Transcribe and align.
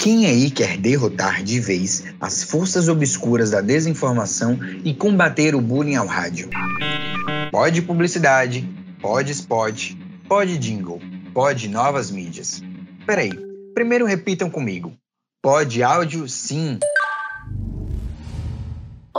Quem 0.00 0.24
aí 0.24 0.50
quer 0.50 0.78
derrotar 0.78 1.42
de 1.42 1.60
vez 1.60 2.04
as 2.18 2.42
forças 2.42 2.88
obscuras 2.88 3.50
da 3.50 3.60
desinformação 3.60 4.58
e 4.82 4.94
combater 4.94 5.54
o 5.54 5.60
bullying 5.60 5.96
ao 5.96 6.06
rádio? 6.06 6.48
Pode 7.52 7.82
publicidade, 7.82 8.66
pode 9.02 9.30
spot, 9.32 9.92
pode 10.26 10.56
jingle, 10.56 11.02
pode 11.34 11.68
novas 11.68 12.10
mídias. 12.10 12.62
Peraí, 13.06 13.30
primeiro 13.74 14.06
repitam 14.06 14.48
comigo. 14.48 14.96
Pode 15.42 15.82
áudio, 15.82 16.26
sim. 16.26 16.78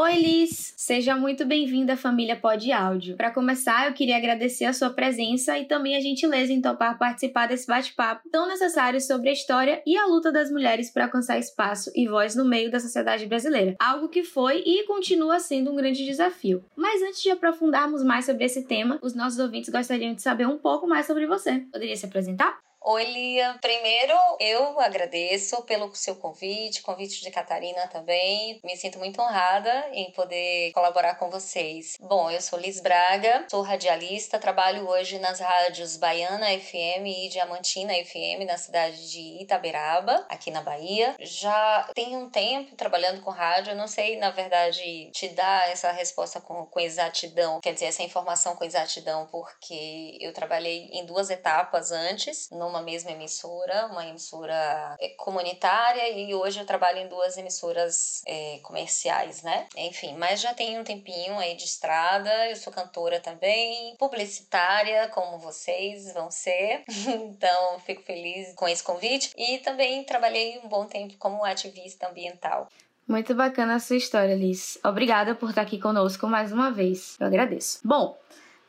Oi, 0.03 0.15
Liz! 0.15 0.73
Seja 0.75 1.15
muito 1.15 1.45
bem-vinda 1.45 1.93
à 1.93 1.95
família 1.95 2.35
Pod 2.35 2.71
Áudio. 2.71 3.15
Para 3.15 3.29
começar, 3.29 3.85
eu 3.85 3.93
queria 3.93 4.17
agradecer 4.17 4.65
a 4.65 4.73
sua 4.73 4.89
presença 4.89 5.59
e 5.59 5.65
também 5.65 5.95
a 5.95 5.99
gentileza 5.99 6.51
em 6.51 6.59
topar 6.59 6.97
participar 6.97 7.47
desse 7.47 7.67
bate-papo 7.67 8.27
tão 8.31 8.47
necessário 8.47 8.99
sobre 8.99 9.29
a 9.29 9.31
história 9.31 9.79
e 9.85 9.95
a 9.95 10.07
luta 10.07 10.31
das 10.31 10.49
mulheres 10.49 10.89
para 10.89 11.05
alcançar 11.05 11.37
espaço 11.37 11.91
e 11.95 12.07
voz 12.07 12.35
no 12.35 12.43
meio 12.43 12.71
da 12.71 12.79
sociedade 12.79 13.27
brasileira. 13.27 13.75
Algo 13.79 14.09
que 14.09 14.23
foi 14.23 14.63
e 14.65 14.87
continua 14.87 15.39
sendo 15.39 15.71
um 15.71 15.75
grande 15.75 16.03
desafio. 16.03 16.65
Mas 16.75 17.03
antes 17.03 17.21
de 17.21 17.29
aprofundarmos 17.29 18.03
mais 18.03 18.25
sobre 18.25 18.43
esse 18.43 18.63
tema, 18.63 18.97
os 19.03 19.13
nossos 19.13 19.37
ouvintes 19.37 19.69
gostariam 19.69 20.15
de 20.15 20.23
saber 20.23 20.47
um 20.47 20.57
pouco 20.57 20.87
mais 20.87 21.05
sobre 21.05 21.27
você. 21.27 21.59
Poderia 21.71 21.95
se 21.95 22.07
apresentar? 22.07 22.57
Oi, 22.83 23.03
Lia. 23.03 23.59
Primeiro, 23.61 24.17
eu 24.39 24.79
agradeço 24.79 25.61
pelo 25.65 25.93
seu 25.93 26.15
convite, 26.15 26.81
convite 26.81 27.21
de 27.21 27.29
Catarina 27.29 27.87
também. 27.87 28.59
Me 28.63 28.75
sinto 28.75 28.97
muito 28.97 29.21
honrada 29.21 29.87
em 29.93 30.11
poder 30.13 30.71
colaborar 30.71 31.13
com 31.13 31.29
vocês. 31.29 31.95
Bom, 32.01 32.31
eu 32.31 32.41
sou 32.41 32.57
Liz 32.57 32.81
Braga, 32.81 33.45
sou 33.51 33.61
radialista, 33.61 34.39
trabalho 34.39 34.89
hoje 34.89 35.19
nas 35.19 35.39
rádios 35.39 35.95
Baiana 35.95 36.47
FM 36.47 37.05
e 37.05 37.29
Diamantina 37.29 37.93
FM, 37.93 38.47
na 38.47 38.57
cidade 38.57 39.11
de 39.11 39.43
Itaberaba, 39.43 40.25
aqui 40.27 40.49
na 40.49 40.63
Bahia. 40.63 41.15
Já 41.19 41.87
tenho 41.93 42.17
um 42.17 42.31
tempo 42.31 42.75
trabalhando 42.75 43.21
com 43.21 43.29
rádio, 43.29 43.75
não 43.75 43.87
sei, 43.87 44.17
na 44.17 44.31
verdade, 44.31 45.11
te 45.11 45.29
dar 45.29 45.69
essa 45.69 45.91
resposta 45.91 46.41
com, 46.41 46.65
com 46.65 46.79
exatidão, 46.79 47.61
quer 47.61 47.75
dizer, 47.75 47.85
essa 47.85 48.01
informação 48.01 48.55
com 48.55 48.65
exatidão, 48.65 49.27
porque 49.27 50.17
eu 50.19 50.33
trabalhei 50.33 50.89
em 50.91 51.05
duas 51.05 51.29
etapas 51.29 51.91
antes, 51.91 52.49
no 52.49 52.70
numa 52.71 52.81
mesma 52.81 53.11
emissora, 53.11 53.87
uma 53.87 54.07
emissora 54.07 54.95
é, 54.99 55.09
comunitária, 55.09 56.09
e 56.09 56.33
hoje 56.33 56.59
eu 56.59 56.65
trabalho 56.65 56.99
em 56.99 57.07
duas 57.07 57.37
emissoras 57.37 58.21
é, 58.25 58.59
comerciais, 58.63 59.43
né? 59.43 59.67
Enfim, 59.75 60.15
mas 60.15 60.39
já 60.39 60.53
tenho 60.53 60.79
um 60.79 60.83
tempinho 60.83 61.37
aí 61.37 61.55
de 61.55 61.65
estrada, 61.65 62.49
eu 62.49 62.55
sou 62.55 62.71
cantora 62.71 63.19
também, 63.19 63.95
publicitária, 63.97 65.09
como 65.09 65.37
vocês 65.37 66.13
vão 66.13 66.31
ser, 66.31 66.83
então 66.87 67.79
fico 67.85 68.01
feliz 68.03 68.53
com 68.55 68.67
esse 68.67 68.81
convite, 68.81 69.31
e 69.37 69.57
também 69.59 70.03
trabalhei 70.05 70.59
um 70.63 70.69
bom 70.69 70.85
tempo 70.85 71.15
como 71.19 71.43
ativista 71.43 72.07
ambiental. 72.07 72.67
Muito 73.07 73.35
bacana 73.35 73.75
a 73.75 73.79
sua 73.79 73.97
história, 73.97 74.33
Liz. 74.33 74.79
Obrigada 74.85 75.35
por 75.35 75.49
estar 75.49 75.63
aqui 75.63 75.77
conosco 75.77 76.27
mais 76.27 76.53
uma 76.53 76.71
vez. 76.71 77.17
Eu 77.19 77.27
agradeço. 77.27 77.81
Bom, 77.83 78.17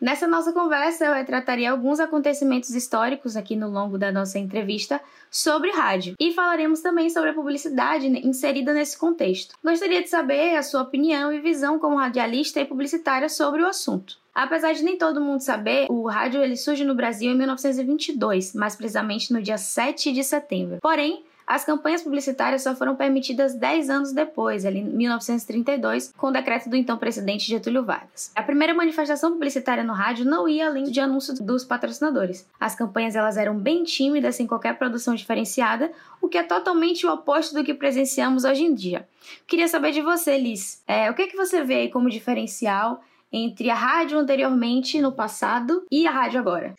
Nessa 0.03 0.27
nossa 0.27 0.53
conversa, 0.53 1.05
eu 1.05 1.15
retrataria 1.15 1.71
alguns 1.71 2.01
acontecimentos 2.01 2.71
históricos 2.71 3.37
aqui 3.37 3.55
no 3.55 3.71
longo 3.71 3.97
da 3.97 4.11
nossa 4.11 4.37
entrevista 4.37 5.01
sobre 5.31 5.71
rádio 5.71 6.17
e 6.19 6.33
falaremos 6.33 6.81
também 6.81 7.09
sobre 7.09 7.31
a 7.31 7.33
publicidade 7.33 8.09
inserida 8.09 8.75
nesse 8.75 8.99
contexto. 8.99 9.55
Gostaria 9.63 10.03
de 10.03 10.09
saber 10.09 10.57
a 10.57 10.63
sua 10.65 10.83
opinião 10.83 11.33
e 11.33 11.41
visão 11.41 11.79
como 11.79 11.95
radialista 11.95 12.59
e 12.59 12.65
publicitária 12.65 13.29
sobre 13.29 13.63
o 13.63 13.67
assunto. 13.69 14.19
Apesar 14.35 14.73
de 14.73 14.83
nem 14.83 14.99
todo 14.99 15.21
mundo 15.21 15.41
saber, 15.41 15.87
o 15.89 16.09
rádio 16.09 16.43
ele 16.43 16.57
surge 16.57 16.85
no 16.85 16.97
Brasil 16.97 17.31
em 17.31 17.39
1922, 17.39 18.57
mais 18.57 18.75
precisamente 18.75 19.33
no 19.33 19.41
dia 19.41 19.57
7 19.57 20.13
de 20.13 20.25
setembro. 20.25 20.79
Porém, 20.83 21.23
as 21.53 21.67
campanhas 21.67 22.01
publicitárias 22.01 22.63
só 22.63 22.75
foram 22.75 22.97
permitidas 22.97 23.55
10 23.55 23.91
anos 23.91 24.13
depois, 24.13 24.65
ali 24.65 24.79
em 24.79 24.85
1932, 24.85 26.11
com 26.17 26.29
o 26.29 26.31
decreto 26.31 26.71
do 26.71 26.77
então 26.77 26.97
presidente 26.97 27.47
Getúlio 27.47 27.85
Vargas. 27.85 28.33
A 28.35 28.43
primeira 28.43 28.73
manifestação 28.73 29.33
publicitária 29.33 29.85
no 29.85 29.93
rádio 29.93 30.25
não 30.25 30.49
ia 30.49 30.67
além 30.67 30.85
de 30.85 30.99
anúncios 30.99 31.39
dos 31.39 31.63
patrocinadores. 31.63 32.49
As 32.59 32.75
campanhas 32.75 33.15
elas 33.15 33.37
eram 33.37 33.55
bem 33.55 33.85
tímidas, 33.85 34.37
sem 34.37 34.47
qualquer 34.47 34.79
produção 34.79 35.15
diferenciada, 35.15 35.93
o 36.23 36.29
que 36.29 36.39
é 36.39 36.43
totalmente 36.43 37.07
o 37.07 37.13
oposto 37.13 37.55
do 37.55 37.63
que 37.63 37.75
presenciamos 37.75 38.45
hoje 38.45 38.63
em 38.63 38.73
dia. 38.73 39.07
Queria 39.47 39.69
saber 39.69 39.93
de 39.93 40.01
você, 40.01 40.39
Liz, 40.39 40.83
é, 40.87 41.11
o 41.11 41.15
que, 41.15 41.21
é 41.21 41.27
que 41.27 41.37
você 41.37 41.63
vê 41.63 41.75
aí 41.75 41.91
como 41.91 42.09
diferencial 42.09 43.03
entre 43.31 43.69
a 43.69 43.75
rádio 43.75 44.19
anteriormente, 44.19 45.03
no 45.03 45.13
passado, 45.13 45.85
e 45.91 46.07
a 46.07 46.11
rádio 46.11 46.41
agora? 46.41 46.75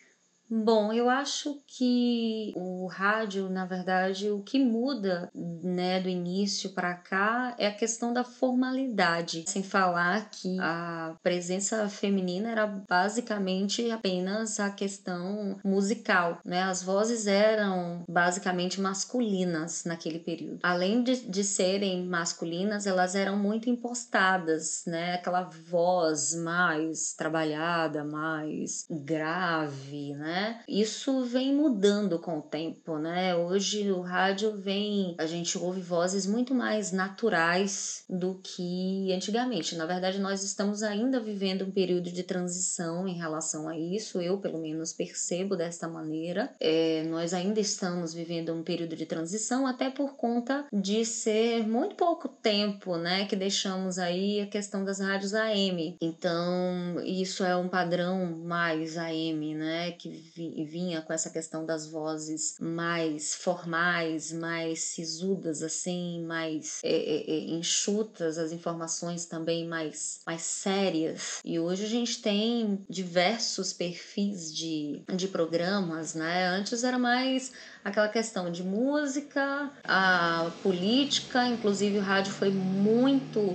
Bom, 0.50 0.92
eu 0.92 1.08
acho 1.08 1.62
que 1.66 2.52
o 2.54 2.86
rádio, 2.86 3.48
na 3.48 3.64
verdade, 3.64 4.30
o 4.30 4.42
que 4.42 4.58
muda, 4.58 5.30
né, 5.34 6.00
do 6.00 6.08
início 6.08 6.70
para 6.70 6.94
cá 6.94 7.54
é 7.58 7.66
a 7.66 7.74
questão 7.74 8.12
da 8.12 8.22
formalidade, 8.22 9.44
sem 9.48 9.62
falar 9.62 10.28
que 10.30 10.58
a 10.60 11.16
presença 11.22 11.88
feminina 11.88 12.50
era 12.50 12.66
basicamente 12.66 13.90
apenas 13.90 14.60
a 14.60 14.70
questão 14.70 15.58
musical, 15.64 16.38
né? 16.44 16.62
As 16.62 16.82
vozes 16.82 17.26
eram 17.26 18.04
basicamente 18.08 18.80
masculinas 18.80 19.84
naquele 19.84 20.18
período. 20.18 20.58
Além 20.62 21.02
de, 21.02 21.26
de 21.26 21.42
serem 21.42 22.04
masculinas, 22.06 22.86
elas 22.86 23.14
eram 23.14 23.36
muito 23.38 23.70
impostadas, 23.70 24.84
né? 24.86 25.14
Aquela 25.14 25.42
voz 25.42 26.34
mais 26.34 27.14
trabalhada, 27.14 28.04
mais 28.04 28.84
grave, 28.90 30.14
né? 30.14 30.33
Né? 30.34 30.60
Isso 30.66 31.22
vem 31.22 31.54
mudando 31.54 32.18
com 32.18 32.38
o 32.38 32.42
tempo, 32.42 32.98
né? 32.98 33.36
Hoje 33.36 33.92
o 33.92 34.00
rádio 34.00 34.56
vem, 34.56 35.14
a 35.16 35.26
gente 35.26 35.56
ouve 35.56 35.80
vozes 35.80 36.26
muito 36.26 36.52
mais 36.52 36.90
naturais 36.90 38.04
do 38.10 38.40
que 38.42 39.12
antigamente. 39.12 39.76
Na 39.76 39.86
verdade, 39.86 40.18
nós 40.18 40.42
estamos 40.42 40.82
ainda 40.82 41.20
vivendo 41.20 41.64
um 41.64 41.70
período 41.70 42.10
de 42.10 42.24
transição 42.24 43.06
em 43.06 43.16
relação 43.16 43.68
a 43.68 43.78
isso. 43.78 44.20
Eu, 44.20 44.38
pelo 44.38 44.58
menos, 44.58 44.92
percebo 44.92 45.54
desta 45.54 45.86
maneira. 45.86 46.52
É, 46.58 47.04
nós 47.04 47.32
ainda 47.32 47.60
estamos 47.60 48.12
vivendo 48.12 48.52
um 48.52 48.64
período 48.64 48.96
de 48.96 49.06
transição, 49.06 49.68
até 49.68 49.88
por 49.88 50.16
conta 50.16 50.66
de 50.72 51.04
ser 51.04 51.64
muito 51.64 51.94
pouco 51.94 52.28
tempo, 52.28 52.96
né? 52.96 53.26
Que 53.26 53.36
deixamos 53.36 54.00
aí 54.00 54.40
a 54.40 54.46
questão 54.46 54.84
das 54.84 54.98
rádios 54.98 55.32
AM. 55.32 55.96
Então, 56.00 57.00
isso 57.04 57.44
é 57.44 57.54
um 57.54 57.68
padrão 57.68 58.36
mais 58.44 58.98
AM, 58.98 59.54
né? 59.54 59.92
Que 59.92 60.23
vinha 60.34 61.02
com 61.02 61.12
essa 61.12 61.30
questão 61.30 61.64
das 61.64 61.86
vozes 61.86 62.56
mais 62.60 63.34
formais, 63.34 64.32
mais 64.32 64.80
sisudas, 64.80 65.62
assim, 65.62 66.24
mais 66.24 66.80
é, 66.82 66.90
é, 66.90 67.30
é, 67.30 67.38
enxutas, 67.50 68.38
as 68.38 68.52
informações 68.52 69.26
também 69.26 69.66
mais, 69.66 70.20
mais 70.26 70.42
sérias. 70.42 71.40
E 71.44 71.58
hoje 71.58 71.84
a 71.84 71.88
gente 71.88 72.20
tem 72.22 72.84
diversos 72.88 73.72
perfis 73.72 74.54
de, 74.54 75.02
de 75.14 75.28
programas, 75.28 76.14
né? 76.14 76.46
Antes 76.48 76.84
era 76.84 76.98
mais 76.98 77.52
aquela 77.84 78.08
questão 78.08 78.50
de 78.50 78.62
música, 78.62 79.70
a 79.84 80.50
política, 80.62 81.46
inclusive 81.46 81.98
o 81.98 82.02
rádio 82.02 82.32
foi 82.32 82.50
muito 82.50 83.54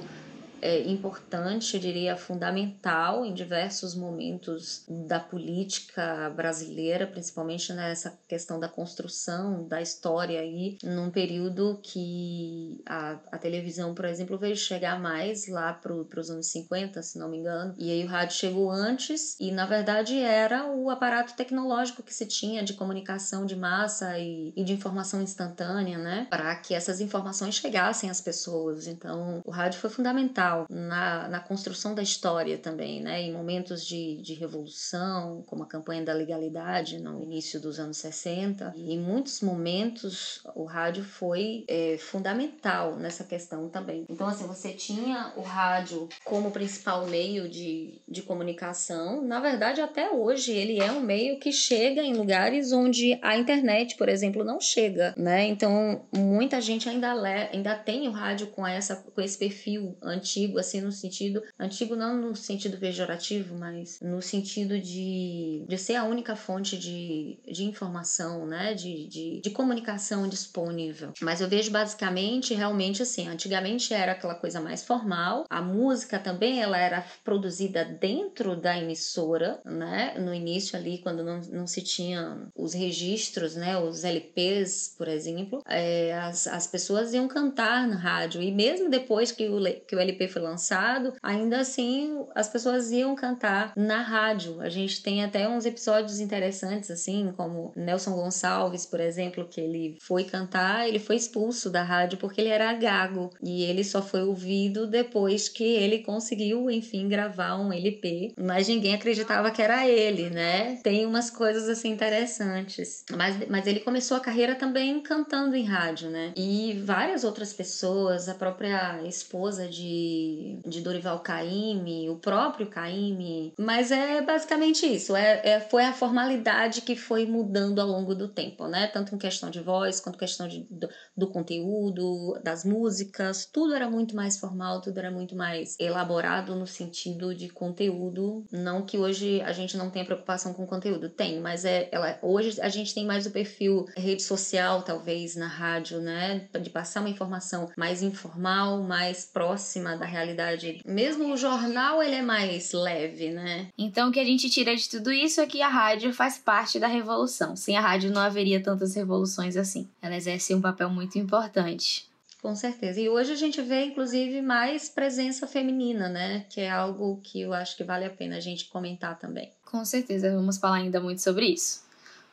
é, 0.62 0.82
importante, 0.88 1.76
eu 1.76 1.80
diria 1.80 2.16
fundamental 2.16 3.26
em 3.26 3.34
diversos 3.34 3.96
momentos 3.96 4.84
da 5.08 5.20
política 5.20 6.30
brasileira, 6.36 7.08
principalmente 7.08 7.74
nessa 7.74 8.18
questão 8.28 8.60
da 8.60 8.68
construção 8.68 9.68
da 9.68 9.82
história 9.82 10.40
aí, 10.40 10.78
num 10.84 11.10
período 11.10 11.80
que 11.82 12.82
a, 12.86 13.18
a 13.32 13.38
televisão, 13.38 13.94
por 13.94 14.06
exemplo, 14.06 14.38
veio 14.38 14.56
chegar 14.56 15.00
mais 15.00 15.48
lá 15.48 15.74
para 15.74 15.94
os 15.94 16.30
anos 16.30 16.48
50, 16.48 17.02
se 17.02 17.18
não 17.18 17.30
me 17.30 17.38
engano, 17.38 17.76
e 17.78 17.92
aí 17.92 18.04
o 18.04 18.08
rádio 18.08 18.36
chegou 18.36 18.70
antes 18.72 19.36
e 19.40 19.52
na 19.52 19.66
verdade 19.66 20.20
era 20.20 20.68
o 20.68 20.90
aparato 20.90 21.36
tecnológico 21.36 22.04
que 22.04 22.14
se 22.14 22.26
tinha 22.26 22.64
de 22.64 22.74
comunicação 22.74 23.46
de 23.46 23.56
massa 23.56 24.18
e, 24.18 24.54
e 24.56 24.64
de 24.64 24.74
informação 24.74 25.22
instantânea, 25.22 25.98
né, 25.98 26.28
para 26.30 26.56
que 26.56 26.74
essas 26.74 27.00
informações 27.00 27.56
chegassem 27.56 28.10
às 28.10 28.22
pessoas. 28.22 28.88
Então, 28.88 29.42
o 29.46 29.52
rádio 29.52 29.80
foi 29.80 29.90
fundamental 29.90 30.49
na, 30.70 31.28
na 31.28 31.40
construção 31.40 31.94
da 31.96 32.02
história 32.02 32.58
também, 32.58 33.02
né? 33.02 33.22
Em 33.22 33.32
momentos 33.32 33.86
de, 33.86 34.22
de 34.22 34.34
revolução, 34.34 35.44
como 35.46 35.64
a 35.64 35.68
campanha 35.68 36.04
da 36.04 36.14
legalidade 36.14 37.00
no 37.00 37.22
início 37.22 37.60
dos 37.60 37.80
anos 37.80 37.98
60, 37.98 38.74
e 38.76 38.94
em 38.94 39.00
muitos 39.00 39.42
momentos 39.42 40.42
o 40.56 40.64
rádio 40.64 41.04
foi 41.04 41.66
é, 41.68 41.98
fundamental 41.98 42.96
nessa 42.96 43.24
questão 43.24 43.70
também. 43.70 44.06
Então, 44.10 44.28
assim, 44.28 44.48
você 44.48 44.72
tinha 44.72 45.34
o 45.36 45.42
rádio 45.42 46.08
como 46.24 46.52
principal 46.52 47.06
meio 47.08 47.50
de, 47.50 48.02
de 48.08 48.22
comunicação. 48.22 49.22
Na 49.22 49.40
verdade, 49.40 49.82
até 49.82 50.12
hoje, 50.12 50.52
ele 50.52 50.80
é 50.80 50.92
um 50.92 51.02
meio 51.02 51.40
que 51.40 51.52
chega 51.52 52.02
em 52.02 52.14
lugares 52.14 52.72
onde 52.72 53.18
a 53.22 53.38
internet, 53.38 53.96
por 53.96 54.10
exemplo, 54.10 54.44
não 54.44 54.60
chega, 54.60 55.14
né? 55.18 55.46
Então, 55.48 56.06
muita 56.16 56.62
gente 56.62 56.88
ainda, 56.88 57.14
ainda 57.52 57.76
tem 57.76 58.08
o 58.08 58.12
rádio 58.12 58.48
com, 58.48 58.66
essa, 58.66 58.96
com 58.96 59.22
esse 59.22 59.38
perfil 59.38 59.98
antigo 60.02 60.39
antigo, 60.40 60.60
assim, 60.60 60.82
no 60.82 60.92
sentido. 60.92 61.44
Antigo 61.60 61.96
não 61.96 62.16
no 62.16 62.36
sentido 62.36 62.78
pejorativo, 62.78 63.58
mas 63.58 64.00
no 64.02 64.22
sentido 64.22 64.80
de, 64.80 65.66
de 65.68 65.78
ser 65.78 65.96
a 65.96 66.04
única 66.04 66.36
fonte 66.36 66.78
de, 66.78 67.38
de 67.46 67.66
informação, 67.66 68.46
né? 68.46 68.74
De, 68.74 69.08
de, 69.08 69.42
de 69.42 69.50
comunicação 69.50 70.28
disponível. 70.28 71.12
Mas 71.22 71.42
eu 71.42 71.50
vejo 71.50 71.72
basicamente, 71.72 72.54
realmente 72.54 73.02
assim, 73.02 73.28
antigamente 73.28 73.94
era 73.94 74.14
aquela 74.14 74.36
coisa 74.36 74.62
mais 74.62 74.84
formal, 74.84 75.46
a 75.50 75.62
música 75.62 76.20
também 76.20 76.62
ela 76.62 76.78
era 76.78 77.06
produzida 77.24 77.84
dentro 77.84 78.56
da 78.56 78.78
emissora, 78.78 79.60
né? 79.66 80.16
No 80.20 80.34
início 80.34 80.78
ali, 80.78 81.00
quando 81.00 81.24
não, 81.24 81.42
não 81.52 81.68
se 81.68 81.82
tinha 81.82 82.48
os 82.56 82.74
registros, 82.74 83.56
né? 83.56 83.78
Os 83.78 84.04
LPs, 84.04 84.96
por 84.98 85.08
exemplo, 85.08 85.62
é, 85.68 86.14
as, 86.14 86.48
as 86.48 86.68
pessoas 86.68 87.14
iam 87.14 87.28
cantar 87.28 87.88
na 87.88 87.96
rádio. 87.96 88.42
E 88.42 88.52
mesmo 88.52 88.90
depois 88.90 89.32
que 89.32 89.48
o, 89.48 89.60
que 89.86 89.96
o 89.96 90.00
LP 90.00 90.29
foi 90.30 90.42
lançado, 90.42 91.14
ainda 91.22 91.60
assim 91.60 92.26
as 92.36 92.48
pessoas 92.48 92.92
iam 92.92 93.16
cantar 93.16 93.74
na 93.76 94.02
rádio. 94.02 94.62
A 94.62 94.70
gente 94.70 95.02
tem 95.02 95.24
até 95.24 95.48
uns 95.48 95.66
episódios 95.66 96.20
interessantes, 96.20 96.92
assim, 96.92 97.34
como 97.36 97.72
Nelson 97.76 98.14
Gonçalves, 98.14 98.86
por 98.86 99.00
exemplo, 99.00 99.48
que 99.48 99.60
ele 99.60 99.98
foi 100.02 100.24
cantar, 100.24 100.88
ele 100.88 101.00
foi 101.00 101.16
expulso 101.16 101.70
da 101.70 101.84
rádio 101.84 102.18
porque 102.18 102.42
ele 102.42 102.50
era 102.50 102.74
gago. 102.74 103.30
E 103.42 103.64
ele 103.64 103.84
só 103.84 104.02
foi 104.02 104.22
ouvido 104.22 104.88
depois 104.88 105.50
que 105.50 105.64
ele 105.64 106.00
conseguiu, 106.00 106.70
enfim, 106.70 107.08
gravar 107.08 107.56
um 107.58 107.72
LP. 107.72 108.34
Mas 108.38 108.68
ninguém 108.68 108.94
acreditava 108.94 109.52
que 109.52 109.62
era 109.62 109.88
ele, 109.88 110.30
né? 110.30 110.78
Tem 110.84 111.06
umas 111.06 111.30
coisas 111.30 111.68
assim 111.68 111.90
interessantes. 111.90 113.04
Mas, 113.16 113.48
mas 113.48 113.68
ele 113.68 113.80
começou 113.80 114.18
a 114.18 114.20
carreira 114.20 114.56
também 114.56 115.00
cantando 115.02 115.56
em 115.56 115.64
rádio, 115.64 116.10
né? 116.10 116.34
E 116.36 116.82
várias 116.84 117.24
outras 117.24 117.54
pessoas, 117.54 118.30
a 118.30 118.36
própria 118.36 119.02
esposa 119.08 119.68
de, 119.68 120.19
de 120.66 120.82
Dorival 120.82 121.20
Caymmi, 121.20 122.10
o 122.10 122.18
próprio 122.18 122.68
Caymmi. 122.68 123.54
Mas 123.58 123.92
é 123.92 124.22
basicamente 124.22 124.86
isso. 124.86 125.16
É, 125.16 125.42
é, 125.44 125.60
foi 125.60 125.86
a 125.86 125.94
formalidade 125.94 126.82
que 126.82 126.96
foi 126.96 127.26
mudando 127.26 127.80
ao 127.80 127.88
longo 127.88 128.16
do 128.16 128.28
tempo, 128.28 128.68
né? 128.68 128.88
Tanto 128.88 129.16
em 129.16 129.18
questão 129.18 129.50
de 129.50 129.62
voz, 129.62 130.00
quanto 130.00 130.18
questão 130.18 130.48
de, 130.48 130.66
do, 130.70 130.90
do 131.16 131.28
conteúdo, 131.28 132.40
das 132.44 132.64
músicas. 132.64 133.46
Tudo 133.46 133.74
era 133.74 133.90
muito 133.90 134.16
mais 134.16 134.38
formal, 134.38 134.82
tudo 134.82 134.98
era 134.98 135.12
muito 135.12 135.36
mais 135.36 135.76
elaborado 135.80 136.56
no 136.56 136.68
sentido 136.68 137.34
de 137.34 137.50
conteúdo. 137.50 138.46
Não 138.52 138.86
que 138.86 138.98
hoje 138.98 139.42
a 139.42 139.52
gente 139.52 139.78
não 139.78 139.90
tenha 139.90 140.06
preocupação 140.06 140.54
com 140.54 140.66
conteúdo, 140.66 141.10
tem, 141.10 141.40
mas 141.40 141.66
é 141.66 141.90
ela, 141.92 142.18
hoje 142.22 142.60
a 142.62 142.70
gente 142.70 142.94
tem 142.94 143.06
mais 143.06 143.26
o 143.26 143.32
perfil 143.32 143.86
rede 143.96 144.24
social, 144.24 144.82
talvez, 144.82 145.36
na 145.36 145.48
rádio, 145.48 146.00
né? 146.00 146.48
De 146.62 146.70
passar 146.70 147.02
uma 147.02 147.10
informação 147.10 147.70
mais 147.78 148.02
informal, 148.02 148.84
mais 148.84 149.26
próxima 149.26 149.98
da 149.98 150.06
realidade. 150.10 150.82
Mesmo 150.86 151.32
o 151.32 151.38
jornal, 151.38 152.04
ele 152.04 152.16
é 152.16 152.22
mais 152.22 152.74
leve, 152.74 153.30
né? 153.30 153.68
Então, 153.78 154.10
o 154.10 154.12
que 154.12 154.20
a 154.20 154.26
gente 154.26 154.50
tira 154.50 154.76
de 154.76 154.90
tudo 154.90 155.12
isso 155.12 155.40
é 155.40 155.48
que 155.48 155.62
a 155.62 155.70
rádio 155.70 156.14
faz 156.14 156.38
parte 156.38 156.80
da 156.80 156.88
revolução. 156.88 157.56
Sem 157.56 157.78
a 157.78 157.82
rádio 157.82 158.12
não 158.12 158.22
haveria 158.22 158.62
tantas 158.62 158.96
revoluções 158.96 159.56
assim. 159.56 159.88
Ela 160.02 160.18
exerce 160.18 160.54
um 160.54 160.62
papel 160.62 160.90
muito 160.90 161.18
importante. 161.18 162.10
Com 162.42 162.56
certeza. 162.56 163.02
E 163.02 163.10
hoje 163.10 163.34
a 163.34 163.36
gente 163.36 163.62
vê, 163.62 163.86
inclusive, 163.86 164.42
mais 164.42 164.88
presença 164.88 165.46
feminina, 165.46 166.08
né? 166.08 166.46
Que 166.50 166.62
é 166.62 166.72
algo 166.72 167.20
que 167.22 167.42
eu 167.42 167.54
acho 167.54 167.76
que 167.76 167.84
vale 167.84 168.06
a 168.06 168.10
pena 168.10 168.38
a 168.38 168.40
gente 168.40 168.66
comentar 168.66 169.20
também. 169.20 169.52
Com 169.66 169.84
certeza, 169.84 170.34
vamos 170.34 170.58
falar 170.58 170.78
ainda 170.78 171.02
muito 171.02 171.22
sobre 171.22 171.48
isso. 171.48 171.89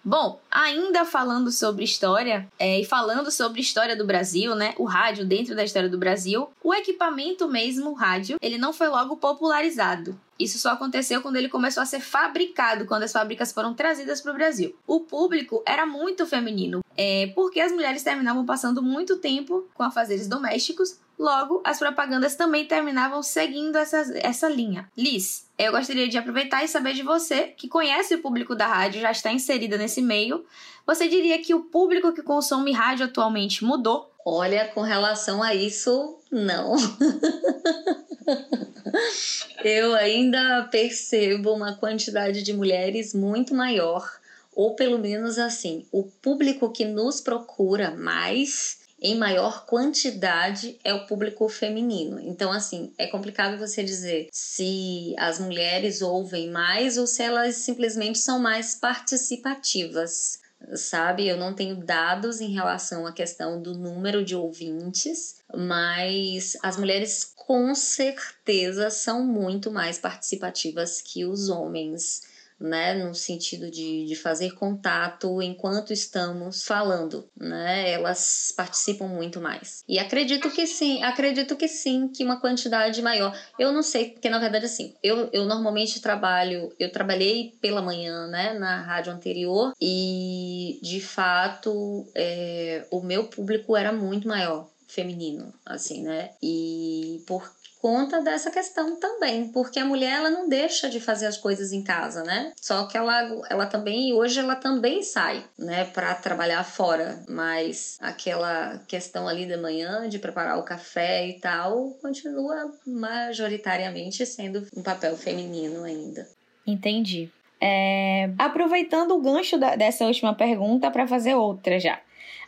Bom, 0.08 0.38
ainda 0.48 1.04
falando 1.04 1.50
sobre 1.50 1.82
história 1.82 2.46
é, 2.60 2.80
e 2.80 2.84
falando 2.84 3.28
sobre 3.28 3.60
história 3.60 3.96
do 3.96 4.06
Brasil, 4.06 4.54
né? 4.54 4.72
O 4.78 4.84
rádio 4.84 5.26
dentro 5.26 5.56
da 5.56 5.64
história 5.64 5.88
do 5.88 5.98
Brasil, 5.98 6.48
o 6.62 6.72
equipamento 6.72 7.48
mesmo, 7.48 7.90
o 7.90 7.94
rádio, 7.94 8.36
ele 8.40 8.56
não 8.56 8.72
foi 8.72 8.86
logo 8.86 9.16
popularizado. 9.16 10.16
Isso 10.38 10.58
só 10.58 10.70
aconteceu 10.70 11.20
quando 11.20 11.34
ele 11.34 11.48
começou 11.48 11.82
a 11.82 11.86
ser 11.86 11.98
fabricado, 11.98 12.86
quando 12.86 13.02
as 13.02 13.10
fábricas 13.10 13.50
foram 13.50 13.74
trazidas 13.74 14.20
para 14.20 14.30
o 14.30 14.36
Brasil. 14.36 14.76
O 14.86 15.00
público 15.00 15.60
era 15.66 15.84
muito 15.84 16.24
feminino, 16.24 16.84
é, 16.96 17.32
porque 17.34 17.58
as 17.58 17.72
mulheres 17.72 18.04
terminavam 18.04 18.46
passando 18.46 18.80
muito 18.80 19.16
tempo 19.16 19.66
com 19.74 19.82
afazeres 19.82 20.28
domésticos, 20.28 21.00
logo 21.18 21.62
as 21.64 21.78
propagandas 21.78 22.34
também 22.34 22.66
terminavam 22.66 23.22
seguindo 23.22 23.76
essa, 23.76 23.98
essa 24.18 24.48
linha. 24.48 24.90
Liz, 24.96 25.46
eu 25.58 25.72
gostaria 25.72 26.08
de 26.08 26.18
aproveitar 26.18 26.64
e 26.64 26.68
saber 26.68 26.94
de 26.94 27.02
você, 27.02 27.54
que 27.56 27.68
conhece 27.68 28.14
o 28.14 28.22
público 28.22 28.54
da 28.54 28.66
rádio, 28.66 29.00
já 29.00 29.10
está 29.10 29.32
inserida 29.32 29.78
nesse 29.78 30.02
meio. 30.02 30.44
Você 30.86 31.08
diria 31.08 31.40
que 31.40 31.54
o 31.54 31.64
público 31.64 32.12
que 32.12 32.22
consome 32.22 32.72
rádio 32.72 33.06
atualmente 33.06 33.64
mudou? 33.64 34.12
Olha, 34.24 34.68
com 34.68 34.82
relação 34.82 35.42
a 35.42 35.54
isso, 35.54 36.18
não. 36.30 36.74
eu 39.64 39.94
ainda 39.94 40.68
percebo 40.70 41.52
uma 41.52 41.76
quantidade 41.76 42.42
de 42.42 42.52
mulheres 42.52 43.14
muito 43.14 43.54
maior, 43.54 44.10
ou 44.54 44.74
pelo 44.74 44.98
menos 44.98 45.38
assim, 45.38 45.86
o 45.92 46.02
público 46.02 46.70
que 46.70 46.84
nos 46.84 47.20
procura 47.20 47.92
mais 47.92 48.85
em 49.06 49.14
maior 49.14 49.64
quantidade 49.66 50.80
é 50.82 50.92
o 50.92 51.06
público 51.06 51.48
feminino. 51.48 52.18
Então, 52.18 52.50
assim, 52.50 52.92
é 52.98 53.06
complicado 53.06 53.56
você 53.56 53.84
dizer 53.84 54.28
se 54.32 55.14
as 55.16 55.38
mulheres 55.38 56.02
ouvem 56.02 56.50
mais 56.50 56.98
ou 56.98 57.06
se 57.06 57.22
elas 57.22 57.54
simplesmente 57.54 58.18
são 58.18 58.40
mais 58.40 58.74
participativas. 58.74 60.40
Sabe, 60.74 61.28
eu 61.28 61.36
não 61.36 61.54
tenho 61.54 61.76
dados 61.76 62.40
em 62.40 62.52
relação 62.52 63.06
à 63.06 63.12
questão 63.12 63.62
do 63.62 63.74
número 63.74 64.24
de 64.24 64.34
ouvintes, 64.34 65.36
mas 65.54 66.56
as 66.60 66.76
mulheres 66.76 67.32
com 67.36 67.76
certeza 67.76 68.90
são 68.90 69.24
muito 69.24 69.70
mais 69.70 69.98
participativas 69.98 71.00
que 71.00 71.24
os 71.24 71.48
homens 71.48 72.22
né, 72.58 72.94
no 72.94 73.14
sentido 73.14 73.70
de, 73.70 74.06
de 74.06 74.16
fazer 74.16 74.52
contato 74.52 75.42
enquanto 75.42 75.92
estamos 75.92 76.64
falando, 76.64 77.28
né, 77.36 77.90
elas 77.90 78.52
participam 78.56 79.06
muito 79.06 79.40
mais. 79.40 79.84
E 79.88 79.98
acredito 79.98 80.50
que 80.50 80.66
sim, 80.66 81.02
acredito 81.02 81.56
que 81.56 81.68
sim, 81.68 82.08
que 82.08 82.24
uma 82.24 82.40
quantidade 82.40 83.00
maior. 83.02 83.36
Eu 83.58 83.72
não 83.72 83.82
sei, 83.82 84.10
porque 84.10 84.30
na 84.30 84.38
verdade 84.38 84.64
assim, 84.64 84.94
eu, 85.02 85.28
eu 85.32 85.44
normalmente 85.44 86.00
trabalho, 86.00 86.72
eu 86.78 86.90
trabalhei 86.90 87.54
pela 87.60 87.82
manhã, 87.82 88.26
né, 88.26 88.54
na 88.54 88.80
rádio 88.82 89.12
anterior 89.12 89.72
e 89.80 90.78
de 90.82 91.00
fato 91.00 92.06
é, 92.14 92.86
o 92.90 93.02
meu 93.02 93.24
público 93.24 93.76
era 93.76 93.92
muito 93.92 94.26
maior 94.26 94.68
feminino, 94.86 95.52
assim, 95.64 96.02
né? 96.02 96.30
E 96.42 97.22
por 97.26 97.50
conta 97.86 98.20
dessa 98.20 98.50
questão 98.50 98.98
também, 98.98 99.46
porque 99.46 99.78
a 99.78 99.84
mulher 99.84 100.16
ela 100.16 100.28
não 100.28 100.48
deixa 100.48 100.88
de 100.90 100.98
fazer 100.98 101.26
as 101.26 101.36
coisas 101.36 101.72
em 101.72 101.84
casa, 101.84 102.24
né? 102.24 102.52
Só 102.60 102.84
que 102.88 102.98
ela, 102.98 103.44
ela 103.48 103.64
também, 103.64 104.12
hoje 104.12 104.40
ela 104.40 104.56
também 104.56 105.04
sai, 105.04 105.44
né, 105.56 105.84
para 105.84 106.12
trabalhar 106.16 106.64
fora, 106.64 107.22
mas 107.28 107.96
aquela 108.00 108.82
questão 108.88 109.28
ali 109.28 109.46
da 109.46 109.56
manhã 109.56 110.08
de 110.08 110.18
preparar 110.18 110.58
o 110.58 110.64
café 110.64 111.28
e 111.28 111.34
tal 111.34 111.90
continua 112.02 112.72
majoritariamente 112.84 114.26
sendo 114.26 114.66
um 114.76 114.82
papel 114.82 115.16
feminino 115.16 115.84
ainda. 115.84 116.26
Entendi. 116.66 117.30
É... 117.60 118.30
Aproveitando 118.36 119.12
o 119.12 119.22
gancho 119.22 119.56
da, 119.58 119.76
dessa 119.76 120.04
última 120.04 120.34
pergunta 120.34 120.90
para 120.90 121.06
fazer 121.06 121.36
outra 121.36 121.78
já. 121.78 122.00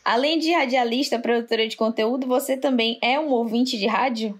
Além 0.04 0.40
de 0.40 0.52
radialista, 0.52 1.16
produtora 1.16 1.68
de 1.68 1.76
conteúdo, 1.76 2.26
você 2.26 2.56
também 2.56 2.98
é 3.00 3.20
um 3.20 3.28
ouvinte 3.28 3.78
de 3.78 3.86
rádio? 3.86 4.36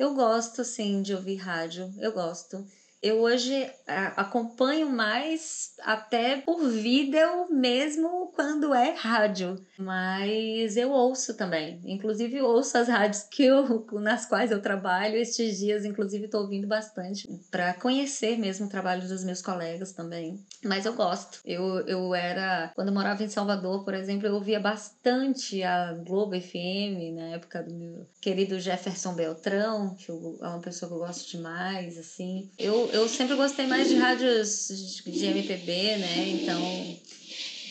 Eu 0.00 0.14
gosto, 0.14 0.64
sim, 0.64 1.02
de 1.02 1.12
ouvir 1.14 1.36
rádio. 1.36 1.92
Eu 1.98 2.10
gosto. 2.10 2.66
Eu 3.02 3.20
hoje 3.20 3.70
acompanho 4.14 4.90
mais 4.90 5.70
até 5.80 6.36
por 6.36 6.68
vídeo 6.68 7.48
mesmo 7.50 8.30
quando 8.34 8.74
é 8.74 8.90
rádio, 8.90 9.58
mas 9.78 10.76
eu 10.76 10.90
ouço 10.90 11.34
também. 11.34 11.80
Inclusive 11.84 12.42
ouço 12.42 12.76
as 12.76 12.88
rádios 12.88 13.22
que 13.22 13.44
eu, 13.44 13.86
nas 13.92 14.26
quais 14.26 14.50
eu 14.50 14.60
trabalho. 14.60 15.16
Estes 15.16 15.58
dias, 15.58 15.84
inclusive, 15.84 16.26
estou 16.26 16.42
ouvindo 16.42 16.66
bastante 16.66 17.26
para 17.50 17.72
conhecer 17.72 18.38
mesmo 18.38 18.66
o 18.66 18.70
trabalho 18.70 19.08
dos 19.08 19.24
meus 19.24 19.40
colegas 19.40 19.92
também. 19.92 20.38
Mas 20.62 20.84
eu 20.84 20.92
gosto. 20.92 21.40
Eu, 21.44 21.80
eu 21.86 22.14
era 22.14 22.70
quando 22.74 22.88
eu 22.88 22.94
morava 22.94 23.24
em 23.24 23.28
Salvador, 23.28 23.82
por 23.82 23.94
exemplo, 23.94 24.26
eu 24.26 24.34
ouvia 24.34 24.60
bastante 24.60 25.62
a 25.62 25.94
Globo 25.94 26.38
FM 26.38 27.14
na 27.14 27.28
época 27.34 27.62
do 27.62 27.74
meu 27.74 28.06
querido 28.20 28.60
Jefferson 28.60 29.14
Beltrão, 29.14 29.94
que 29.94 30.10
é 30.10 30.14
uma 30.14 30.60
pessoa 30.60 30.88
que 30.90 30.94
eu 30.94 31.00
gosto 31.00 31.30
demais, 31.30 31.96
assim. 31.96 32.50
Eu 32.58 32.89
eu 32.92 33.08
sempre 33.08 33.36
gostei 33.36 33.66
mais 33.66 33.88
de 33.88 33.96
rádios 33.96 35.02
de 35.04 35.26
MPB, 35.26 35.96
né? 35.96 36.28
Então, 36.28 36.60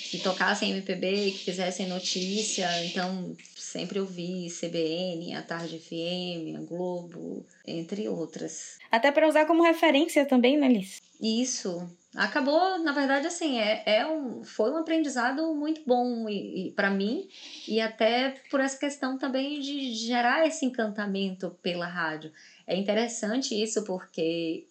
que 0.09 0.19
tocassem 0.19 0.71
MPB 0.71 1.31
que 1.31 1.45
fizessem 1.45 1.87
notícia. 1.87 2.67
Então, 2.85 3.35
sempre 3.55 3.99
ouvi 3.99 4.47
CBN, 4.49 5.35
a 5.35 5.41
Tarde 5.41 5.79
FM, 5.79 6.57
a 6.57 6.65
Globo, 6.65 7.45
entre 7.65 8.07
outras. 8.09 8.77
Até 8.91 9.11
para 9.11 9.27
usar 9.27 9.45
como 9.45 9.63
referência 9.63 10.25
também, 10.25 10.57
né, 10.57 10.67
Liz? 10.67 11.01
Isso. 11.21 11.87
Acabou, 12.15 12.79
na 12.79 12.91
verdade, 12.91 13.27
assim, 13.27 13.59
é, 13.59 13.83
é 13.85 14.07
um, 14.07 14.43
foi 14.43 14.71
um 14.71 14.77
aprendizado 14.77 15.53
muito 15.53 15.81
bom 15.85 16.27
e, 16.27 16.69
e 16.69 16.71
para 16.71 16.89
mim, 16.89 17.27
e 17.67 17.79
até 17.79 18.33
por 18.49 18.59
essa 18.59 18.79
questão 18.79 19.15
também 19.17 19.59
de 19.59 19.93
gerar 19.93 20.47
esse 20.47 20.65
encantamento 20.65 21.55
pela 21.61 21.85
rádio 21.85 22.31
é 22.69 22.77
interessante 22.77 23.59
isso 23.59 23.83
porque 23.83 24.67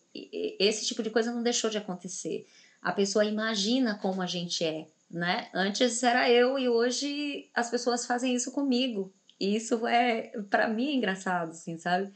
esse 0.58 0.86
tipo 0.86 1.02
de 1.02 1.10
coisa 1.10 1.32
não 1.32 1.42
deixou 1.42 1.70
de 1.70 1.78
acontecer. 1.78 2.46
A 2.80 2.92
pessoa 2.92 3.24
imagina 3.24 3.98
como 4.00 4.22
a 4.22 4.26
gente 4.26 4.64
é, 4.64 4.86
né? 5.10 5.48
Antes 5.52 6.02
era 6.02 6.30
eu 6.30 6.58
e 6.58 6.68
hoje 6.68 7.50
as 7.54 7.70
pessoas 7.70 8.06
fazem 8.06 8.34
isso 8.34 8.52
comigo. 8.52 9.12
E 9.40 9.56
isso 9.56 9.86
é, 9.86 10.32
para 10.50 10.68
mim, 10.68 10.88
é 10.88 10.94
engraçado, 10.94 11.50
assim, 11.50 11.78
sabe? 11.78 12.12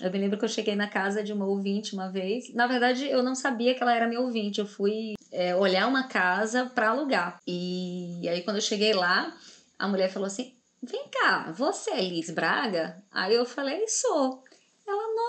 Eu 0.00 0.12
me 0.12 0.18
lembro 0.18 0.38
que 0.38 0.44
eu 0.44 0.48
cheguei 0.48 0.76
na 0.76 0.88
casa 0.88 1.24
de 1.24 1.32
uma 1.32 1.46
ouvinte 1.46 1.92
uma 1.92 2.08
vez. 2.08 2.54
Na 2.54 2.66
verdade, 2.66 3.06
eu 3.08 3.22
não 3.22 3.34
sabia 3.34 3.74
que 3.74 3.82
ela 3.82 3.94
era 3.94 4.06
minha 4.06 4.20
ouvinte. 4.20 4.60
Eu 4.60 4.66
fui 4.66 5.14
é, 5.32 5.54
olhar 5.56 5.88
uma 5.88 6.06
casa 6.06 6.66
para 6.66 6.90
alugar. 6.90 7.40
E 7.46 8.28
aí, 8.28 8.42
quando 8.42 8.56
eu 8.56 8.62
cheguei 8.62 8.92
lá, 8.92 9.36
a 9.76 9.88
mulher 9.88 10.08
falou 10.10 10.26
assim: 10.26 10.54
Vem 10.80 11.08
cá, 11.10 11.50
você 11.50 11.90
é 11.90 12.00
Liz 12.00 12.30
Braga? 12.30 13.02
Aí 13.10 13.34
eu 13.34 13.44
falei: 13.44 13.86
Sou. 13.88 14.44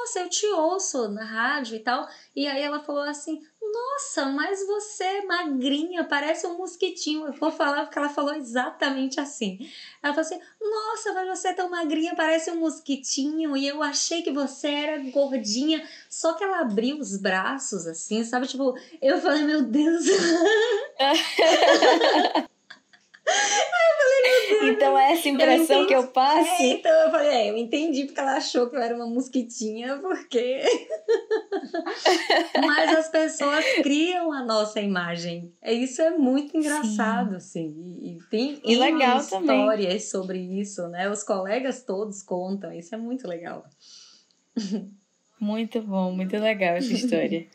Nossa, 0.09 0.21
eu 0.21 0.29
te 0.29 0.47
ouço 0.47 1.07
na 1.09 1.23
rádio 1.23 1.75
e 1.75 1.79
tal. 1.79 2.07
E 2.35 2.47
aí 2.47 2.63
ela 2.63 2.79
falou 2.79 3.03
assim: 3.03 3.39
Nossa, 3.61 4.25
mas 4.25 4.65
você 4.65 5.03
é 5.03 5.25
magrinha, 5.25 6.03
parece 6.03 6.47
um 6.47 6.57
mosquitinho. 6.57 7.27
Eu 7.27 7.33
vou 7.33 7.51
falar 7.51 7.83
porque 7.83 7.99
ela 7.99 8.09
falou 8.09 8.33
exatamente 8.33 9.19
assim. 9.19 9.59
Ela 10.01 10.15
falou 10.15 10.25
assim: 10.25 10.39
Nossa, 10.59 11.13
mas 11.13 11.27
você 11.27 11.49
é 11.49 11.53
tão 11.53 11.69
magrinha, 11.69 12.15
parece 12.15 12.49
um 12.49 12.59
mosquitinho. 12.59 13.55
E 13.55 13.67
eu 13.67 13.83
achei 13.83 14.23
que 14.23 14.31
você 14.31 14.67
era 14.67 14.97
gordinha. 15.11 15.87
Só 16.09 16.33
que 16.33 16.43
ela 16.43 16.61
abriu 16.61 16.97
os 16.97 17.15
braços 17.15 17.85
assim, 17.85 18.23
sabe? 18.23 18.47
Tipo, 18.47 18.75
eu 18.99 19.21
falei: 19.21 19.43
Meu 19.43 19.61
Deus. 19.61 20.05
Então 24.61 24.97
é 24.97 25.13
essa 25.13 25.29
impressão 25.29 25.81
eu 25.81 25.87
que 25.87 25.95
eu 25.95 26.07
passo. 26.07 26.61
É, 26.61 26.67
então 26.67 26.91
eu 26.91 27.11
falei, 27.11 27.29
é, 27.29 27.49
eu 27.49 27.57
entendi 27.57 28.05
porque 28.05 28.19
ela 28.19 28.37
achou 28.37 28.69
que 28.69 28.75
eu 28.75 28.81
era 28.81 28.95
uma 28.95 29.07
mosquitinha, 29.07 29.97
porque. 29.97 30.61
Mas 32.65 32.97
as 32.97 33.09
pessoas 33.09 33.63
criam 33.81 34.31
a 34.31 34.43
nossa 34.43 34.81
imagem. 34.81 35.53
É, 35.61 35.73
isso 35.73 36.01
é 36.01 36.11
muito 36.11 36.57
engraçado, 36.57 37.31
Sim. 37.31 37.35
assim. 37.37 37.97
E, 38.01 38.17
e 38.17 38.19
tem 38.29 38.61
e 38.63 38.75
legal 38.75 39.19
histórias 39.19 39.29
também. 39.29 39.99
sobre 39.99 40.39
isso, 40.39 40.87
né? 40.89 41.09
Os 41.09 41.23
colegas 41.23 41.83
todos 41.83 42.21
contam, 42.21 42.73
isso 42.73 42.93
é 42.93 42.97
muito 42.97 43.27
legal. 43.27 43.65
Muito 45.39 45.81
bom, 45.81 46.11
muito 46.11 46.37
legal 46.37 46.75
essa 46.75 46.91
história. 46.91 47.47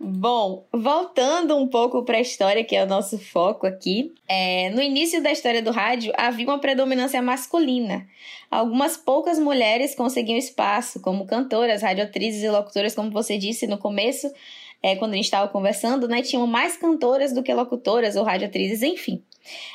Bom, 0.00 0.64
voltando 0.72 1.56
um 1.56 1.66
pouco 1.66 2.04
para 2.04 2.18
a 2.18 2.20
história, 2.20 2.62
que 2.62 2.76
é 2.76 2.84
o 2.84 2.86
nosso 2.86 3.18
foco 3.18 3.66
aqui, 3.66 4.14
é, 4.28 4.70
no 4.70 4.80
início 4.80 5.20
da 5.20 5.32
história 5.32 5.60
do 5.60 5.72
rádio 5.72 6.12
havia 6.16 6.46
uma 6.46 6.60
predominância 6.60 7.20
masculina. 7.20 8.06
Algumas 8.48 8.96
poucas 8.96 9.40
mulheres 9.40 9.96
conseguiam 9.96 10.38
espaço, 10.38 11.00
como 11.00 11.26
cantoras, 11.26 11.82
radioatrizes 11.82 12.44
e 12.44 12.48
locutoras, 12.48 12.94
como 12.94 13.10
você 13.10 13.36
disse 13.36 13.66
no 13.66 13.76
começo, 13.76 14.32
é, 14.80 14.94
quando 14.94 15.14
a 15.14 15.16
gente 15.16 15.24
estava 15.24 15.48
conversando, 15.48 16.06
né? 16.06 16.22
Tinham 16.22 16.46
mais 16.46 16.76
cantoras 16.76 17.32
do 17.32 17.42
que 17.42 17.52
locutoras 17.52 18.14
ou 18.14 18.22
radioatrizes, 18.22 18.82
enfim. 18.82 19.24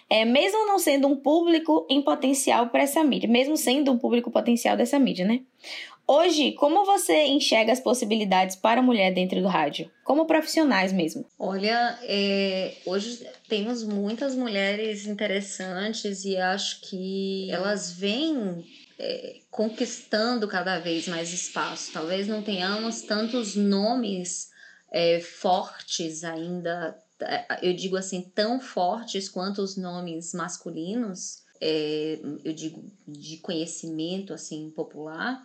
É, 0.10 0.24
mesmo 0.24 0.66
não 0.66 0.80
sendo 0.80 1.08
um 1.08 1.18
público 1.18 1.86
em 1.90 2.02
potencial 2.02 2.70
para 2.70 2.84
essa 2.84 3.04
mídia, 3.04 3.28
mesmo 3.28 3.58
sendo 3.58 3.92
um 3.92 3.98
público 3.98 4.32
potencial 4.32 4.78
dessa 4.78 4.98
mídia, 4.98 5.26
né? 5.26 5.42
Hoje, 6.06 6.52
como 6.54 6.86
você 6.86 7.26
enxerga 7.28 7.72
as 7.72 7.80
possibilidades 7.80 8.58
para 8.58 8.82
a 8.82 8.84
mulher 8.84 9.14
dentro 9.14 9.42
do 9.42 9.48
rádio? 9.48 9.90
Como 10.04 10.26
profissionais 10.26 10.92
mesmo? 10.92 11.26
Olha, 11.40 11.98
é, 12.04 12.76
hoje 12.86 13.26
temos 13.48 13.84
muitas 13.84 14.36
mulheres 14.36 15.08
interessantes 15.08 16.26
e 16.26 16.36
acho 16.36 16.82
que 16.82 17.50
elas 17.50 17.94
vêm 17.94 18.66
é, 19.00 19.40
conquistando 19.50 20.46
cada 20.46 20.78
vez 20.78 21.08
mais 21.08 21.32
espaço. 21.32 21.94
Talvez 21.94 22.28
não 22.28 22.42
tenhamos 22.42 23.04
tantos 23.04 23.56
nomes 23.56 24.50
é, 24.92 25.22
fortes 25.22 26.26
ainda, 26.26 26.98
é, 27.22 27.60
eu 27.62 27.74
digo 27.74 27.96
assim, 27.96 28.30
tão 28.36 28.60
fortes 28.60 29.30
quanto 29.30 29.62
os 29.62 29.78
nomes 29.78 30.34
masculinos, 30.34 31.44
é, 31.62 32.20
eu 32.44 32.52
digo 32.52 32.84
de 33.08 33.38
conhecimento 33.38 34.34
assim 34.34 34.70
popular 34.72 35.42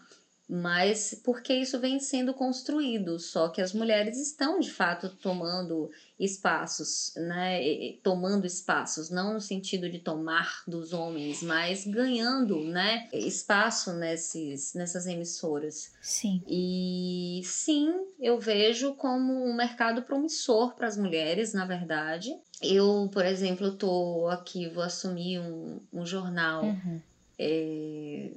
mas 0.49 1.21
porque 1.23 1.53
isso 1.53 1.79
vem 1.79 2.01
sendo 2.01 2.33
construído, 2.33 3.19
só 3.19 3.49
que 3.51 3.61
as 3.61 3.75
mulheres 3.75 4.17
estão 4.19 4.59
de 4.59 4.71
fato 4.71 5.11
tomando 5.11 5.91
espaços, 6.19 7.13
né? 7.17 7.61
Tomando 8.03 8.47
espaços, 8.47 9.11
não 9.11 9.35
no 9.35 9.41
sentido 9.41 9.91
de 9.91 9.99
tomar 9.99 10.63
dos 10.67 10.95
homens, 10.95 11.43
mas 11.43 11.87
ganhando, 11.87 12.65
né? 12.65 13.07
Espaço 13.13 13.93
nesses, 13.93 14.73
nessas 14.73 15.07
emissoras. 15.07 15.93
Sim. 16.01 16.43
E 16.49 17.43
sim, 17.45 17.93
eu 18.19 18.39
vejo 18.39 18.95
como 18.95 19.45
um 19.45 19.55
mercado 19.55 20.03
promissor 20.03 20.75
para 20.75 20.87
as 20.87 20.97
mulheres, 20.97 21.53
na 21.53 21.67
verdade. 21.67 22.35
Eu, 22.63 23.11
por 23.13 23.25
exemplo, 23.27 23.69
estou 23.69 24.29
aqui, 24.29 24.67
vou 24.67 24.83
assumir 24.83 25.41
um, 25.41 25.79
um 25.93 26.07
jornal. 26.07 26.65
Uhum. 26.65 27.01
É, 27.39 28.31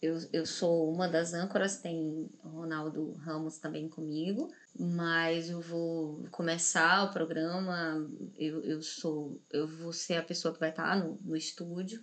eu, 0.00 0.18
eu 0.32 0.44
sou 0.44 0.92
uma 0.92 1.08
das 1.08 1.32
âncoras, 1.32 1.78
tem 1.78 2.28
Ronaldo 2.42 3.14
Ramos 3.14 3.58
também 3.58 3.88
comigo, 3.88 4.48
mas 4.78 5.48
eu 5.48 5.60
vou 5.60 6.26
começar 6.30 7.04
o 7.04 7.12
programa, 7.12 8.06
eu, 8.36 8.62
eu 8.62 8.82
sou, 8.82 9.40
eu 9.50 9.66
vou 9.66 9.92
ser 9.92 10.16
a 10.16 10.22
pessoa 10.22 10.52
que 10.52 10.60
vai 10.60 10.70
estar 10.70 10.96
no, 10.96 11.18
no 11.24 11.36
estúdio. 11.36 12.02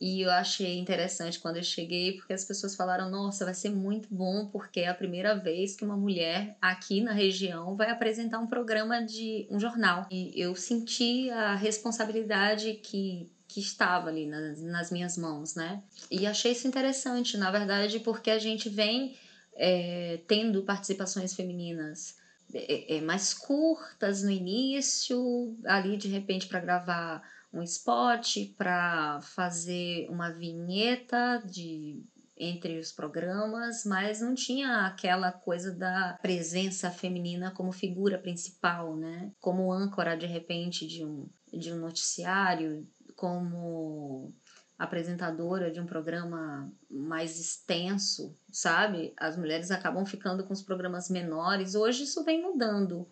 E 0.00 0.22
eu 0.22 0.30
achei 0.30 0.78
interessante 0.78 1.38
quando 1.38 1.58
eu 1.58 1.62
cheguei, 1.62 2.16
porque 2.16 2.32
as 2.32 2.44
pessoas 2.44 2.74
falaram: 2.74 3.10
nossa, 3.10 3.44
vai 3.44 3.52
ser 3.52 3.68
muito 3.68 4.08
bom, 4.10 4.46
porque 4.46 4.80
é 4.80 4.88
a 4.88 4.94
primeira 4.94 5.34
vez 5.34 5.76
que 5.76 5.84
uma 5.84 5.96
mulher 5.96 6.56
aqui 6.60 7.02
na 7.02 7.12
região 7.12 7.76
vai 7.76 7.90
apresentar 7.90 8.38
um 8.38 8.46
programa 8.46 9.04
de 9.04 9.46
um 9.50 9.60
jornal. 9.60 10.06
E 10.10 10.32
eu 10.40 10.54
senti 10.54 11.28
a 11.28 11.54
responsabilidade 11.54 12.74
que 12.82 13.30
que 13.52 13.58
estava 13.60 14.08
ali 14.08 14.26
nas, 14.26 14.92
minhas 14.92 15.18
mãos, 15.18 15.56
né? 15.56 15.82
E 16.08 16.24
achei 16.24 16.52
isso 16.52 16.68
interessante, 16.68 17.36
na 17.36 17.50
verdade, 17.50 17.98
porque 17.98 18.30
a 18.30 18.38
gente 18.38 18.68
vem 18.68 19.16
é, 19.56 20.20
tendo 20.28 20.62
participações 20.62 21.34
femininas 21.34 22.16
é, 22.54 22.96
é, 22.96 23.00
mais 23.00 23.34
curtas 23.34 24.22
no 24.22 24.30
início, 24.30 25.56
ali 25.64 25.96
de 25.96 26.06
repente 26.06 26.46
para 26.46 26.60
gravar 26.60 27.22
um 27.52 27.60
spot, 27.62 28.36
para 28.56 29.20
fazer 29.20 30.06
uma 30.08 30.30
vinheta 30.30 31.42
de 31.44 32.04
entre 32.42 32.78
os 32.78 32.90
programas, 32.90 33.84
mas 33.84 34.22
não 34.22 34.34
tinha 34.34 34.86
aquela 34.86 35.30
coisa 35.30 35.74
da 35.74 36.18
presença 36.22 36.90
feminina 36.90 37.50
como 37.50 37.70
figura 37.70 38.16
principal, 38.16 38.96
né? 38.96 39.30
Como 39.40 39.70
âncora 39.70 40.16
de 40.16 40.24
repente 40.24 40.86
de 40.86 41.04
um 41.04 41.28
de 41.52 41.72
um 41.72 41.78
noticiário, 41.78 42.86
como 43.20 44.32
apresentadora 44.78 45.70
de 45.70 45.78
um 45.78 45.84
programa 45.84 46.72
mais 46.90 47.38
extenso, 47.38 48.34
sabe? 48.50 49.12
As 49.14 49.36
mulheres 49.36 49.70
acabam 49.70 50.06
ficando 50.06 50.42
com 50.42 50.54
os 50.54 50.62
programas 50.62 51.10
menores. 51.10 51.74
Hoje 51.74 52.04
isso 52.04 52.24
vem 52.24 52.40
mudando, 52.40 53.06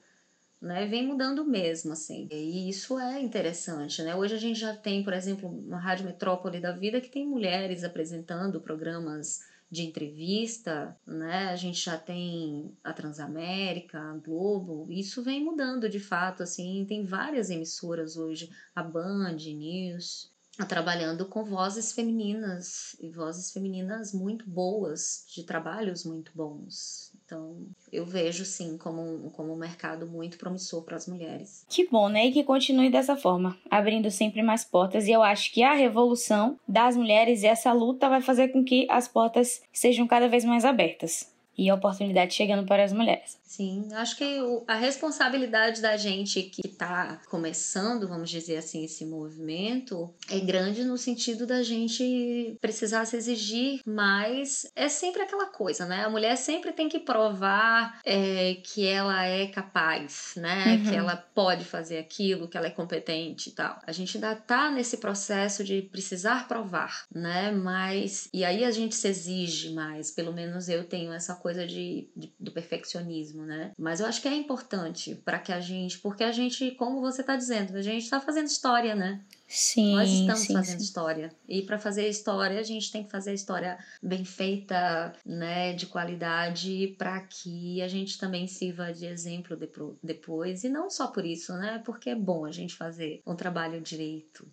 né? 0.63 0.87
Vem 0.87 1.07
mudando 1.07 1.45
mesmo, 1.45 1.93
assim. 1.93 2.27
E 2.33 2.71
isso 2.71 2.99
é 2.99 3.21
interessante, 3.21 4.03
né? 4.03 4.17
Hoje 4.17 4.35
a 4.35 4.39
gente 4.39 4.59
já 4.59 4.75
tem, 4.75 5.05
por 5.05 5.13
exemplo, 5.13 5.47
uma 5.47 5.79
Rádio 5.79 6.07
Metrópole 6.07 6.59
da 6.59 6.73
Vida 6.73 7.03
que 7.03 7.11
tem 7.11 7.27
mulheres 7.27 7.85
apresentando 7.85 8.63
programas 8.63 9.41
de 9.71 9.83
entrevista, 9.83 10.99
né? 11.07 11.49
A 11.49 11.57
gente 11.57 11.79
já 11.85 11.99
tem 11.99 12.77
a 12.83 12.93
Transamérica, 12.93 13.99
a 14.01 14.17
Globo, 14.17 14.87
isso 14.91 15.23
vem 15.23 15.45
mudando 15.45 15.89
de 15.89 16.01
fato, 16.01 16.43
assim, 16.43 16.87
tem 16.89 17.05
várias 17.05 17.51
emissoras 17.51 18.17
hoje, 18.17 18.51
a 18.75 18.83
Band 18.83 19.37
News, 19.37 20.33
trabalhando 20.67 21.27
com 21.27 21.45
vozes 21.45 21.93
femininas 21.93 22.97
e 23.01 23.11
vozes 23.11 23.53
femininas 23.53 24.13
muito 24.13 24.49
boas, 24.49 25.25
de 25.33 25.45
trabalhos 25.45 26.05
muito 26.05 26.33
bons. 26.35 27.08
Então, 27.29 27.59
eu 27.93 28.07
vejo 28.07 28.43
sim 28.47 28.79
como 28.79 29.03
um, 29.03 29.29
como 29.29 29.53
um 29.53 29.57
mercado 29.57 30.07
muito 30.07 30.39
promissor 30.39 30.83
para 30.83 30.97
as 30.97 31.07
mulheres. 31.07 31.63
Que 31.69 31.87
bom, 31.87 32.09
né? 32.09 32.25
E 32.25 32.33
que 32.33 32.43
continue 32.43 32.89
dessa 32.89 33.19
forma, 33.19 33.55
abrindo 33.71 34.11
sempre 34.11 34.43
mais 34.43 34.65
portas. 34.65 35.07
E 35.07 35.11
eu 35.11 35.23
acho 35.23 35.53
que 35.53 35.63
a 35.63 35.75
revolução 35.75 36.59
das 36.67 36.97
mulheres 36.97 37.43
e 37.43 37.47
essa 37.47 37.71
luta 37.71 38.09
vai 38.09 38.23
fazer 38.23 38.49
com 38.49 38.65
que 38.65 38.87
as 38.89 39.07
portas 39.07 39.61
sejam 39.71 40.07
cada 40.07 40.27
vez 40.27 40.43
mais 40.43 40.65
abertas 40.65 41.37
e 41.59 41.69
a 41.69 41.75
oportunidade 41.75 42.35
chegando 42.35 42.65
para 42.65 42.85
as 42.85 42.93
mulheres. 42.93 43.37
Sim, 43.43 43.89
acho 43.95 44.17
que 44.17 44.39
a 44.69 44.75
responsabilidade 44.75 45.83
da 45.83 45.97
gente 45.97 46.43
que 46.43 46.67
está 46.67 47.21
começando, 47.29 48.07
vamos 48.07 48.31
dizer 48.31 48.59
assim, 48.59 48.85
esse 48.85 49.05
movimento 49.05 50.15
é 50.31 50.39
grande 50.39 50.85
no 50.85 50.97
sentido 50.97 51.47
da 51.47 51.63
gente 51.63 52.57
precisar 52.61 53.05
se 53.07 53.17
exigir 53.17 53.81
mais. 53.85 54.71
É 54.77 54.89
sempre 54.89 55.23
aquela 55.23 55.47
coisa, 55.47 55.87
né? 55.87 56.05
A 56.05 56.11
mulher 56.11 56.37
sempre 56.37 56.73
tem 56.73 56.89
que 56.89 57.01
provar 57.01 58.01
é, 58.05 58.59
que 58.63 58.87
ela 58.87 59.25
é 59.25 59.47
capaz, 59.47 60.35
né? 60.37 60.77
Uhum. 60.77 60.85
Que 60.85 60.95
ela 60.95 61.17
pode 61.17 61.65
fazer 61.65 61.99
aquilo, 61.99 62.49
que 62.49 62.57
ela 62.57 62.67
é 62.67 62.71
competente 62.71 63.49
e 63.49 63.53
tal. 63.53 63.81
A 63.87 63.93
gente 63.93 64.17
ainda 64.17 64.37
tá 64.37 64.71
nesse 64.71 64.99
processo 64.99 65.65
de 65.65 65.83
precisar 65.83 66.47
provar, 66.47 67.07
né? 67.13 67.51
Mas 67.51 68.29
e 68.33 68.45
aí 68.45 68.63
a 68.63 68.71
gente 68.71 68.95
se 68.95 69.09
exige 69.09 69.73
mais. 69.73 70.11
Pelo 70.11 70.33
menos 70.33 70.69
eu 70.69 70.85
tenho 70.85 71.13
essa 71.13 71.35
coisa 71.35 71.48
coisa 71.49 71.67
de, 71.67 72.11
de 72.15 72.31
do 72.39 72.53
perfeccionismo, 72.53 73.47
né? 73.47 73.73
Mas 73.79 74.01
eu 74.01 74.07
acho 74.07 74.21
que 74.21 74.29
é 74.29 74.37
importante 74.37 75.15
para 75.15 75.39
que 75.39 75.51
a 75.51 75.61
gente, 75.61 75.97
porque 75.99 76.23
a 76.23 76.31
gente, 76.31 76.73
como 76.73 77.01
você 77.01 77.23
está 77.23 77.37
dizendo, 77.37 77.75
a 77.75 77.81
gente 77.81 78.03
está 78.03 78.21
fazendo 78.21 78.49
história, 78.49 78.95
né? 78.95 79.25
Sim. 79.47 79.97
Nós 79.97 80.11
estamos 80.11 80.41
sim, 80.43 80.53
fazendo 80.53 80.79
sim. 80.79 80.85
história. 80.85 81.33
E 81.49 81.63
para 81.63 81.79
fazer 81.79 82.07
história, 82.07 82.61
a 82.61 82.63
gente 82.63 82.93
tem 82.93 83.03
que 83.03 83.11
fazer 83.11 83.31
a 83.31 83.35
história 83.35 83.79
bem 84.03 84.27
feita, 84.27 85.15
né, 85.25 85.73
de 85.73 85.87
qualidade, 85.87 86.95
para 86.99 87.19
que 87.23 87.81
a 87.81 87.89
gente 87.89 88.19
também 88.19 88.47
sirva 88.47 88.93
de 88.93 89.07
exemplo 89.07 89.57
depois. 90.03 90.65
E 90.65 90.69
não 90.69 90.91
só 90.91 91.07
por 91.07 91.25
isso, 91.25 91.55
né? 91.55 91.81
Porque 91.83 92.11
é 92.11 92.15
bom 92.15 92.45
a 92.45 92.53
gente 92.53 92.75
fazer 92.75 93.23
um 93.27 93.35
trabalho 93.35 93.81
direito, 93.81 94.47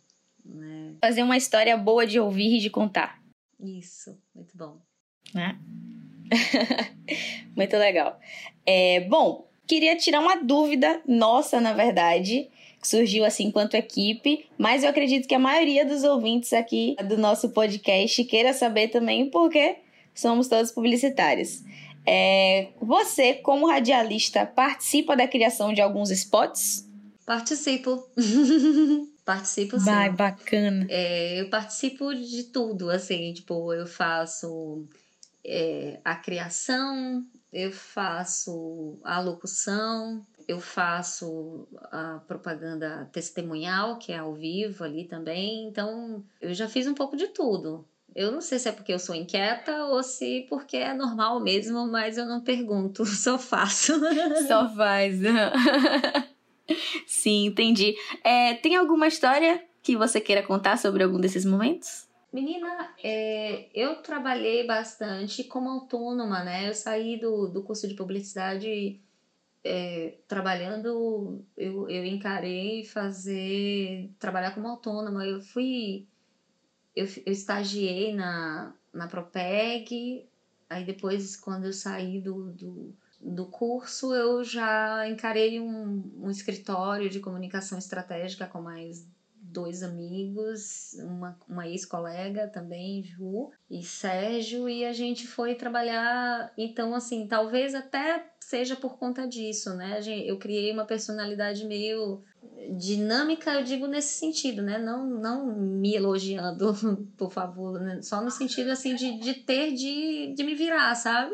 né? 0.46 0.96
Fazer 1.02 1.24
uma 1.24 1.36
história 1.36 1.76
boa 1.76 2.08
de 2.08 2.22
ouvir 2.22 2.56
e 2.56 2.62
de 2.62 2.70
contar, 2.70 3.22
Isso, 3.60 4.18
muito 4.34 4.58
bom. 4.58 4.80
né? 5.34 5.60
Muito 7.56 7.78
legal. 7.78 8.20
É, 8.66 9.02
bom, 9.02 9.48
queria 9.68 9.96
tirar 9.96 10.20
uma 10.20 10.36
dúvida 10.38 11.02
nossa, 11.08 11.60
na 11.62 11.74
verdade, 11.74 12.50
que 12.82 12.88
surgiu 12.88 13.26
assim 13.26 13.46
enquanto 13.46 13.76
equipe, 13.76 14.46
mas 14.58 14.84
eu 14.84 14.90
acredito 14.90 15.28
que 15.28 15.36
a 15.36 15.40
maioria 15.40 15.86
dos 15.86 16.04
ouvintes 16.04 16.54
aqui 16.54 16.96
do 17.08 17.18
nosso 17.18 17.50
podcast 17.50 18.24
queira 18.26 18.54
saber 18.54 18.90
também 18.90 19.30
porque 19.30 19.78
somos 20.14 20.48
todos 20.48 20.72
publicitários. 20.72 21.64
É, 22.08 22.68
você, 22.80 23.34
como 23.34 23.68
radialista, 23.68 24.46
participa 24.46 25.16
da 25.16 25.28
criação 25.28 25.74
de 25.74 25.82
alguns 25.82 26.12
spots? 26.12 26.88
Participo. 27.26 28.08
Participo 29.26 29.80
sim. 29.80 29.86
Vai, 29.86 30.12
bacana. 30.12 30.86
É, 30.88 31.42
eu 31.42 31.50
participo 31.50 32.14
de 32.14 32.44
tudo, 32.44 32.92
assim, 32.92 33.34
tipo, 33.34 33.74
eu 33.74 33.88
faço 33.88 34.88
é, 35.46 36.00
a 36.04 36.16
criação, 36.16 37.26
eu 37.54 37.72
faço 37.72 39.00
a 39.04 39.20
locução, 39.20 40.26
eu 40.48 40.60
faço 40.60 41.68
a 41.92 42.20
propaganda 42.28 43.10
testemunhal, 43.12 43.98
que 43.98 44.12
é 44.12 44.18
ao 44.18 44.34
vivo 44.34 44.84
ali 44.84 45.06
também, 45.06 45.68
então 45.68 46.24
eu 46.42 46.54
já 46.54 46.68
fiz 46.68 46.88
um 46.88 46.94
pouco 46.94 47.16
de 47.16 47.28
tudo. 47.28 47.86
Eu 48.16 48.32
não 48.32 48.40
sei 48.40 48.58
se 48.60 48.70
é 48.70 48.72
porque 48.72 48.94
eu 48.94 49.00
sou 49.00 49.14
inquieta 49.14 49.86
ou 49.86 50.02
se 50.02 50.46
porque 50.50 50.78
é 50.78 50.94
normal 50.94 51.40
mesmo, 51.42 51.86
mas 51.86 52.18
eu 52.18 52.26
não 52.26 52.42
pergunto, 52.42 53.04
só 53.06 53.38
faço. 53.38 53.94
Só 54.48 54.74
faz. 54.74 55.20
Sim, 57.06 57.48
entendi. 57.48 57.94
É, 58.24 58.54
tem 58.56 58.76
alguma 58.76 59.08
história 59.08 59.64
que 59.84 59.96
você 59.96 60.20
queira 60.20 60.42
contar 60.42 60.78
sobre 60.78 61.04
algum 61.04 61.20
desses 61.20 61.46
momentos? 61.46 62.08
Menina, 62.36 62.94
é, 63.02 63.70
eu 63.74 64.02
trabalhei 64.02 64.68
bastante 64.68 65.42
como 65.46 65.70
autônoma, 65.70 66.44
né? 66.44 66.68
Eu 66.68 66.74
saí 66.74 67.18
do, 67.18 67.48
do 67.48 67.64
curso 67.64 67.88
de 67.88 67.94
publicidade 67.94 69.00
é, 69.64 70.18
trabalhando, 70.28 71.46
eu, 71.56 71.90
eu 71.90 72.04
encarei 72.04 72.84
fazer, 72.84 74.12
trabalhar 74.20 74.54
como 74.54 74.68
autônoma. 74.68 75.26
Eu 75.26 75.40
fui, 75.40 76.06
eu, 76.94 77.06
eu 77.26 77.32
estagiei 77.32 78.14
na, 78.14 78.76
na 78.92 79.08
Propeg, 79.08 80.28
aí 80.70 80.84
depois, 80.84 81.38
quando 81.38 81.68
eu 81.68 81.74
saí 81.74 82.20
do, 82.20 82.52
do, 82.52 82.94
do 83.22 83.46
curso, 83.46 84.14
eu 84.14 84.44
já 84.44 85.08
encarei 85.08 85.62
um, 85.62 86.12
um 86.18 86.30
escritório 86.30 87.10
de 87.10 87.22
comunicação 87.22 87.78
estratégica 87.78 88.46
com 88.46 88.62
mais 88.62 89.08
dois 89.56 89.82
amigos, 89.82 90.94
uma, 91.00 91.40
uma 91.48 91.66
ex-colega 91.66 92.50
também, 92.50 93.02
Ju 93.02 93.50
e 93.70 93.82
Sérgio, 93.82 94.68
e 94.68 94.84
a 94.84 94.92
gente 94.92 95.26
foi 95.26 95.56
trabalhar. 95.56 96.52
Então, 96.58 96.94
assim, 96.94 97.26
talvez 97.26 97.74
até 97.74 98.30
seja 98.38 98.76
por 98.76 98.98
conta 98.98 99.26
disso, 99.26 99.74
né? 99.76 100.02
Eu 100.26 100.38
criei 100.38 100.72
uma 100.74 100.86
personalidade 100.86 101.66
meio 101.66 102.22
dinâmica, 102.78 103.54
eu 103.54 103.64
digo 103.64 103.88
nesse 103.88 104.20
sentido, 104.20 104.62
né? 104.62 104.78
Não, 104.78 105.06
não 105.06 105.56
me 105.56 105.96
elogiando, 105.96 106.74
por 107.18 107.32
favor, 107.32 107.80
né? 107.80 108.02
só 108.02 108.22
no 108.22 108.30
sentido, 108.30 108.70
assim, 108.72 108.96
de, 108.96 109.20
de 109.20 109.34
ter 109.36 109.74
de, 109.74 110.34
de 110.36 110.44
me 110.44 110.54
virar, 110.54 110.94
sabe? 110.96 111.34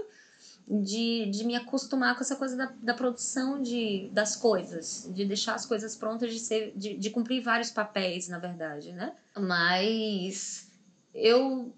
De, 0.67 1.29
de 1.29 1.45
me 1.45 1.55
acostumar 1.55 2.15
com 2.15 2.21
essa 2.21 2.35
coisa 2.35 2.55
da, 2.55 2.74
da 2.81 2.93
produção 2.93 3.61
de, 3.61 4.09
das 4.13 4.35
coisas, 4.35 5.09
de 5.13 5.25
deixar 5.25 5.55
as 5.55 5.65
coisas 5.65 5.95
prontas, 5.95 6.31
de, 6.31 6.39
ser, 6.39 6.74
de, 6.75 6.95
de 6.95 7.09
cumprir 7.09 7.41
vários 7.41 7.71
papéis, 7.71 8.27
na 8.27 8.39
verdade, 8.39 8.93
né? 8.93 9.13
Mas 9.37 10.71
eu, 11.13 11.74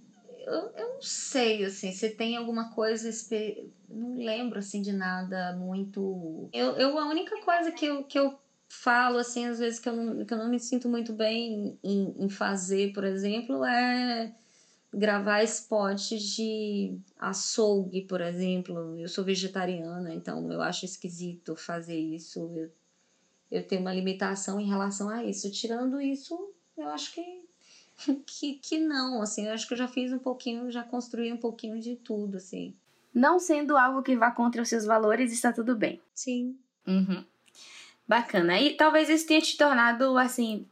eu, 0.46 0.72
eu 0.78 0.90
não 0.96 1.02
sei, 1.02 1.66
assim, 1.66 1.92
se 1.92 2.10
tem 2.12 2.38
alguma 2.38 2.72
coisa, 2.74 3.10
não 3.90 4.16
lembro, 4.16 4.60
assim, 4.60 4.82
de 4.82 4.92
nada 4.92 5.54
muito... 5.54 6.50
Eu, 6.54 6.74
eu 6.78 6.98
a 7.00 7.08
única 7.08 7.40
coisa 7.42 7.72
que 7.72 7.86
eu, 7.86 8.04
que 8.04 8.20
eu 8.20 8.38
falo, 8.70 9.18
assim, 9.18 9.46
às 9.46 9.60
vezes 9.60 9.80
que 9.80 9.88
eu 9.88 9.96
não, 9.96 10.26
que 10.26 10.34
eu 10.34 10.38
não 10.38 10.50
me 10.50 10.60
sinto 10.60 10.90
muito 10.90 11.14
bem 11.14 11.78
em, 11.84 12.14
em 12.18 12.30
fazer, 12.30 12.92
por 12.94 13.04
exemplo, 13.04 13.64
é 13.64 14.34
gravar 14.94 15.44
spots 15.44 16.20
de 16.36 16.98
açougue, 17.20 18.02
por 18.02 18.22
exemplo. 18.22 18.98
Eu 19.00 19.10
sou 19.10 19.24
vegetariana, 19.24 20.14
então 20.14 20.52
eu 20.52 20.62
acho 20.62 20.86
esquisito 20.86 21.56
fazer 21.56 21.98
isso. 21.98 22.52
Eu, 22.56 22.72
eu 23.52 23.68
tenho 23.68 23.82
uma 23.82 23.94
limitação 23.94 24.60
em 24.60 24.68
relação 24.68 25.10
a 25.10 25.24
isso. 25.24 25.52
Tirando 25.52 26.00
isso, 26.00 26.54
eu 26.78 26.90
acho 26.90 27.14
que, 27.14 27.42
que, 28.26 28.54
que 28.56 28.80
não, 28.80 29.22
assim. 29.22 29.48
Eu 29.48 29.54
acho 29.54 29.68
que 29.68 29.74
eu 29.74 29.78
já 29.78 29.88
fiz 29.88 30.14
um 30.14 30.20
pouquinho, 30.20 30.72
já 30.72 30.84
construí 30.84 31.34
um 31.34 31.38
pouquinho 31.38 31.80
de 31.80 31.96
tudo, 31.96 32.38
assim. 32.38 32.76
Não 33.14 33.40
sendo 33.40 33.78
algo 33.78 34.02
que 34.02 34.16
vá 34.16 34.32
contra 34.32 34.62
os 34.62 34.70
seus 34.70 34.86
valores, 34.86 35.32
está 35.32 35.52
tudo 35.52 35.76
bem. 35.76 36.02
Sim. 36.14 36.58
Uhum. 36.88 37.24
Bacana. 38.08 38.60
E 38.60 38.76
talvez 38.76 39.10
isso 39.10 39.28
tenha 39.28 39.42
te 39.42 39.56
tornado, 39.56 40.18
assim, 40.18 40.68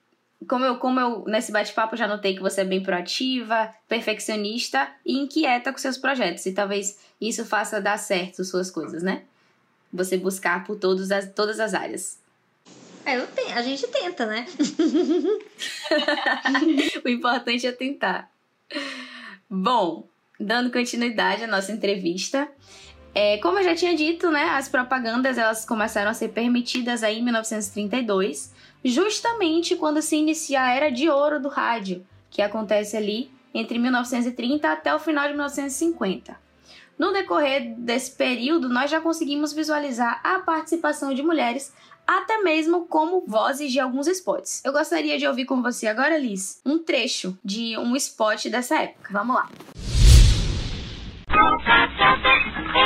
como 0.48 0.66
eu, 0.66 0.78
como 0.78 1.00
eu 1.00 1.24
nesse 1.28 1.52
bate-papo 1.52 1.96
já 1.96 2.08
notei 2.08 2.36
que 2.36 2.42
você 2.42 2.62
é 2.62 2.66
bem 2.66 2.82
proativa, 2.82 3.74
perfeccionista 3.88 4.90
e 5.06 5.18
inquieta 5.18 5.72
com 5.72 5.78
seus 5.78 5.98
projetos. 5.98 6.46
E 6.46 6.54
talvez 6.54 7.00
isso 7.20 7.46
faça 7.46 7.80
dar 7.80 7.98
certo 7.98 8.44
suas 8.44 8.72
coisas, 8.72 9.04
né? 9.04 9.24
Você 9.94 10.18
buscar 10.18 10.64
por 10.64 10.78
todos 10.78 11.12
as, 11.12 11.30
todas 11.32 11.60
as 11.60 11.74
áreas. 11.74 12.20
É, 13.06 13.18
eu 13.18 13.28
tenho, 13.28 13.58
a 13.58 13.62
gente 13.62 13.88
tenta, 13.88 14.26
né? 14.26 14.46
o 17.04 17.10
importante 17.10 17.68
é 17.68 17.72
tentar. 17.72 18.32
Bom, 19.50 20.08
dando 20.40 20.72
continuidade 20.72 21.44
à 21.44 21.48
nossa 21.48 21.72
entrevista, 21.72 22.48
é, 23.14 23.38
como 23.38 23.60
eu 23.60 23.64
já 23.64 23.76
tinha 23.76 23.96
dito, 23.96 24.32
né, 24.32 24.44
as 24.52 24.70
propagandas 24.70 25.38
elas 25.38 25.66
começaram 25.66 26.10
a 26.10 26.14
ser 26.14 26.30
permitidas 26.30 27.04
aí 27.04 27.20
em 27.20 27.24
1932, 27.24 28.54
justamente 28.84 29.76
quando 29.76 30.02
se 30.02 30.16
inicia 30.16 30.62
a 30.64 30.74
era 30.74 30.92
de 30.92 31.10
ouro 31.10 31.40
do 31.40 31.50
rádio, 31.50 32.06
que 32.30 32.42
acontece 32.42 32.98
ali 32.98 33.32
entre 33.54 33.78
1930 33.78 34.72
até 34.72 34.94
o 34.94 35.00
final 35.00 35.24
de 35.24 35.34
1950. 35.34 36.40
No 36.98 37.12
decorrer 37.12 37.74
desse 37.78 38.12
período, 38.12 38.70
nós 38.70 38.92
já 38.92 39.02
conseguimos 39.02 39.54
visualizar 39.54 40.22
a 40.24 40.40
participação 40.40 41.14
de 41.14 41.24
mulheres 41.24 41.74
até 42.06 42.38
mesmo 42.44 42.86
como 42.86 43.24
vozes 43.26 43.72
de 43.72 43.80
alguns 43.80 44.08
spots. 44.08 44.62
Eu 44.66 44.72
gostaria 44.74 45.18
de 45.18 45.26
ouvir 45.26 45.46
com 45.46 45.62
você 45.62 45.88
agora, 45.88 46.18
Liz, 46.18 46.62
um 46.66 46.78
trecho 46.78 47.38
de 47.44 47.78
um 47.78 47.96
spot 47.96 48.48
dessa 48.48 48.76
época. 48.82 49.10
Vamos 49.12 49.36
lá. 49.36 49.50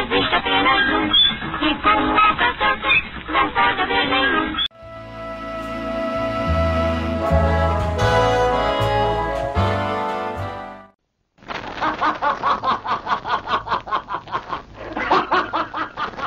Existe 0.06 0.36
apenas 0.36 0.90
um, 0.94 1.12
e 1.66 1.74
com 1.82 2.16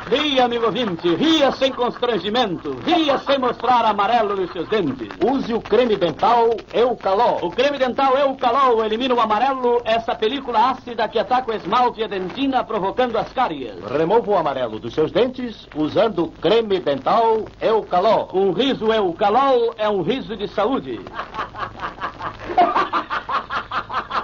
Ria, 0.09 0.47
amigo 0.47 0.65
ouvinte, 0.65 1.15
ria 1.17 1.53
sem 1.53 1.71
constrangimento, 1.71 2.79
ria 2.87 3.19
sem 3.19 3.39
mostrar 3.39 3.85
amarelo 3.85 4.37
nos 4.37 4.51
seus 4.53 4.67
dentes. 4.67 5.11
Use 5.23 5.53
o 5.53 5.61
creme 5.61 5.99
dental 5.99 6.49
Eucalol. 6.73 7.41
O 7.43 7.51
creme 7.51 7.77
dental 7.77 8.17
Eucalol 8.17 8.83
elimina 8.83 9.15
o 9.15 9.21
amarelo, 9.21 9.83
essa 9.85 10.15
película 10.15 10.71
ácida 10.71 11.07
que 11.09 11.19
ataca 11.19 11.53
o 11.53 11.55
esmalte 11.55 12.01
e 12.01 12.05
a 12.05 12.09
dentina, 12.09 12.65
provocando 12.65 13.19
as 13.19 13.31
cáries. 13.35 13.75
Remova 13.85 14.31
o 14.31 14.39
amarelo 14.39 14.79
dos 14.79 14.95
seus 14.95 15.13
dentes 15.13 15.69
usando 15.77 16.25
o 16.25 16.31
creme 16.31 16.81
dental 16.81 17.45
Eucalol. 17.61 18.31
Um 18.33 18.53
riso 18.53 18.91
Eucalol 18.91 19.75
é 19.77 19.91
um 19.91 20.01
riso 20.01 20.35
de 20.35 20.49
saúde. 20.49 20.99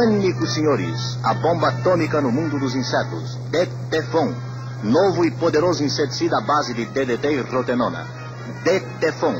Pânico, 0.00 0.46
senhores! 0.46 1.22
A 1.22 1.34
bomba 1.34 1.68
atômica 1.68 2.22
no 2.22 2.32
mundo 2.32 2.58
dos 2.58 2.74
insetos. 2.74 3.36
Detefon. 3.50 4.32
Novo 4.82 5.26
e 5.26 5.30
poderoso 5.30 5.84
inseticida 5.84 6.38
à 6.38 6.40
base 6.40 6.72
de 6.72 6.86
DDT 6.86 7.32
e 7.32 7.40
rotenona. 7.42 8.06
Detefon. 8.64 9.34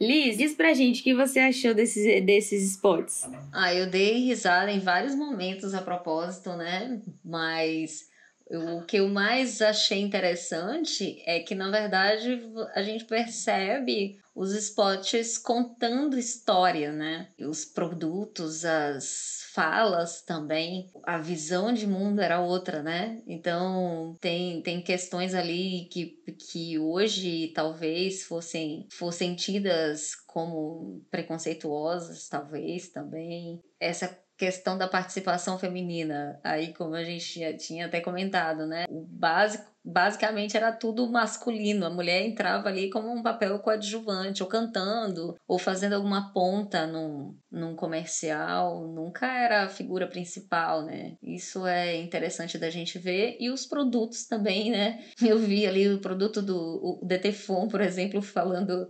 Liz, 0.00 0.36
diz 0.36 0.52
pra 0.56 0.74
gente 0.74 1.00
o 1.00 1.04
que 1.04 1.14
você 1.14 1.38
achou 1.38 1.74
desses, 1.74 2.26
desses 2.26 2.72
spots. 2.72 3.22
Ah, 3.52 3.72
eu 3.72 3.88
dei 3.88 4.24
risada 4.24 4.72
em 4.72 4.80
vários 4.80 5.14
momentos 5.14 5.72
a 5.72 5.80
propósito, 5.80 6.54
né? 6.54 7.00
Mas 7.24 8.08
o 8.50 8.82
que 8.82 8.98
eu 8.98 9.08
mais 9.08 9.62
achei 9.62 10.00
interessante 10.00 11.22
é 11.26 11.40
que, 11.40 11.54
na 11.54 11.70
verdade, 11.70 12.42
a 12.74 12.82
gente 12.82 13.04
percebe 13.04 14.18
os 14.34 14.52
spots 14.52 15.38
contando 15.38 16.18
história, 16.18 16.92
né? 16.92 17.28
Os 17.38 17.64
produtos, 17.64 18.64
as 18.64 19.44
falas 19.52 20.22
também, 20.22 20.90
a 21.04 21.18
visão 21.18 21.72
de 21.72 21.86
mundo 21.86 22.20
era 22.20 22.40
outra, 22.40 22.82
né? 22.82 23.22
Então 23.26 24.16
tem, 24.20 24.60
tem 24.60 24.82
questões 24.82 25.34
ali 25.34 25.88
que, 25.90 26.06
que 26.50 26.78
hoje 26.78 27.52
talvez 27.54 28.24
fossem, 28.24 28.88
fossem 28.90 29.36
tidas 29.36 30.16
como 30.26 31.00
preconceituosas, 31.10 32.28
talvez 32.28 32.88
também. 32.88 33.62
Essa 33.78 34.23
questão 34.36 34.76
da 34.76 34.88
participação 34.88 35.58
feminina, 35.58 36.40
aí 36.42 36.72
como 36.74 36.94
a 36.94 37.04
gente 37.04 37.40
já 37.40 37.56
tinha 37.56 37.86
até 37.86 38.00
comentado, 38.00 38.66
né? 38.66 38.84
O 38.88 39.06
básico 39.06 39.72
basicamente 39.84 40.56
era 40.56 40.72
tudo 40.72 41.10
masculino. 41.10 41.86
A 41.86 41.90
mulher 41.90 42.24
entrava 42.24 42.68
ali 42.68 42.90
como 42.90 43.12
um 43.12 43.22
papel 43.22 43.58
coadjuvante, 43.58 44.42
ou 44.42 44.48
cantando, 44.48 45.34
ou 45.46 45.58
fazendo 45.58 45.94
alguma 45.94 46.32
ponta 46.32 46.86
num, 46.86 47.36
num 47.54 47.76
comercial. 47.76 48.86
Nunca 48.88 49.26
era 49.26 49.64
a 49.64 49.68
figura 49.68 50.06
principal, 50.06 50.82
né? 50.82 51.16
Isso 51.22 51.66
é 51.66 51.96
interessante 51.96 52.58
da 52.58 52.68
gente 52.68 52.98
ver. 52.98 53.36
E 53.38 53.50
os 53.50 53.64
produtos 53.64 54.26
também, 54.26 54.70
né? 54.70 55.04
Eu 55.24 55.38
vi 55.38 55.66
ali 55.66 55.88
o 55.88 56.00
produto 56.00 56.42
do 56.42 56.54
o 56.54 57.00
Detefon, 57.06 57.68
por 57.68 57.80
exemplo, 57.80 58.20
falando 58.20 58.88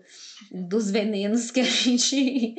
dos 0.51 0.91
venenos 0.91 1.51
que 1.51 1.61
a 1.61 1.65
gente. 1.85 2.55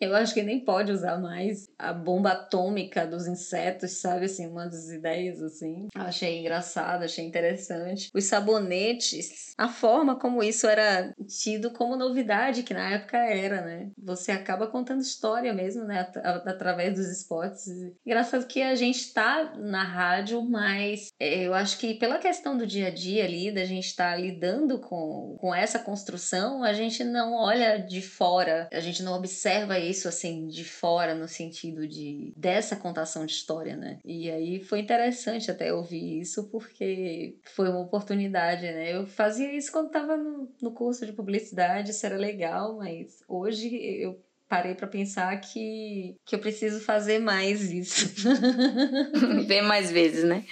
Eu 0.00 0.14
acho 0.14 0.34
que 0.34 0.42
nem 0.42 0.64
pode 0.64 0.90
usar 0.90 1.18
mais. 1.18 1.68
A 1.78 1.92
bomba 1.92 2.32
atômica 2.32 3.06
dos 3.06 3.26
insetos, 3.26 3.92
sabe? 3.92 4.26
Assim, 4.26 4.46
uma 4.46 4.66
das 4.66 4.90
ideias, 4.90 5.40
assim. 5.42 5.86
Achei 5.94 6.40
engraçado, 6.40 7.04
achei 7.04 7.24
interessante. 7.24 8.10
Os 8.12 8.24
sabonetes, 8.24 9.54
a 9.56 9.68
forma 9.68 10.18
como 10.18 10.42
isso 10.42 10.66
era 10.66 11.14
tido 11.28 11.70
como 11.70 11.96
novidade, 11.96 12.62
que 12.62 12.74
na 12.74 12.90
época 12.90 13.18
era, 13.18 13.62
né? 13.62 13.90
Você 13.98 14.32
acaba 14.32 14.66
contando 14.66 15.00
história 15.44 15.52
mesmo, 15.52 15.84
né? 15.84 16.00
Através 16.22 16.94
dos 16.94 17.10
spots. 17.10 17.66
Engraçado 18.06 18.46
que 18.46 18.62
a 18.62 18.74
gente 18.74 19.12
tá 19.12 19.54
na 19.56 19.82
rádio, 19.82 20.42
mas 20.42 21.08
é, 21.18 21.46
eu 21.46 21.54
acho 21.54 21.78
que 21.78 21.94
pela 21.94 22.18
questão 22.18 22.56
do 22.56 22.66
dia 22.66 22.88
a 22.88 22.90
dia 22.90 23.24
ali, 23.24 23.52
da 23.52 23.64
gente 23.64 23.86
estar 23.86 24.12
tá 24.12 24.16
lidando 24.16 24.78
com, 24.78 25.36
com 25.40 25.54
essa 25.54 25.78
construção, 25.78 26.62
a 26.62 26.72
gente 26.72 27.02
não 27.02 27.34
olha 27.34 27.78
de 27.78 28.00
fora, 28.00 28.68
a 28.72 28.80
gente 28.80 29.02
não 29.02 29.14
observa 29.14 29.78
isso 29.78 30.06
assim 30.06 30.46
de 30.46 30.64
fora 30.64 31.14
no 31.14 31.26
sentido 31.26 31.86
de 31.86 32.32
dessa 32.36 32.76
contação 32.76 33.26
de 33.26 33.32
história, 33.32 33.76
né? 33.76 33.98
E 34.04 34.30
aí 34.30 34.60
foi 34.60 34.80
interessante 34.80 35.50
até 35.50 35.72
ouvir 35.72 36.20
isso 36.20 36.48
porque 36.50 37.36
foi 37.42 37.64
foi 37.64 37.70
uma 37.70 37.80
oportunidade, 37.80 38.62
né? 38.62 38.94
Eu 38.94 39.06
fazia 39.06 39.50
isso 39.56 39.72
quando 39.72 39.86
estava 39.86 40.18
no, 40.18 40.52
no 40.60 40.72
curso 40.72 41.06
de 41.06 41.12
publicidade, 41.14 41.90
isso 41.90 42.04
era 42.04 42.16
legal, 42.16 42.76
mas 42.76 43.24
hoje 43.26 43.74
eu 43.74 44.22
parei 44.54 44.74
para 44.74 44.86
pensar 44.86 45.36
que, 45.40 46.14
que 46.24 46.36
eu 46.36 46.38
preciso 46.38 46.80
fazer 46.80 47.18
mais 47.18 47.72
isso. 47.72 48.08
Ver 49.48 49.62
mais 49.62 49.90
vezes, 49.90 50.22
né? 50.22 50.44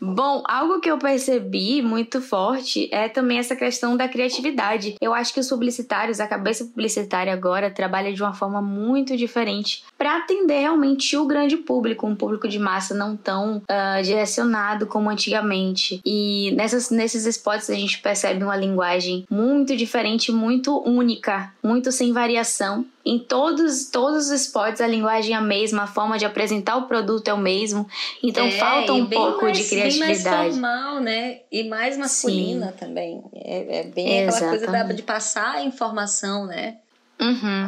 Bom, 0.00 0.42
algo 0.46 0.80
que 0.80 0.90
eu 0.90 0.98
percebi 0.98 1.80
muito 1.80 2.20
forte 2.20 2.88
é 2.92 3.08
também 3.08 3.38
essa 3.38 3.54
questão 3.54 3.96
da 3.96 4.08
criatividade. 4.08 4.96
Eu 5.00 5.14
acho 5.14 5.32
que 5.32 5.38
os 5.38 5.48
publicitários, 5.48 6.18
a 6.18 6.26
cabeça 6.26 6.64
publicitária 6.64 7.32
agora 7.32 7.70
trabalha 7.70 8.12
de 8.12 8.20
uma 8.20 8.34
forma 8.34 8.60
muito 8.60 9.16
diferente 9.16 9.84
para 9.96 10.16
atender 10.16 10.60
realmente 10.60 11.16
o 11.16 11.24
grande 11.24 11.56
público, 11.56 12.06
um 12.06 12.16
público 12.16 12.48
de 12.48 12.58
massa 12.58 12.92
não 12.92 13.16
tão 13.16 13.58
uh, 13.58 14.02
direcionado 14.02 14.86
como 14.86 15.10
antigamente. 15.10 16.00
E 16.04 16.52
nessas, 16.56 16.90
nesses 16.90 17.24
spots 17.24 17.70
a 17.70 17.74
gente 17.74 18.00
percebe 18.00 18.42
uma 18.42 18.56
linguagem 18.56 19.24
muito 19.30 19.76
diferente, 19.76 20.32
muito 20.32 20.76
única, 20.84 21.52
muito 21.62 21.92
sem 21.92 22.12
variação 22.12 22.84
em 23.08 23.18
todos, 23.18 23.86
todos 23.86 24.26
os 24.26 24.42
spots 24.42 24.82
a 24.82 24.86
linguagem 24.86 25.34
é 25.34 25.38
a 25.38 25.40
mesma, 25.40 25.84
a 25.84 25.86
forma 25.86 26.18
de 26.18 26.26
apresentar 26.26 26.76
o 26.76 26.82
produto 26.82 27.26
é 27.26 27.32
o 27.32 27.38
mesmo. 27.38 27.88
Então 28.22 28.46
é, 28.46 28.50
falta 28.50 28.92
um 28.92 29.06
pouco 29.06 29.44
mais, 29.44 29.56
de 29.56 29.64
criatividade. 29.64 30.22
Bem 30.22 30.30
mais 30.30 30.52
formal, 30.52 31.00
né? 31.00 31.38
E 31.50 31.66
mais 31.66 31.96
masculina 31.96 32.66
Sim. 32.66 32.78
também. 32.78 33.24
É, 33.34 33.78
é 33.78 33.82
bem 33.84 34.28
aquela 34.28 34.50
coisa 34.50 34.66
da, 34.66 34.82
de 34.82 35.02
passar 35.02 35.54
a 35.54 35.62
informação, 35.62 36.44
né? 36.44 36.76
Uhum. 37.18 37.66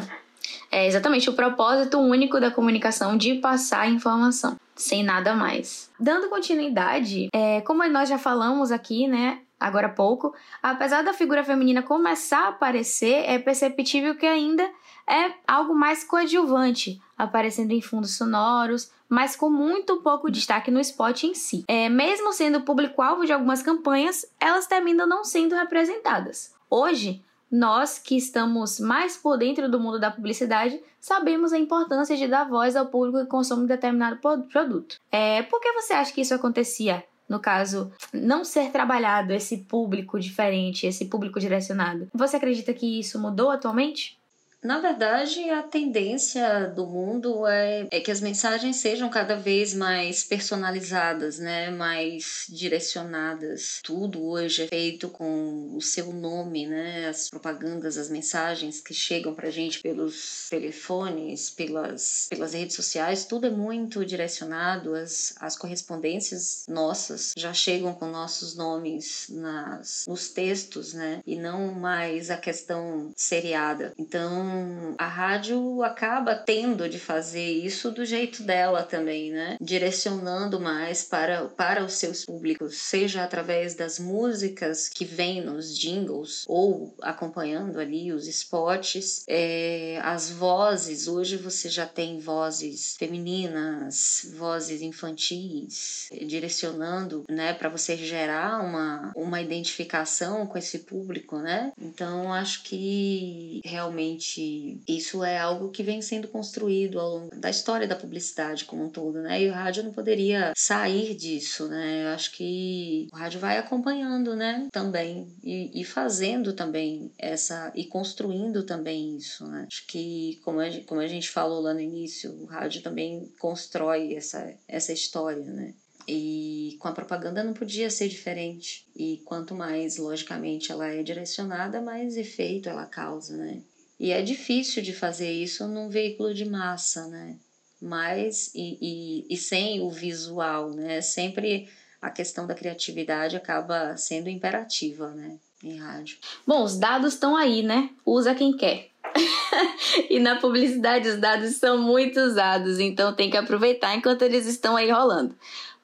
É 0.71 0.87
exatamente 0.87 1.31
o 1.31 1.33
propósito 1.33 1.99
único 1.99 2.39
da 2.39 2.51
comunicação 2.51 3.17
de 3.17 3.37
passar 3.37 3.81
a 3.81 3.89
informação, 3.89 4.57
sem 4.77 5.03
nada 5.03 5.33
mais. 5.33 5.91
Dando 5.99 6.29
continuidade, 6.29 7.29
é, 7.33 7.63
como 7.63 7.83
nós 7.89 8.11
já 8.11 8.19
falamos 8.19 8.71
aqui, 8.71 9.09
né? 9.09 9.39
Agora 9.59 9.89
há 9.89 9.91
pouco, 9.91 10.35
apesar 10.63 11.03
da 11.03 11.13
figura 11.13 11.45
feminina 11.45 11.83
começar 11.83 12.45
a 12.45 12.49
aparecer, 12.49 13.25
é 13.27 13.39
perceptível 13.39 14.15
que 14.15 14.25
ainda 14.25 14.67
é 15.09 15.33
algo 15.47 15.75
mais 15.75 16.05
coadjuvante, 16.05 17.01
aparecendo 17.17 17.73
em 17.73 17.81
fundos 17.81 18.17
sonoros, 18.17 18.91
mas 19.09 19.35
com 19.35 19.51
muito 19.51 19.99
pouco 19.99 20.31
destaque 20.31 20.71
no 20.71 20.81
spot 20.81 21.25
em 21.25 21.35
si. 21.35 21.65
É, 21.67 21.89
mesmo 21.89 22.33
sendo 22.33 22.63
público-alvo 22.63 23.27
de 23.27 23.33
algumas 23.33 23.63
campanhas, 23.63 24.25
elas 24.39 24.67
terminam 24.67 25.07
não 25.07 25.25
sendo 25.25 25.55
representadas. 25.55 26.55
Hoje, 26.71 27.23
nós 27.51 27.99
que 27.99 28.17
estamos 28.17 28.79
mais 28.79 29.17
por 29.17 29.37
dentro 29.37 29.69
do 29.69 29.81
mundo 29.81 29.99
da 29.99 30.11
publicidade 30.11 30.81
sabemos 31.01 31.53
a 31.53 31.59
importância 31.59 32.17
de 32.17 32.29
dar 32.29 32.45
voz 32.45 32.77
ao 32.77 32.87
público 32.87 33.19
que 33.19 33.27
consome 33.27 33.67
determinado 33.67 34.21
produto. 34.49 34.97
É, 35.11 35.43
por 35.43 35.61
que 35.61 35.73
você 35.73 35.93
acha 35.93 36.13
que 36.13 36.21
isso 36.21 36.35
acontecia? 36.35 37.03
No 37.29 37.41
caso, 37.41 37.93
não 38.13 38.45
ser 38.45 38.71
trabalhado 38.71 39.33
esse 39.33 39.59
público 39.59 40.19
diferente, 40.19 40.87
esse 40.87 41.05
público 41.07 41.39
direcionado. 41.39 42.09
Você 42.13 42.37
acredita 42.37 42.75
que 42.75 42.99
isso 42.99 43.21
mudou 43.21 43.51
atualmente? 43.51 44.20
Na 44.63 44.79
verdade, 44.79 45.49
a 45.49 45.63
tendência 45.63 46.67
do 46.67 46.87
mundo 46.87 47.47
é, 47.47 47.89
é 47.91 48.01
que 48.01 48.11
as 48.11 48.21
mensagens 48.21 48.77
sejam 48.77 49.09
cada 49.09 49.37
vez 49.37 49.73
mais 49.73 50.23
personalizadas, 50.23 51.39
né? 51.39 51.71
mais 51.71 52.45
direcionadas. 52.49 53.81
Tudo 53.83 54.23
hoje 54.23 54.65
é 54.65 54.69
feito 54.69 55.09
com 55.09 55.75
o 55.75 55.81
seu 55.81 56.13
nome, 56.13 56.67
né? 56.67 57.09
as 57.09 57.31
propagandas, 57.31 57.97
as 57.97 58.11
mensagens 58.11 58.83
que 58.83 58.93
chegam 58.93 59.35
para 59.35 59.49
a 59.49 59.51
gente 59.51 59.81
pelos 59.81 60.49
telefones, 60.51 61.49
pelas, 61.49 62.27
pelas 62.29 62.53
redes 62.53 62.77
sociais, 62.77 63.25
tudo 63.25 63.47
é 63.47 63.51
muito 63.51 64.05
direcionado. 64.05 64.95
As, 64.95 65.35
as 65.41 65.57
correspondências 65.57 66.65
nossas 66.69 67.33
já 67.35 67.55
chegam 67.55 67.95
com 67.95 68.07
nossos 68.07 68.55
nomes 68.55 69.27
nas, 69.31 70.05
nos 70.07 70.29
textos, 70.29 70.93
né? 70.93 71.23
e 71.27 71.37
não 71.37 71.73
mais 71.73 72.31
a 72.31 72.37
questão 72.37 73.11
seriada. 73.17 73.95
Então, 73.97 74.50
a 74.99 75.07
rádio 75.07 75.83
acaba 75.83 76.35
tendo 76.35 76.89
de 76.89 76.99
fazer 76.99 77.51
isso 77.51 77.91
do 77.91 78.05
jeito 78.05 78.43
dela 78.43 78.83
também, 78.83 79.31
né? 79.31 79.57
Direcionando 79.61 80.61
mais 80.61 81.05
para, 81.05 81.47
para 81.47 81.85
os 81.85 81.95
seus 81.95 82.25
públicos, 82.25 82.77
seja 82.77 83.25
através 83.25 83.75
das 83.75 83.99
músicas 83.99 84.89
que 84.89 85.05
vêm 85.05 85.41
nos 85.41 85.77
jingles 85.77 86.45
ou 86.49 86.95
acompanhando 87.01 87.79
ali 87.79 88.13
os 88.13 88.27
spots, 88.27 89.25
é, 89.29 89.99
as 90.03 90.31
vozes. 90.31 91.09
Hoje 91.09 91.37
você 91.37 91.69
já 91.69 91.87
tem 91.87 92.19
vozes 92.19 92.97
femininas, 92.99 94.33
vozes 94.37 94.83
infantis, 94.83 96.09
direcionando, 96.27 97.25
né, 97.29 97.53
para 97.53 97.69
você 97.69 97.97
gerar 97.97 98.63
uma, 98.63 99.13
uma 99.15 99.41
identificação 99.41 100.47
com 100.47 100.59
esse 100.59 100.81
público, 100.81 101.39
né? 101.39 101.73
Então 101.81 102.33
acho 102.33 102.63
que 102.65 103.61
realmente 103.65 104.40
isso 104.87 105.23
é 105.25 105.39
algo 105.39 105.71
que 105.71 105.83
vem 105.83 106.03
sendo 106.03 106.29
construído 106.29 106.99
ao 106.99 107.09
longo 107.11 107.37
da 107.37 107.51
história 107.51 107.87
da 107.87 107.97
publicidade 107.97 108.65
como 108.65 108.85
um 108.85 108.91
todo, 108.91 109.21
né? 109.21 109.43
E 109.43 109.49
o 109.49 109.53
rádio 109.53 109.85
não 109.85 109.93
poderia 109.93 110.53
sair 110.57 111.15
disso, 111.15 111.69
né? 111.69 112.05
Eu 112.05 112.09
acho 112.09 112.33
que 112.33 113.09
o 113.13 113.17
rádio 113.17 113.41
vai 113.41 113.59
acompanhando, 113.59 114.35
né? 114.35 114.69
Também 114.73 115.29
e, 115.43 115.81
e 115.81 115.85
fazendo 115.85 116.53
também 116.53 117.13
essa 117.19 117.73
e 117.75 117.85
construindo 117.85 118.63
também 118.63 119.17
isso, 119.17 119.47
né? 119.47 119.67
Acho 119.71 119.87
que 119.87 120.41
como 120.45 120.61
a, 120.61 120.67
como 120.87 121.01
a 121.01 121.07
gente 121.07 121.29
falou 121.29 121.61
lá 121.61 121.75
no 121.75 121.81
início, 121.81 122.33
o 122.33 122.47
rádio 122.47 122.83
também 122.83 123.33
constrói 123.39 124.15
essa 124.15 124.53
essa 124.69 124.93
história, 124.93 125.45
né? 125.45 125.75
E 126.09 126.77
com 126.81 126.89
a 126.89 126.93
propaganda 126.93 127.45
não 127.45 127.53
podia 127.53 127.89
ser 127.89 128.09
diferente. 128.09 128.85
E 128.97 129.19
quanto 129.25 129.55
mais, 129.55 129.97
logicamente, 129.97 130.73
ela 130.73 130.89
é 130.89 131.03
direcionada, 131.03 131.81
mais 131.81 132.17
efeito 132.17 132.69
ela 132.69 132.85
causa, 132.87 133.37
né? 133.37 133.63
E 134.01 134.11
é 134.11 134.23
difícil 134.23 134.83
de 134.83 134.93
fazer 134.93 135.31
isso 135.31 135.69
num 135.69 135.89
veículo 135.89 136.35
de 136.35 136.45
massa, 136.45 137.07
né? 137.07 137.37
Mas, 137.81 138.51
e, 138.55 138.79
e, 138.81 139.35
e 139.35 139.37
sem 139.37 139.81
o 139.81 139.91
visual, 139.91 140.71
né? 140.71 141.01
Sempre 141.01 141.69
a 142.01 142.11
questão 142.11 142.47
da 142.47 142.55
criatividade 142.55 143.37
acaba 143.37 143.97
sendo 143.97 144.29
imperativa, 144.29 145.11
né? 145.11 145.39
em 145.63 145.79
rádio. 145.79 146.17
Bom, 146.47 146.63
os 146.65 146.79
dados 146.79 147.15
estão 147.15 147.37
aí, 147.37 147.63
né? 147.63 147.91
Usa 148.05 148.35
quem 148.35 148.57
quer. 148.57 148.89
e 150.09 150.19
na 150.19 150.37
publicidade 150.37 151.09
os 151.09 151.19
dados 151.19 151.57
são 151.57 151.79
muito 151.79 152.21
usados, 152.21 152.79
então 152.79 153.13
tem 153.13 153.31
que 153.31 153.37
aproveitar 153.37 153.95
enquanto 153.95 154.23
eles 154.23 154.47
estão 154.47 154.77
aí 154.77 154.91
rolando 154.91 155.35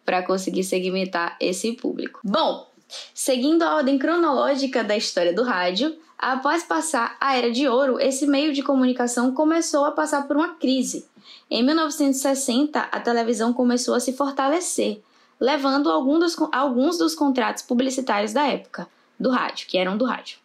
para 0.05 0.23
conseguir 0.23 0.65
segmentar 0.65 1.37
esse 1.41 1.73
público. 1.73 2.21
Bom, 2.23 2.71
seguindo 3.13 3.63
a 3.63 3.75
ordem 3.75 3.99
cronológica 3.99 4.85
da 4.85 4.97
história 4.97 5.33
do 5.33 5.43
rádio, 5.43 5.97
após 6.19 6.63
passar 6.63 7.17
a 7.21 7.37
era 7.37 7.51
de 7.51 7.69
ouro, 7.69 8.01
esse 8.01 8.27
meio 8.27 8.53
de 8.53 8.63
comunicação 8.63 9.33
começou 9.33 9.85
a 9.85 9.93
passar 9.93 10.27
por 10.27 10.37
uma 10.37 10.55
crise. 10.55 11.07
Em 11.51 11.63
1960, 11.63 12.79
a 12.81 13.01
televisão 13.01 13.53
começou 13.53 13.95
a 13.95 14.01
se 14.01 14.13
fortalecer, 14.13 15.03
levando 15.41 15.91
alguns 15.91 16.19
dos, 16.19 16.37
alguns 16.53 16.99
dos 16.99 17.15
contratos 17.15 17.63
publicitários 17.63 18.33
da 18.33 18.47
época 18.47 18.89
do 19.19 19.31
rádio, 19.31 19.67
que 19.67 19.79
eram 19.79 19.97
do 19.97 20.05
rádio. 20.05 20.39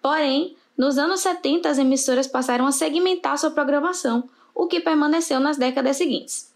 Porém, 0.00 0.56
nos 0.76 0.96
anos 0.96 1.20
70, 1.20 1.68
as 1.68 1.78
emissoras 1.78 2.26
passaram 2.26 2.66
a 2.66 2.72
segmentar 2.72 3.36
sua 3.38 3.50
programação, 3.50 4.28
o 4.54 4.66
que 4.66 4.80
permaneceu 4.80 5.40
nas 5.40 5.56
décadas 5.56 5.96
seguintes. 5.96 6.52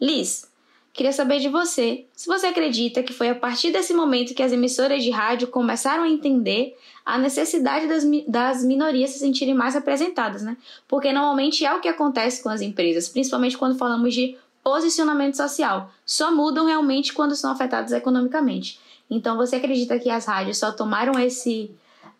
Liz, 0.00 0.50
queria 0.92 1.12
saber 1.12 1.40
de 1.40 1.48
você 1.48 2.06
se 2.14 2.26
você 2.26 2.46
acredita 2.46 3.02
que 3.02 3.12
foi 3.12 3.30
a 3.30 3.34
partir 3.34 3.70
desse 3.70 3.94
momento 3.94 4.34
que 4.34 4.42
as 4.42 4.52
emissoras 4.52 5.02
de 5.02 5.10
rádio 5.10 5.48
começaram 5.48 6.04
a 6.04 6.08
entender 6.08 6.76
a 7.04 7.18
necessidade 7.18 7.86
das, 7.86 8.04
das 8.28 8.64
minorias 8.64 9.10
se 9.10 9.18
sentirem 9.18 9.54
mais 9.54 9.74
representadas, 9.74 10.42
né? 10.42 10.56
Porque 10.86 11.12
normalmente 11.12 11.64
é 11.64 11.74
o 11.74 11.80
que 11.80 11.88
acontece 11.88 12.42
com 12.42 12.48
as 12.48 12.60
empresas, 12.60 13.08
principalmente 13.08 13.58
quando 13.58 13.76
falamos 13.76 14.14
de 14.14 14.36
posicionamento 14.62 15.36
social. 15.36 15.90
Só 16.06 16.32
mudam 16.32 16.66
realmente 16.66 17.12
quando 17.12 17.34
são 17.34 17.50
afetadas 17.50 17.90
economicamente. 17.92 18.78
Então, 19.10 19.36
você 19.36 19.56
acredita 19.56 19.98
que 19.98 20.08
as 20.08 20.26
rádios 20.26 20.58
só 20.58 20.70
tomaram 20.70 21.18
esse 21.18 21.70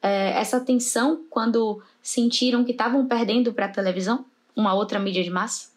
é, 0.03 0.31
essa 0.33 0.59
tensão 0.59 1.23
quando 1.31 1.81
sentiram 2.03 2.65
que 2.65 2.73
estavam 2.73 3.07
perdendo 3.07 3.53
para 3.53 3.67
a 3.67 3.69
televisão, 3.69 4.25
uma 4.55 4.75
outra 4.75 4.99
mídia 4.99 5.23
de 5.23 5.31
massa? 5.31 5.72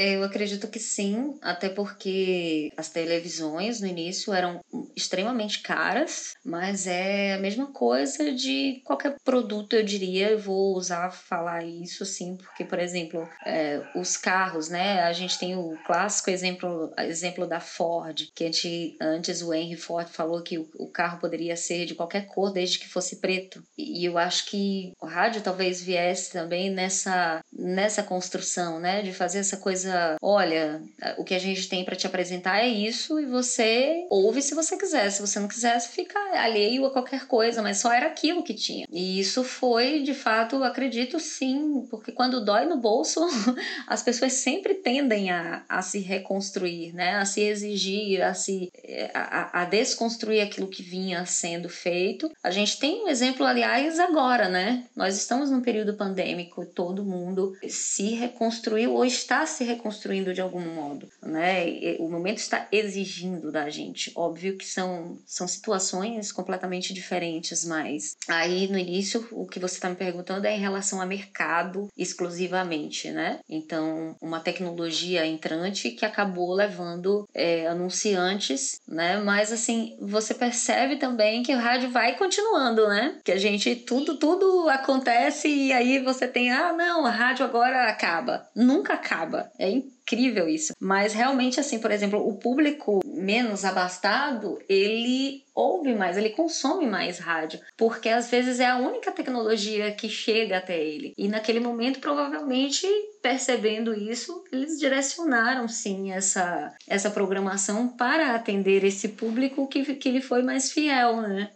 Eu 0.00 0.22
acredito 0.22 0.68
que 0.68 0.78
sim, 0.78 1.36
até 1.42 1.68
porque 1.68 2.70
as 2.76 2.88
televisões 2.88 3.80
no 3.80 3.86
início 3.86 4.32
eram 4.32 4.60
extremamente 4.94 5.60
caras, 5.60 6.34
mas 6.44 6.86
é 6.86 7.34
a 7.34 7.38
mesma 7.38 7.66
coisa 7.72 8.32
de 8.32 8.80
qualquer 8.84 9.16
produto, 9.24 9.74
eu 9.74 9.82
diria. 9.82 10.30
Eu 10.30 10.38
vou 10.38 10.76
usar 10.76 11.10
falar 11.10 11.64
isso 11.64 12.04
assim, 12.04 12.36
porque, 12.36 12.64
por 12.64 12.78
exemplo, 12.78 13.28
é, 13.44 13.82
os 13.96 14.16
carros, 14.16 14.68
né? 14.68 15.02
A 15.02 15.12
gente 15.12 15.38
tem 15.38 15.56
o 15.56 15.76
clássico 15.84 16.30
exemplo, 16.30 16.92
exemplo 16.98 17.44
da 17.44 17.58
Ford, 17.58 18.28
que 18.34 18.44
gente, 18.46 18.96
antes 19.00 19.42
o 19.42 19.52
Henry 19.52 19.76
Ford 19.76 20.08
falou 20.08 20.42
que 20.42 20.58
o, 20.58 20.68
o 20.76 20.86
carro 20.86 21.18
poderia 21.18 21.56
ser 21.56 21.86
de 21.86 21.94
qualquer 21.94 22.26
cor 22.26 22.52
desde 22.52 22.78
que 22.78 22.88
fosse 22.88 23.16
preto. 23.16 23.62
E 23.76 24.04
eu 24.04 24.16
acho 24.16 24.46
que 24.46 24.92
o 25.00 25.06
rádio 25.06 25.42
talvez 25.42 25.82
viesse 25.82 26.32
também 26.32 26.70
nessa, 26.70 27.40
nessa 27.52 28.02
construção, 28.02 28.78
né? 28.78 29.02
De 29.02 29.12
fazer 29.12 29.38
essa 29.38 29.56
coisa 29.56 29.87
olha, 30.20 30.82
o 31.16 31.24
que 31.24 31.34
a 31.34 31.38
gente 31.38 31.68
tem 31.68 31.84
para 31.84 31.96
te 31.96 32.06
apresentar 32.06 32.60
é 32.60 32.68
isso 32.68 33.18
e 33.18 33.26
você 33.26 34.06
ouve 34.10 34.42
se 34.42 34.54
você 34.54 34.76
quiser, 34.76 35.10
se 35.10 35.20
você 35.20 35.38
não 35.38 35.48
quiser, 35.48 35.78
você 35.78 35.88
fica 35.88 36.18
alheio 36.38 36.86
a 36.86 36.90
qualquer 36.90 37.26
coisa, 37.26 37.62
mas 37.62 37.78
só 37.78 37.92
era 37.92 38.06
aquilo 38.06 38.42
que 38.42 38.54
tinha. 38.54 38.86
E 38.90 39.20
isso 39.20 39.44
foi, 39.44 40.02
de 40.02 40.14
fato, 40.14 40.62
acredito 40.62 41.18
sim, 41.18 41.86
porque 41.90 42.12
quando 42.12 42.44
dói 42.44 42.66
no 42.66 42.76
bolso, 42.76 43.20
as 43.86 44.02
pessoas 44.02 44.34
sempre 44.34 44.74
tendem 44.74 45.30
a, 45.30 45.64
a 45.68 45.82
se 45.82 45.98
reconstruir, 45.98 46.92
né? 46.92 47.16
A 47.16 47.24
se 47.24 47.40
exigir, 47.40 48.22
a 48.22 48.34
se 48.34 48.70
a, 49.14 49.62
a 49.62 49.64
desconstruir 49.64 50.40
aquilo 50.40 50.68
que 50.68 50.82
vinha 50.82 51.24
sendo 51.26 51.68
feito. 51.68 52.30
A 52.42 52.50
gente 52.50 52.78
tem 52.78 53.04
um 53.04 53.08
exemplo, 53.08 53.44
aliás, 53.44 53.98
agora, 53.98 54.48
né? 54.48 54.84
Nós 54.94 55.16
estamos 55.16 55.50
num 55.50 55.60
período 55.60 55.94
pandêmico, 55.94 56.66
todo 56.66 57.04
mundo 57.04 57.52
se 57.68 58.14
reconstruiu 58.14 58.94
ou 58.94 59.04
está 59.04 59.46
se 59.46 59.64
reconstruindo 59.64 59.77
de 60.34 60.40
algum 60.40 60.60
modo, 60.60 61.08
né? 61.22 61.96
O 61.98 62.08
momento 62.08 62.38
está 62.38 62.68
exigindo 62.70 63.50
da 63.50 63.68
gente. 63.70 64.12
Óbvio 64.14 64.56
que 64.56 64.66
são, 64.66 65.18
são 65.26 65.46
situações 65.46 66.32
completamente 66.32 66.92
diferentes, 66.92 67.64
mas 67.64 68.16
aí 68.28 68.68
no 68.68 68.78
início 68.78 69.26
o 69.32 69.46
que 69.46 69.58
você 69.58 69.74
está 69.74 69.88
me 69.88 69.96
perguntando 69.96 70.46
é 70.46 70.54
em 70.54 70.60
relação 70.60 71.00
a 71.00 71.06
mercado 71.06 71.88
exclusivamente, 71.96 73.10
né? 73.10 73.40
Então, 73.48 74.16
uma 74.20 74.40
tecnologia 74.40 75.26
entrante 75.26 75.90
que 75.90 76.04
acabou 76.04 76.52
levando 76.54 77.26
é, 77.34 77.66
anunciantes, 77.66 78.80
né? 78.86 79.18
Mas 79.18 79.52
assim, 79.52 79.96
você 80.00 80.34
percebe 80.34 80.96
também 80.96 81.42
que 81.42 81.54
o 81.54 81.58
rádio 81.58 81.90
vai 81.90 82.16
continuando, 82.16 82.88
né? 82.88 83.18
Que 83.24 83.32
a 83.32 83.38
gente, 83.38 83.74
tudo, 83.76 84.16
tudo 84.16 84.68
acontece 84.68 85.48
e 85.48 85.72
aí 85.72 85.98
você 85.98 86.26
tem, 86.26 86.50
ah, 86.50 86.72
não, 86.72 87.06
a 87.06 87.10
rádio 87.10 87.44
agora 87.44 87.88
acaba. 87.88 88.46
Nunca 88.54 88.94
acaba. 88.94 89.50
É 89.58 89.68
incrível 89.68 90.48
isso. 90.48 90.72
Mas 90.80 91.12
realmente, 91.12 91.58
assim, 91.58 91.80
por 91.80 91.90
exemplo, 91.90 92.26
o 92.26 92.38
público 92.38 93.00
menos 93.04 93.64
abastado, 93.64 94.58
ele 94.68 95.42
ouve 95.54 95.92
mais, 95.94 96.16
ele 96.16 96.30
consome 96.30 96.86
mais 96.86 97.18
rádio, 97.18 97.58
porque 97.76 98.08
às 98.08 98.30
vezes 98.30 98.60
é 98.60 98.66
a 98.66 98.76
única 98.76 99.10
tecnologia 99.10 99.90
que 99.92 100.08
chega 100.08 100.58
até 100.58 100.78
ele. 100.80 101.12
E 101.18 101.26
naquele 101.26 101.58
momento, 101.58 101.98
provavelmente, 101.98 102.86
percebendo 103.20 103.92
isso, 103.92 104.44
eles 104.52 104.78
direcionaram 104.78 105.66
sim 105.66 106.12
essa, 106.12 106.72
essa 106.86 107.10
programação 107.10 107.88
para 107.88 108.36
atender 108.36 108.84
esse 108.84 109.08
público 109.08 109.66
que, 109.66 109.96
que 109.96 110.08
ele 110.08 110.20
foi 110.20 110.42
mais 110.42 110.70
fiel, 110.70 111.20
né? 111.20 111.50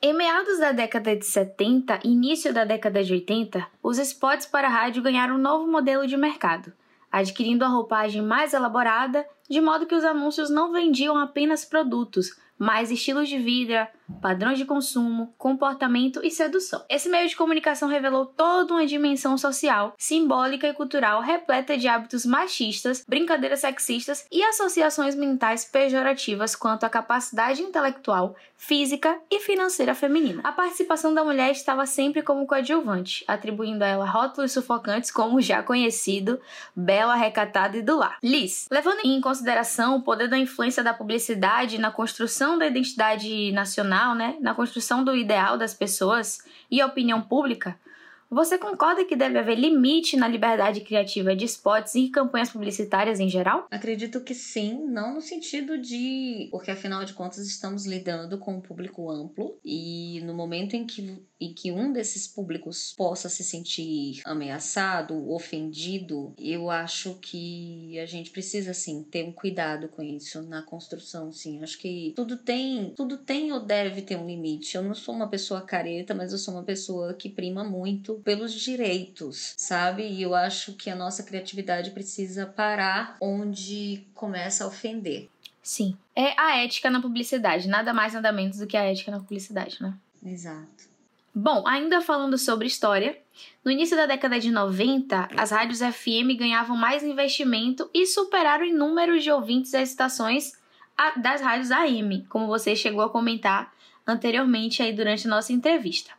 Em 0.00 0.14
meados 0.14 0.60
da 0.60 0.70
década 0.70 1.16
de 1.16 1.26
70 1.26 2.02
e 2.04 2.08
início 2.12 2.54
da 2.54 2.64
década 2.64 3.02
de 3.02 3.12
80, 3.12 3.66
os 3.82 3.98
spots 3.98 4.46
para 4.46 4.68
rádio 4.68 5.02
ganharam 5.02 5.34
um 5.34 5.38
novo 5.38 5.66
modelo 5.66 6.06
de 6.06 6.16
mercado, 6.16 6.72
adquirindo 7.10 7.64
a 7.64 7.68
roupagem 7.68 8.22
mais 8.22 8.54
elaborada, 8.54 9.26
de 9.50 9.60
modo 9.60 9.86
que 9.86 9.96
os 9.96 10.04
anúncios 10.04 10.50
não 10.50 10.70
vendiam 10.70 11.18
apenas 11.18 11.64
produtos, 11.64 12.38
mais 12.56 12.92
estilos 12.92 13.28
de 13.28 13.38
vida, 13.38 13.90
padrões 14.20 14.58
de 14.58 14.64
consumo, 14.64 15.34
comportamento 15.36 16.20
e 16.24 16.30
sedução. 16.30 16.84
Esse 16.88 17.08
meio 17.08 17.28
de 17.28 17.36
comunicação 17.36 17.88
revelou 17.88 18.26
toda 18.26 18.74
uma 18.74 18.86
dimensão 18.86 19.36
social, 19.36 19.94
simbólica 19.96 20.66
e 20.66 20.74
cultural 20.74 21.20
repleta 21.20 21.76
de 21.76 21.88
hábitos 21.88 22.24
machistas, 22.24 23.04
brincadeiras 23.06 23.60
sexistas 23.60 24.26
e 24.30 24.42
associações 24.42 25.14
mentais 25.14 25.64
pejorativas 25.64 26.56
quanto 26.56 26.84
à 26.84 26.90
capacidade 26.90 27.62
intelectual, 27.62 28.34
física 28.56 29.18
e 29.30 29.40
financeira 29.40 29.94
feminina. 29.94 30.40
A 30.44 30.52
participação 30.52 31.14
da 31.14 31.24
mulher 31.24 31.52
estava 31.52 31.86
sempre 31.86 32.22
como 32.22 32.46
coadjuvante, 32.46 33.24
atribuindo 33.28 33.84
a 33.84 33.86
ela 33.86 34.04
rótulos 34.04 34.52
sufocantes 34.52 35.10
como 35.10 35.40
já 35.40 35.62
conhecido, 35.62 36.40
bela, 36.74 37.14
recatada 37.14 37.76
e 37.76 37.82
do 37.82 37.96
lar. 37.96 38.18
Liz, 38.22 38.66
levando 38.70 39.00
em 39.04 39.20
consideração 39.20 39.96
o 39.96 40.02
poder 40.02 40.28
da 40.28 40.38
influência 40.38 40.82
da 40.82 40.92
publicidade 40.92 41.78
na 41.78 41.90
construção 41.90 42.58
da 42.58 42.66
identidade 42.66 43.52
nacional, 43.52 43.97
né, 44.14 44.36
na 44.40 44.54
construção 44.54 45.04
do 45.04 45.14
ideal 45.14 45.56
das 45.58 45.74
pessoas 45.74 46.38
e 46.70 46.80
a 46.80 46.86
opinião 46.86 47.20
pública, 47.22 47.78
você 48.30 48.58
concorda 48.58 49.06
que 49.06 49.16
deve 49.16 49.38
haver 49.38 49.58
limite 49.58 50.14
na 50.14 50.28
liberdade 50.28 50.82
criativa 50.82 51.34
de 51.34 51.46
spots 51.46 51.94
e 51.94 52.10
campanhas 52.10 52.50
publicitárias 52.50 53.20
em 53.20 53.28
geral? 53.28 53.66
Acredito 53.70 54.20
que 54.20 54.34
sim, 54.34 54.84
não 54.86 55.14
no 55.14 55.20
sentido 55.22 55.78
de. 55.78 56.48
Porque 56.50 56.70
afinal 56.70 57.04
de 57.06 57.14
contas 57.14 57.46
estamos 57.46 57.86
lidando 57.86 58.36
com 58.36 58.56
um 58.56 58.60
público 58.60 59.10
amplo 59.10 59.58
e 59.64 60.20
no 60.24 60.34
momento 60.34 60.74
em 60.74 60.86
que, 60.86 61.22
em 61.40 61.52
que 61.52 61.70
um 61.70 61.92
desses 61.92 62.26
públicos 62.26 62.92
possa 62.96 63.28
se 63.28 63.44
sentir 63.44 64.20
ameaçado, 64.24 65.30
ofendido, 65.30 66.34
eu 66.38 66.70
acho 66.70 67.14
que 67.20 67.98
a 67.98 68.06
gente 68.06 68.30
precisa 68.30 68.74
sim 68.74 69.02
ter 69.02 69.24
um 69.24 69.32
cuidado 69.32 69.88
com 69.88 70.02
isso 70.02 70.42
na 70.42 70.62
construção, 70.62 71.32
sim. 71.32 71.62
Acho 71.62 71.78
que 71.78 72.12
tudo 72.16 72.36
tem, 72.36 72.92
tudo 72.96 73.16
tem 73.16 73.52
ou 73.52 73.60
deve 73.60 74.02
ter 74.02 74.16
um 74.16 74.26
limite. 74.26 74.76
Eu 74.76 74.82
não 74.82 74.94
sou 74.94 75.14
uma 75.14 75.28
pessoa 75.28 75.60
careta, 75.60 76.14
mas 76.14 76.32
eu 76.32 76.38
sou 76.38 76.54
uma 76.54 76.64
pessoa 76.64 77.14
que 77.14 77.28
prima 77.28 77.62
muito 77.62 78.14
pelos 78.24 78.52
direitos, 78.52 79.54
sabe? 79.56 80.08
E 80.08 80.22
eu 80.22 80.34
acho 80.34 80.74
que 80.74 80.90
a 80.90 80.96
nossa 80.96 81.22
criatividade 81.22 81.90
precisa 81.90 82.46
parar 82.46 83.16
onde 83.20 84.06
começa 84.14 84.64
a 84.64 84.66
ofender. 84.66 85.28
Sim. 85.62 85.96
É 86.16 86.38
a 86.40 86.64
ética 86.64 86.90
na 86.90 87.00
publicidade, 87.00 87.68
nada 87.68 87.92
mais 87.92 88.14
nada 88.14 88.32
menos 88.32 88.56
do 88.56 88.66
que 88.66 88.76
a 88.76 88.84
ética 88.84 89.10
na 89.10 89.20
publicidade, 89.20 89.76
né? 89.80 89.94
Exato. 90.24 90.97
Bom, 91.40 91.62
ainda 91.68 92.00
falando 92.00 92.36
sobre 92.36 92.66
história, 92.66 93.16
no 93.64 93.70
início 93.70 93.96
da 93.96 94.06
década 94.06 94.40
de 94.40 94.50
90, 94.50 95.28
as 95.36 95.52
rádios 95.52 95.78
FM 95.78 96.36
ganhavam 96.36 96.76
mais 96.76 97.04
investimento 97.04 97.88
e 97.94 98.06
superaram 98.06 98.64
em 98.64 98.74
número 98.74 99.20
de 99.20 99.30
ouvintes 99.30 99.72
as 99.72 99.90
estações 99.90 100.54
das 101.18 101.40
rádios 101.40 101.70
AM, 101.70 102.26
como 102.28 102.48
você 102.48 102.74
chegou 102.74 103.02
a 103.02 103.08
comentar 103.08 103.72
anteriormente 104.04 104.82
aí 104.82 104.92
durante 104.92 105.28
a 105.28 105.30
nossa 105.30 105.52
entrevista. 105.52 106.10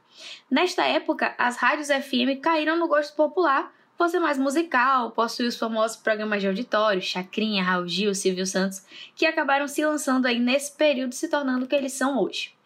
Nesta 0.50 0.86
época, 0.86 1.36
as 1.38 1.58
rádios 1.58 1.90
FM 1.90 2.40
caíram 2.42 2.78
no 2.78 2.88
gosto 2.88 3.14
popular 3.14 3.76
por 3.98 4.08
ser 4.08 4.22
mais 4.22 4.38
musical, 4.38 5.12
possuir 5.12 5.50
os 5.50 5.58
famosos 5.58 5.98
programas 5.98 6.40
de 6.40 6.48
auditório, 6.48 7.02
Chacrinha, 7.02 7.62
Raul 7.62 7.90
Gil, 7.90 8.16
Silvio 8.16 8.48
Santos, 8.48 8.86
que 9.18 9.26
acabaram 9.26 9.68
se 9.68 9.86
lançando 9.86 10.28
aí 10.28 10.40
nesse 10.40 10.78
período 10.78 11.14
se 11.14 11.28
tornando 11.28 11.66
o 11.66 11.68
que 11.68 11.76
eles 11.76 11.92
são 11.92 12.18
hoje. 12.18 12.58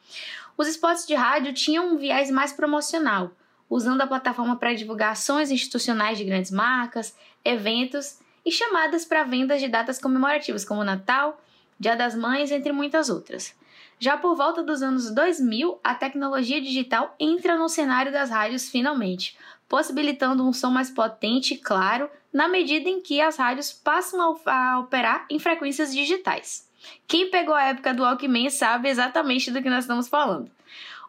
Os 0.58 0.68
spots 0.68 1.08
de 1.08 1.16
rádio 1.16 1.54
tinham 1.54 1.94
um 1.94 1.98
viés 1.98 2.30
mais 2.30 2.54
promocional, 2.54 3.32
usando 3.70 4.02
a 4.02 4.08
plataforma 4.08 4.56
para 4.56 4.74
divulgar 4.74 5.12
ações 5.12 5.50
institucionais 5.50 6.18
de 6.18 6.24
grandes 6.24 6.52
marcas, 6.52 7.18
eventos 7.44 8.20
e 8.46 8.52
chamadas 8.52 9.04
para 9.04 9.24
vendas 9.24 9.60
de 9.60 9.68
datas 9.68 10.00
comemorativas 10.00 10.64
como 10.64 10.84
Natal, 10.84 11.42
Dia 11.80 11.96
das 11.96 12.16
Mães, 12.16 12.52
entre 12.52 12.72
muitas 12.72 13.10
outras. 13.10 13.56
Já 14.00 14.18
por 14.18 14.36
volta 14.36 14.62
dos 14.62 14.82
anos 14.82 15.10
2000, 15.12 15.80
a 15.84 15.96
tecnologia 15.96 16.62
digital 16.62 17.16
entra 17.20 17.58
no 17.58 17.68
cenário 17.70 18.12
das 18.12 18.30
rádios 18.30 18.70
finalmente, 18.70 19.38
possibilitando 19.68 20.48
um 20.48 20.54
som 20.54 20.70
mais 20.70 20.92
potente 20.92 21.56
e 21.56 21.58
claro 21.58 22.10
na 22.32 22.48
medida 22.48 22.90
em 22.90 23.02
que 23.02 23.22
as 23.22 23.38
rádios 23.38 23.72
passam 23.72 24.38
a 24.46 24.80
operar 24.80 25.26
em 25.30 25.40
frequências 25.40 25.94
digitais. 25.94 26.68
Quem 27.08 27.30
pegou 27.30 27.54
a 27.54 27.64
época 27.64 27.94
do 27.94 28.04
Walkman 28.04 28.50
sabe 28.50 28.90
exatamente 28.90 29.52
do 29.52 29.62
que 29.62 29.70
nós 29.70 29.84
estamos 29.84 30.08
falando. 30.08 30.50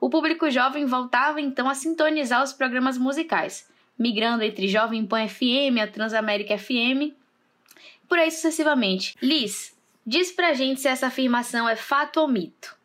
O 0.00 0.10
público 0.10 0.50
jovem 0.50 0.84
voltava 0.84 1.40
então 1.40 1.68
a 1.68 1.74
sintonizar 1.74 2.42
os 2.42 2.52
programas 2.52 2.98
musicais, 2.98 3.68
migrando 3.98 4.42
entre 4.42 4.68
Jovem 4.68 5.06
Pan 5.06 5.28
FM, 5.28 5.80
a 5.82 5.86
Transamérica 5.86 6.58
FM, 6.58 7.14
por 8.08 8.18
aí 8.18 8.30
sucessivamente. 8.30 9.16
Liz, 9.22 9.76
diz 10.06 10.30
pra 10.30 10.52
gente 10.52 10.80
se 10.80 10.88
essa 10.88 11.06
afirmação 11.06 11.68
é 11.68 11.76
fato 11.76 12.20
ou 12.20 12.28
mito. 12.28 12.76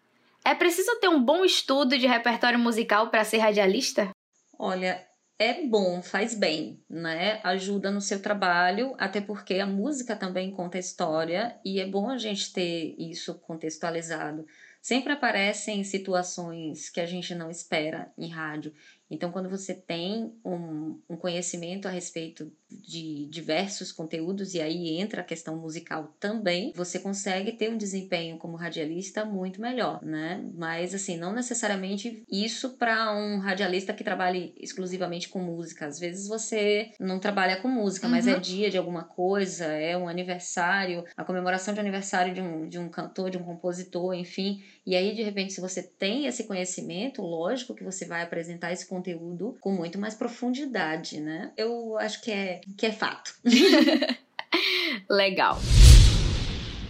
É 0.46 0.56
preciso 0.56 0.96
ter 1.00 1.10
um 1.10 1.22
bom 1.22 1.44
estudo 1.44 1.98
de 1.98 2.08
repertório 2.08 2.58
musical 2.58 3.10
para 3.10 3.26
ser 3.26 3.40
radialista? 3.40 4.10
Olha, 4.58 5.06
é 5.40 5.66
bom, 5.66 6.02
faz 6.02 6.36
bem, 6.36 6.84
né? 6.90 7.40
Ajuda 7.46 7.90
no 7.90 8.02
seu 8.02 8.22
trabalho, 8.22 8.94
até 8.98 9.22
porque 9.22 9.56
a 9.56 9.66
música 9.66 10.14
também 10.14 10.52
conta 10.52 10.78
história 10.78 11.58
e 11.64 11.80
é 11.80 11.88
bom 11.88 12.10
a 12.10 12.18
gente 12.18 12.52
ter 12.52 12.94
isso 13.00 13.36
contextualizado. 13.36 14.46
Sempre 14.82 15.14
aparecem 15.14 15.82
situações 15.86 16.90
que 16.90 17.00
a 17.00 17.06
gente 17.06 17.34
não 17.34 17.50
espera 17.50 18.12
em 18.18 18.28
rádio. 18.28 18.74
Então, 19.10 19.32
quando 19.32 19.50
você 19.50 19.74
tem 19.74 20.34
um, 20.44 21.00
um, 21.10 21.16
conhecimento 21.16 21.88
a 21.88 21.92
respeito 21.92 22.52
de 22.72 23.26
diversos 23.26 23.92
conteúdos, 23.92 24.54
e 24.54 24.62
aí 24.62 25.00
entra 25.00 25.22
a 25.22 25.26
questão 25.26 25.58
musical 25.58 26.16
também, 26.20 26.72
você 26.76 27.00
consegue 27.00 27.52
ter 27.52 27.70
um 27.70 27.78
desempenho 27.78 28.38
como 28.38 28.58
radialista 28.58 29.26
muito 29.26 29.62
melhor, 29.62 30.04
né? 30.04 30.44
Mas, 30.56 30.94
assim, 30.94 31.18
não 31.18 31.34
necessariamente 31.34 32.24
isso 32.30 32.72
para 32.72 33.14
um 33.16 33.40
radialista 33.40 33.94
que 33.94 34.04
trabalhe 34.04 34.54
exclusivamente 34.58 35.30
com 35.30 35.40
música. 35.40 35.88
Às 35.88 36.00
vezes 36.00 36.28
você 36.28 36.92
não 37.00 37.20
trabalha 37.20 37.58
com 37.58 37.68
música, 37.68 38.08
uhum. 38.08 38.12
mas 38.12 38.28
é 38.28 38.36
uhum. 38.36 38.42
dia 38.42 38.70
de 38.70 38.78
alguma 38.78 39.04
coisa, 39.04 39.66
é 39.66 39.98
um 39.98 40.08
aniversário, 40.08 41.04
a 41.16 41.24
comemoração 41.24 41.74
de 41.74 41.80
aniversário 41.80 42.34
de 42.34 42.42
um, 42.42 42.68
de 42.68 42.78
um 42.78 42.90
cantor, 42.90 43.30
de 43.30 43.38
um 43.38 43.44
compositor, 43.44 44.14
enfim. 44.14 44.64
E 44.86 44.96
aí, 44.96 45.14
de 45.16 45.24
repente, 45.24 45.54
se 45.54 45.62
você 45.62 45.84
tem 45.84 46.26
esse 46.26 46.46
conhecimento, 46.46 47.22
lógico 47.22 47.76
que 47.76 47.84
você 47.84 48.06
vai 48.06 48.22
apresentar 48.22 48.72
esse 48.72 48.88
conteúdo 48.88 49.58
com 49.60 49.72
muito 49.72 50.00
mais 50.00 50.16
profundidade, 50.16 51.20
né? 51.20 51.52
Eu 51.56 51.98
acho 51.98 52.22
que 52.22 52.59
que 52.78 52.86
é 52.86 52.92
fato. 52.92 53.34
Legal. 55.10 55.58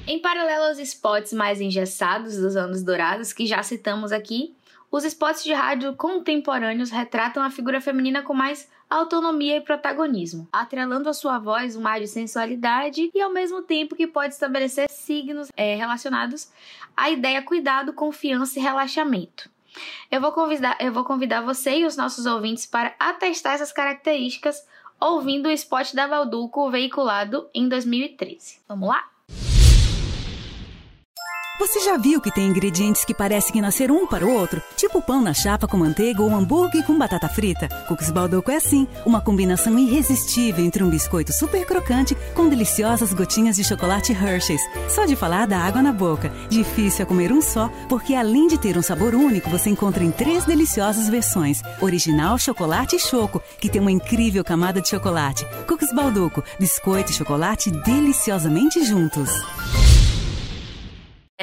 Em 0.08 0.20
paralelo 0.20 0.66
aos 0.66 0.80
spots 0.80 1.34
mais 1.34 1.62
engessados 1.62 2.38
dos 2.38 2.56
anos 2.56 2.84
dourados 2.84 3.32
que 3.32 3.46
já 3.46 3.62
citamos 3.62 4.12
aqui, 4.12 4.56
os 4.92 5.04
spots 5.04 5.44
de 5.44 5.54
rádio 5.54 5.96
contemporâneos 5.96 6.90
retratam 6.90 7.44
a 7.44 7.52
figura 7.52 7.80
feminina 7.80 8.24
com 8.24 8.34
mais 8.34 8.68
autonomia 8.90 9.58
e 9.58 9.62
protagonismo, 9.62 10.50
atrelando 10.52 11.08
a 11.10 11.14
sua 11.14 11.38
voz 11.38 11.76
um 11.76 11.88
ar 11.88 12.00
de 12.00 12.08
sensualidade 12.08 13.12
e 13.14 13.22
ao 13.22 13.30
mesmo 13.30 13.62
tempo 13.62 13.96
que 13.96 14.08
pode 14.08 14.34
estabelecer 14.34 14.90
signos 14.90 15.50
é, 15.56 15.76
relacionados 15.76 16.50
à 16.98 17.12
ideia 17.12 17.44
cuidado, 17.44 17.94
confiança 17.94 18.58
e 18.58 18.62
relaxamento. 18.64 19.48
Eu 20.10 20.20
vou 20.20 20.32
convidar, 20.32 20.76
eu 20.80 20.92
vou 20.92 21.04
convidar 21.04 21.42
você 21.42 21.78
e 21.78 21.86
os 21.86 21.96
nossos 21.96 22.26
ouvintes 22.26 22.66
para 22.66 22.96
atestar 23.00 23.54
essas 23.54 23.72
características 23.72 24.66
ouvindo 25.00 25.48
o 25.48 25.52
spot 25.52 25.94
da 25.94 26.08
Valduco 26.08 26.70
veiculado 26.70 27.50
em 27.54 27.68
2013. 27.68 28.60
Vamos 28.68 28.90
lá? 28.90 29.10
Você 31.60 31.82
já 31.82 31.98
viu 31.98 32.22
que 32.22 32.32
tem 32.32 32.48
ingredientes 32.48 33.04
que 33.04 33.14
parecem 33.14 33.52
que 33.52 33.60
nasceram 33.60 34.02
um 34.02 34.08
para 34.08 34.26
o 34.26 34.34
outro? 34.34 34.64
Tipo 34.78 35.02
pão 35.02 35.22
na 35.22 35.34
chapa 35.34 35.68
com 35.68 35.76
manteiga 35.76 36.24
ou 36.24 36.34
hambúrguer 36.34 36.86
com 36.86 36.98
batata 36.98 37.28
frita? 37.28 37.68
Cookies 37.86 38.12
Baldoco 38.12 38.50
é 38.50 38.56
assim, 38.56 38.88
uma 39.06 39.20
combinação 39.20 39.78
irresistível 39.78 40.64
entre 40.64 40.82
um 40.82 40.90
biscoito 40.90 41.34
super 41.34 41.66
crocante 41.66 42.16
com 42.34 42.48
deliciosas 42.48 43.14
gotinhas 43.14 43.58
de 43.58 43.66
chocolate 43.66 44.14
Hershey's. 44.14 44.62
Só 44.88 45.04
de 45.04 45.18
falar 45.18 45.48
da 45.48 45.60
água 45.60 45.82
na 45.82 45.92
boca. 45.92 46.32
Difícil 46.50 47.04
é 47.04 47.06
comer 47.06 47.30
um 47.30 47.42
só, 47.42 47.70
porque 47.90 48.16
além 48.16 48.48
de 48.48 48.58
ter 48.58 48.78
um 48.78 48.82
sabor 48.82 49.14
único, 49.14 49.50
você 49.50 49.70
encontra 49.70 50.02
em 50.02 50.12
três 50.12 50.46
deliciosas 50.46 51.10
versões. 51.10 51.62
Original, 51.82 52.38
chocolate 52.38 52.96
e 52.96 53.00
choco, 53.00 53.44
que 53.60 53.68
tem 53.68 53.82
uma 53.82 53.92
incrível 53.92 54.46
camada 54.46 54.80
de 54.80 54.88
chocolate. 54.88 55.46
Cookies 55.68 55.94
Baldoco, 55.94 56.42
biscoito 56.58 57.12
e 57.12 57.16
chocolate 57.16 57.70
deliciosamente 57.70 58.82
juntos. 58.86 59.30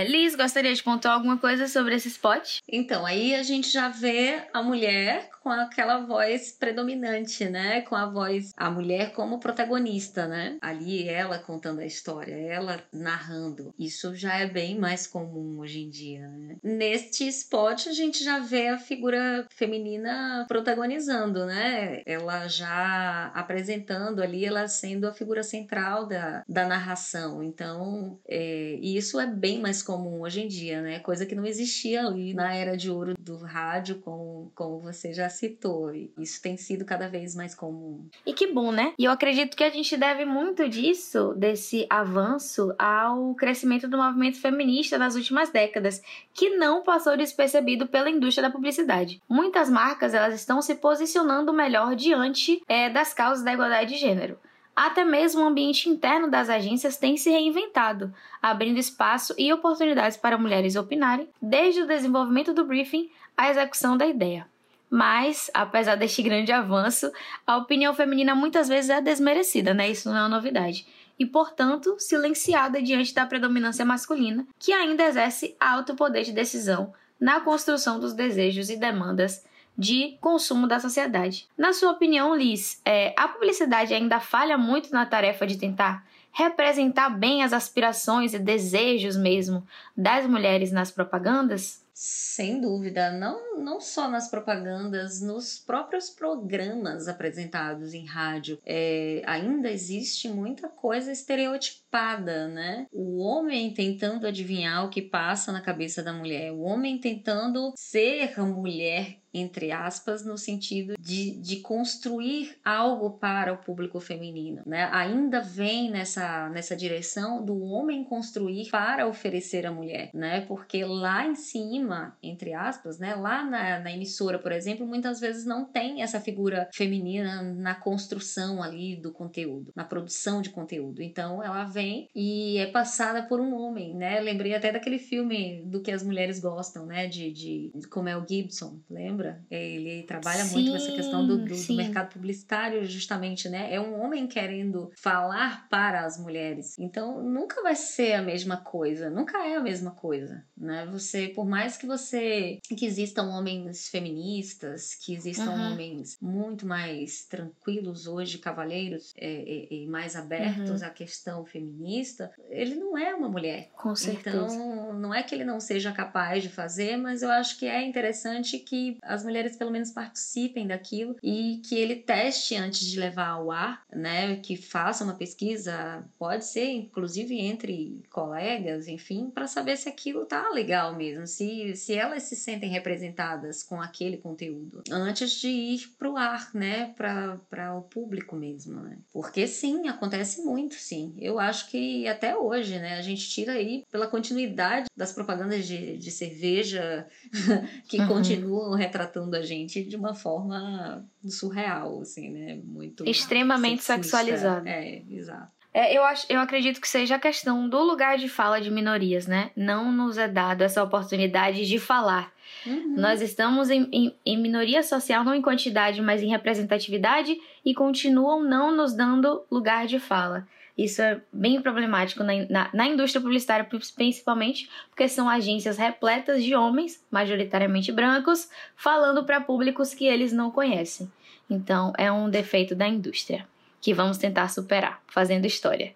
Liz, 0.04 0.34
gostaria 0.34 0.74
de 0.74 0.82
pontuar 0.82 1.14
alguma 1.14 1.38
coisa 1.38 1.66
sobre 1.68 1.94
esse 1.94 2.08
spot? 2.08 2.58
Então, 2.68 3.06
aí 3.06 3.34
a 3.34 3.42
gente 3.42 3.70
já 3.70 3.88
vê 3.88 4.42
a 4.52 4.62
mulher 4.62 5.30
com 5.46 5.52
aquela 5.52 6.04
voz 6.04 6.50
predominante, 6.50 7.48
né? 7.48 7.80
Com 7.82 7.94
a 7.94 8.10
voz, 8.10 8.52
a 8.56 8.68
mulher 8.68 9.12
como 9.12 9.38
protagonista, 9.38 10.26
né? 10.26 10.58
Ali 10.60 11.08
ela 11.08 11.38
contando 11.38 11.78
a 11.78 11.86
história, 11.86 12.34
ela 12.34 12.82
narrando. 12.92 13.72
Isso 13.78 14.12
já 14.12 14.36
é 14.38 14.46
bem 14.48 14.76
mais 14.76 15.06
comum 15.06 15.60
hoje 15.60 15.82
em 15.82 15.88
dia, 15.88 16.26
né? 16.26 16.56
Neste 16.64 17.28
spot 17.28 17.86
a 17.86 17.92
gente 17.92 18.24
já 18.24 18.40
vê 18.40 18.70
a 18.70 18.78
figura 18.78 19.46
feminina 19.50 20.44
protagonizando, 20.48 21.46
né? 21.46 22.02
Ela 22.04 22.48
já 22.48 23.30
apresentando 23.32 24.24
ali, 24.24 24.44
ela 24.44 24.66
sendo 24.66 25.06
a 25.06 25.14
figura 25.14 25.44
central 25.44 26.06
da, 26.06 26.42
da 26.48 26.66
narração. 26.66 27.40
Então, 27.40 28.18
é, 28.26 28.80
isso 28.82 29.20
é 29.20 29.28
bem 29.28 29.60
mais 29.60 29.80
comum 29.80 30.22
hoje 30.22 30.42
em 30.42 30.48
dia, 30.48 30.82
né? 30.82 30.98
Coisa 30.98 31.24
que 31.24 31.36
não 31.36 31.46
existia 31.46 32.04
ali 32.04 32.34
na 32.34 32.52
era 32.52 32.76
de 32.76 32.90
ouro 32.90 33.14
do 33.16 33.36
rádio, 33.36 34.00
como, 34.00 34.50
como 34.52 34.80
você 34.80 35.14
já 35.14 35.35
citou. 35.36 35.92
Isso 36.18 36.40
tem 36.42 36.56
sido 36.56 36.84
cada 36.84 37.08
vez 37.08 37.34
mais 37.34 37.54
comum. 37.54 38.06
E 38.24 38.32
que 38.32 38.48
bom, 38.52 38.72
né? 38.72 38.92
E 38.98 39.04
eu 39.04 39.10
acredito 39.10 39.56
que 39.56 39.64
a 39.64 39.70
gente 39.70 39.96
deve 39.96 40.24
muito 40.24 40.68
disso, 40.68 41.34
desse 41.34 41.86
avanço, 41.88 42.74
ao 42.78 43.34
crescimento 43.34 43.88
do 43.88 43.98
movimento 43.98 44.40
feminista 44.40 44.98
nas 44.98 45.14
últimas 45.14 45.50
décadas, 45.50 46.02
que 46.32 46.56
não 46.56 46.82
passou 46.82 47.16
despercebido 47.16 47.86
pela 47.86 48.10
indústria 48.10 48.48
da 48.48 48.52
publicidade. 48.52 49.20
Muitas 49.28 49.70
marcas 49.70 50.14
elas 50.14 50.34
estão 50.34 50.60
se 50.60 50.74
posicionando 50.74 51.52
melhor 51.52 51.94
diante 51.94 52.62
é, 52.68 52.90
das 52.90 53.12
causas 53.12 53.44
da 53.44 53.52
igualdade 53.52 53.94
de 53.94 54.00
gênero. 54.00 54.38
Até 54.76 55.06
mesmo 55.06 55.40
o 55.40 55.46
ambiente 55.46 55.88
interno 55.88 56.30
das 56.30 56.50
agências 56.50 56.98
tem 56.98 57.16
se 57.16 57.30
reinventado, 57.30 58.12
abrindo 58.42 58.78
espaço 58.78 59.34
e 59.38 59.50
oportunidades 59.50 60.18
para 60.18 60.36
mulheres 60.36 60.76
opinarem, 60.76 61.30
desde 61.40 61.80
o 61.80 61.86
desenvolvimento 61.86 62.52
do 62.52 62.66
briefing 62.66 63.10
à 63.34 63.48
execução 63.48 63.96
da 63.96 64.06
ideia. 64.06 64.46
Mas, 64.90 65.50
apesar 65.52 65.96
deste 65.96 66.22
grande 66.22 66.52
avanço, 66.52 67.10
a 67.46 67.56
opinião 67.56 67.92
feminina 67.92 68.34
muitas 68.34 68.68
vezes 68.68 68.90
é 68.90 69.00
desmerecida, 69.00 69.74
né? 69.74 69.90
Isso 69.90 70.08
não 70.08 70.16
é 70.16 70.20
uma 70.20 70.28
novidade. 70.28 70.86
E, 71.18 71.26
portanto, 71.26 71.96
silenciada 71.98 72.80
diante 72.80 73.14
da 73.14 73.26
predominância 73.26 73.84
masculina, 73.84 74.46
que 74.58 74.72
ainda 74.72 75.04
exerce 75.04 75.56
alto 75.58 75.94
poder 75.94 76.24
de 76.24 76.32
decisão 76.32 76.92
na 77.18 77.40
construção 77.40 77.98
dos 77.98 78.12
desejos 78.12 78.70
e 78.70 78.76
demandas 78.76 79.44
de 79.76 80.16
consumo 80.20 80.66
da 80.66 80.80
sociedade. 80.80 81.48
Na 81.56 81.72
sua 81.72 81.92
opinião, 81.92 82.34
Liz, 82.34 82.80
é, 82.84 83.14
a 83.16 83.28
publicidade 83.28 83.92
ainda 83.92 84.20
falha 84.20 84.56
muito 84.56 84.90
na 84.90 85.04
tarefa 85.04 85.46
de 85.46 85.58
tentar 85.58 86.04
representar 86.32 87.10
bem 87.10 87.42
as 87.42 87.52
aspirações 87.52 88.34
e 88.34 88.38
desejos 88.38 89.16
mesmo 89.16 89.66
das 89.96 90.26
mulheres 90.26 90.70
nas 90.70 90.90
propagandas? 90.90 91.85
Sem 91.98 92.60
dúvida, 92.60 93.10
não, 93.10 93.58
não 93.58 93.80
só 93.80 94.06
nas 94.06 94.28
propagandas, 94.28 95.22
nos 95.22 95.58
próprios 95.58 96.10
programas 96.10 97.08
apresentados 97.08 97.94
em 97.94 98.04
rádio. 98.04 98.58
É, 98.66 99.22
ainda 99.24 99.70
existe 99.70 100.28
muita 100.28 100.68
coisa 100.68 101.10
estereotipada, 101.10 102.48
né? 102.48 102.86
O 102.92 103.22
homem 103.22 103.72
tentando 103.72 104.26
adivinhar 104.26 104.84
o 104.84 104.90
que 104.90 105.00
passa 105.00 105.50
na 105.50 105.62
cabeça 105.62 106.02
da 106.02 106.12
mulher, 106.12 106.52
o 106.52 106.60
homem 106.60 106.98
tentando 106.98 107.72
ser 107.74 108.38
mulher 108.40 109.16
entre 109.38 109.72
aspas, 109.72 110.24
no 110.24 110.36
sentido 110.36 110.94
de, 110.98 111.32
de 111.32 111.56
construir 111.56 112.56
algo 112.64 113.10
para 113.10 113.52
o 113.52 113.58
público 113.58 114.00
feminino. 114.00 114.62
Né? 114.66 114.88
Ainda 114.92 115.40
vem 115.40 115.90
nessa, 115.90 116.48
nessa 116.48 116.76
direção 116.76 117.44
do 117.44 117.60
homem 117.62 118.04
construir 118.04 118.70
para 118.70 119.06
oferecer 119.06 119.66
à 119.66 119.72
mulher, 119.72 120.10
né? 120.12 120.42
porque 120.42 120.84
lá 120.84 121.26
em 121.26 121.34
cima 121.34 122.16
entre 122.22 122.52
aspas, 122.52 122.98
né? 122.98 123.14
Lá 123.14 123.44
na, 123.44 123.80
na 123.80 123.92
emissora, 123.92 124.38
por 124.38 124.52
exemplo, 124.52 124.86
muitas 124.86 125.20
vezes 125.20 125.44
não 125.44 125.64
tem 125.64 126.02
essa 126.02 126.20
figura 126.20 126.68
feminina 126.72 127.42
na 127.42 127.74
construção 127.74 128.62
ali 128.62 128.96
do 128.96 129.12
conteúdo, 129.12 129.72
na 129.74 129.84
produção 129.84 130.40
de 130.40 130.50
conteúdo. 130.50 131.02
Então 131.02 131.42
ela 131.42 131.64
vem 131.64 132.08
e 132.14 132.58
é 132.58 132.66
passada 132.66 133.22
por 133.22 133.40
um 133.40 133.54
homem, 133.54 133.94
né? 133.94 134.20
Lembrei 134.20 134.54
até 134.54 134.72
daquele 134.72 134.98
filme 134.98 135.62
do 135.64 135.80
que 135.80 135.90
as 135.90 136.02
mulheres 136.02 136.40
gostam, 136.40 136.86
né? 136.86 137.06
De, 137.06 137.32
de 137.32 137.72
como 137.90 138.08
é 138.08 138.16
o 138.16 138.26
Gibson, 138.26 138.80
lembra? 138.90 139.25
Ele 139.50 140.02
trabalha 140.04 140.44
Sim, 140.44 140.54
muito 140.54 140.70
com 140.70 140.76
essa 140.76 140.92
questão 140.92 141.26
do, 141.26 141.38
do, 141.38 141.64
do 141.64 141.74
mercado 141.74 142.12
publicitário, 142.12 142.84
justamente, 142.84 143.48
né? 143.48 143.72
É 143.72 143.80
um 143.80 144.00
homem 144.00 144.26
querendo 144.26 144.90
falar 144.96 145.68
para 145.68 146.04
as 146.04 146.18
mulheres. 146.18 146.74
Então 146.78 147.22
nunca 147.22 147.62
vai 147.62 147.74
ser 147.76 148.14
a 148.14 148.22
mesma 148.22 148.56
coisa, 148.58 149.10
nunca 149.10 149.46
é 149.46 149.56
a 149.56 149.60
mesma 149.62 149.92
coisa, 149.92 150.44
né? 150.56 150.86
Você, 150.92 151.28
por 151.28 151.46
mais 151.46 151.76
que 151.76 151.86
você 151.86 152.58
que 152.76 152.84
existam 152.86 153.24
homens 153.30 153.88
feministas, 153.88 154.94
que 154.94 155.14
existam 155.14 155.52
Uhum. 155.52 155.70
homens 155.72 156.16
muito 156.20 156.66
mais 156.66 157.24
tranquilos 157.26 158.06
hoje, 158.06 158.38
cavalheiros 158.38 159.12
é, 159.16 159.42
e, 159.42 159.84
e 159.84 159.86
mais 159.86 160.16
abertos 160.16 160.80
Uhum. 160.80 160.86
à 160.88 160.90
questão 160.90 161.44
feminista, 161.44 162.30
ele 162.48 162.74
não 162.74 162.96
é 162.96 163.14
uma 163.14 163.28
mulher. 163.28 163.68
Com 163.74 163.94
certeza. 163.94 164.58
Então, 164.58 164.92
não 164.98 165.14
é 165.14 165.22
que 165.22 165.34
ele 165.34 165.44
não 165.44 165.60
seja 165.60 165.92
capaz 165.92 166.42
de 166.42 166.48
fazer, 166.48 166.96
mas 166.96 167.22
eu 167.22 167.30
acho 167.30 167.58
que 167.58 167.66
é 167.66 167.82
interessante 167.86 168.58
que 168.58 168.96
as 169.16 169.24
mulheres 169.24 169.56
pelo 169.56 169.70
menos 169.70 169.90
participem 169.90 170.66
daquilo 170.66 171.16
e 171.22 171.60
que 171.66 171.74
ele 171.74 171.96
teste 171.96 172.54
antes 172.54 172.80
de 172.86 172.98
levar 172.98 173.28
ao 173.28 173.50
ar, 173.50 173.82
né? 173.92 174.36
Que 174.36 174.56
faça 174.56 175.02
uma 175.04 175.14
pesquisa, 175.14 176.04
pode 176.18 176.44
ser 176.44 176.70
inclusive 176.70 177.38
entre 177.40 178.02
colegas, 178.10 178.86
enfim, 178.88 179.30
para 179.30 179.46
saber 179.46 179.76
se 179.76 179.88
aquilo 179.88 180.24
tá 180.26 180.50
legal 180.50 180.94
mesmo, 180.94 181.26
se, 181.26 181.74
se 181.76 181.94
elas 181.94 182.22
se 182.24 182.36
sentem 182.36 182.70
representadas 182.70 183.62
com 183.62 183.80
aquele 183.80 184.16
conteúdo 184.18 184.82
antes 184.90 185.32
de 185.32 185.48
ir 185.48 185.88
pro 185.98 186.16
ar, 186.16 186.50
né? 186.54 186.94
Para 186.96 187.74
o 187.76 187.82
público 187.82 188.36
mesmo, 188.36 188.80
né? 188.80 188.98
Porque 189.12 189.46
sim, 189.46 189.88
acontece 189.88 190.42
muito, 190.42 190.74
sim. 190.74 191.14
Eu 191.18 191.38
acho 191.38 191.68
que 191.70 192.06
até 192.06 192.36
hoje, 192.36 192.78
né? 192.78 192.98
A 192.98 193.02
gente 193.02 193.28
tira 193.28 193.52
aí 193.52 193.84
pela 193.90 194.06
continuidade 194.06 194.86
das 194.96 195.12
propagandas 195.12 195.66
de, 195.66 195.96
de 195.96 196.10
cerveja 196.10 197.06
que 197.88 197.96
Uhum. 198.00 198.08
continuam 198.08 198.74
retratando 198.96 199.36
a 199.36 199.42
gente 199.42 199.84
de 199.84 199.96
uma 199.96 200.14
forma 200.14 201.04
surreal, 201.28 202.00
assim, 202.00 202.30
né? 202.30 202.58
Muito 202.64 203.08
Extremamente 203.08 203.82
sexista. 203.82 204.18
sexualizada. 204.18 204.68
É, 204.68 205.02
exato. 205.10 205.54
É, 205.74 205.94
eu, 205.94 206.02
acho, 206.04 206.26
eu 206.30 206.40
acredito 206.40 206.80
que 206.80 206.88
seja 206.88 207.16
a 207.16 207.18
questão 207.18 207.68
do 207.68 207.82
lugar 207.82 208.16
de 208.16 208.30
fala 208.30 208.60
de 208.60 208.70
minorias, 208.70 209.26
né? 209.26 209.50
Não 209.54 209.92
nos 209.92 210.16
é 210.16 210.26
dado 210.26 210.62
essa 210.62 210.82
oportunidade 210.82 211.66
de 211.66 211.78
falar. 211.78 212.32
Uhum. 212.64 212.94
Nós 212.96 213.20
estamos 213.20 213.68
em, 213.68 213.86
em, 213.92 214.14
em 214.24 214.40
minoria 214.40 214.82
social, 214.82 215.22
não 215.22 215.34
em 215.34 215.42
quantidade, 215.42 216.00
mas 216.00 216.22
em 216.22 216.30
representatividade, 216.30 217.36
e 217.62 217.74
continuam 217.74 218.42
não 218.42 218.74
nos 218.74 218.94
dando 218.94 219.44
lugar 219.50 219.86
de 219.86 219.98
fala. 219.98 220.48
Isso 220.76 221.00
é 221.00 221.20
bem 221.32 221.60
problemático 221.62 222.22
na, 222.22 222.32
na, 222.50 222.70
na 222.72 222.86
indústria 222.86 223.20
publicitária, 223.20 223.66
principalmente 223.94 224.68
porque 224.90 225.08
são 225.08 225.28
agências 225.28 225.78
repletas 225.78 226.44
de 226.44 226.54
homens, 226.54 227.02
majoritariamente 227.10 227.90
brancos, 227.90 228.50
falando 228.76 229.24
para 229.24 229.40
públicos 229.40 229.94
que 229.94 230.06
eles 230.06 230.32
não 230.32 230.50
conhecem. 230.50 231.10
Então, 231.48 231.92
é 231.96 232.12
um 232.12 232.28
defeito 232.28 232.74
da 232.74 232.86
indústria 232.86 233.46
que 233.80 233.94
vamos 233.94 234.18
tentar 234.18 234.48
superar, 234.48 235.00
fazendo 235.06 235.46
história. 235.46 235.94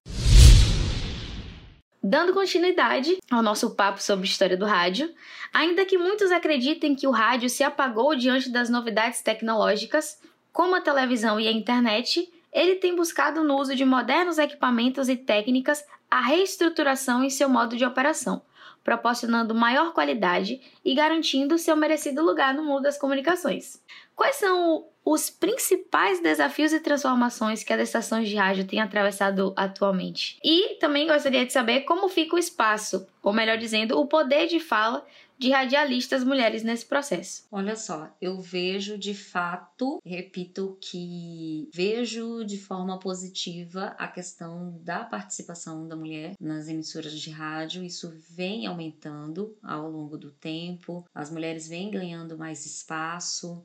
Dando 2.03 2.33
continuidade 2.33 3.19
ao 3.31 3.43
nosso 3.43 3.75
papo 3.75 4.03
sobre 4.03 4.27
história 4.27 4.57
do 4.57 4.65
rádio, 4.65 5.13
ainda 5.53 5.85
que 5.85 5.99
muitos 5.99 6.31
acreditem 6.31 6.95
que 6.95 7.07
o 7.07 7.11
rádio 7.11 7.51
se 7.51 7.63
apagou 7.63 8.15
diante 8.17 8.49
das 8.49 8.71
novidades 8.71 9.21
tecnológicas, 9.21 10.19
como 10.51 10.75
a 10.75 10.81
televisão 10.81 11.39
e 11.39 11.47
a 11.47 11.53
internet, 11.53 12.33
ele 12.53 12.77
tem 12.77 12.95
buscado 12.95 13.45
no 13.45 13.57
uso 13.57 13.75
de 13.75 13.85
modernos 13.85 14.39
equipamentos 14.39 15.09
e 15.09 15.17
técnicas 15.17 15.85
a 16.11 16.21
reestruturação 16.21 17.23
em 17.23 17.31
seu 17.31 17.49
modo 17.49 17.77
de 17.77 17.85
operação, 17.85 18.43
proporcionando 18.83 19.55
maior 19.55 19.93
qualidade 19.93 20.61
e 20.85 20.95
garantindo 20.95 21.59
seu 21.59 21.77
merecido 21.77 22.23
lugar 22.23 22.53
no 22.55 22.65
mundo 22.65 22.83
das 22.83 22.99
comunicações. 22.99 23.81
Quais 24.17 24.37
são 24.37 24.87
os 25.05 25.31
principais 25.31 26.21
desafios 26.21 26.73
e 26.73 26.81
transformações 26.81 27.63
que 27.63 27.73
as 27.73 27.81
estações 27.81 28.29
de 28.29 28.37
rádio 28.37 28.67
têm 28.67 28.81
atravessado 28.81 29.55
atualmente? 29.57 30.39
E 30.45 30.77
também 30.81 31.07
gostaria 31.07 31.47
de 31.47 31.53
saber 31.53 31.83
como 31.83 32.09
fica 32.09 32.37
o 32.37 32.39
espaço, 32.39 33.07
ou 33.23 33.33
melhor 33.33 33.57
dizendo, 33.57 33.99
o 33.99 34.07
poder 34.07 34.47
de 34.47 34.59
fala 34.59 35.07
de 35.41 35.49
radialistas 35.49 36.23
mulheres 36.23 36.63
nesse 36.63 36.85
processo. 36.85 37.47
Olha 37.51 37.75
só, 37.75 38.15
eu 38.21 38.39
vejo 38.43 38.99
de 38.99 39.15
fato, 39.15 39.99
repito 40.05 40.77
que 40.79 41.67
vejo 41.73 42.45
de 42.45 42.59
forma 42.59 42.99
positiva 42.99 43.97
a 43.99 44.07
questão 44.07 44.79
da 44.83 45.03
participação 45.03 45.89
da 45.89 45.97
mulher 45.97 46.35
nas 46.39 46.69
emissoras 46.69 47.19
de 47.19 47.31
rádio. 47.31 47.83
Isso 47.83 48.13
vem 48.29 48.67
aumentando 48.67 49.57
ao 49.63 49.91
longo 49.91 50.19
do 50.19 50.31
tempo, 50.31 51.07
as 51.15 51.31
mulheres 51.31 51.67
vêm 51.67 51.91
ganhando 51.91 52.37
mais 52.37 52.67
espaço. 52.67 53.65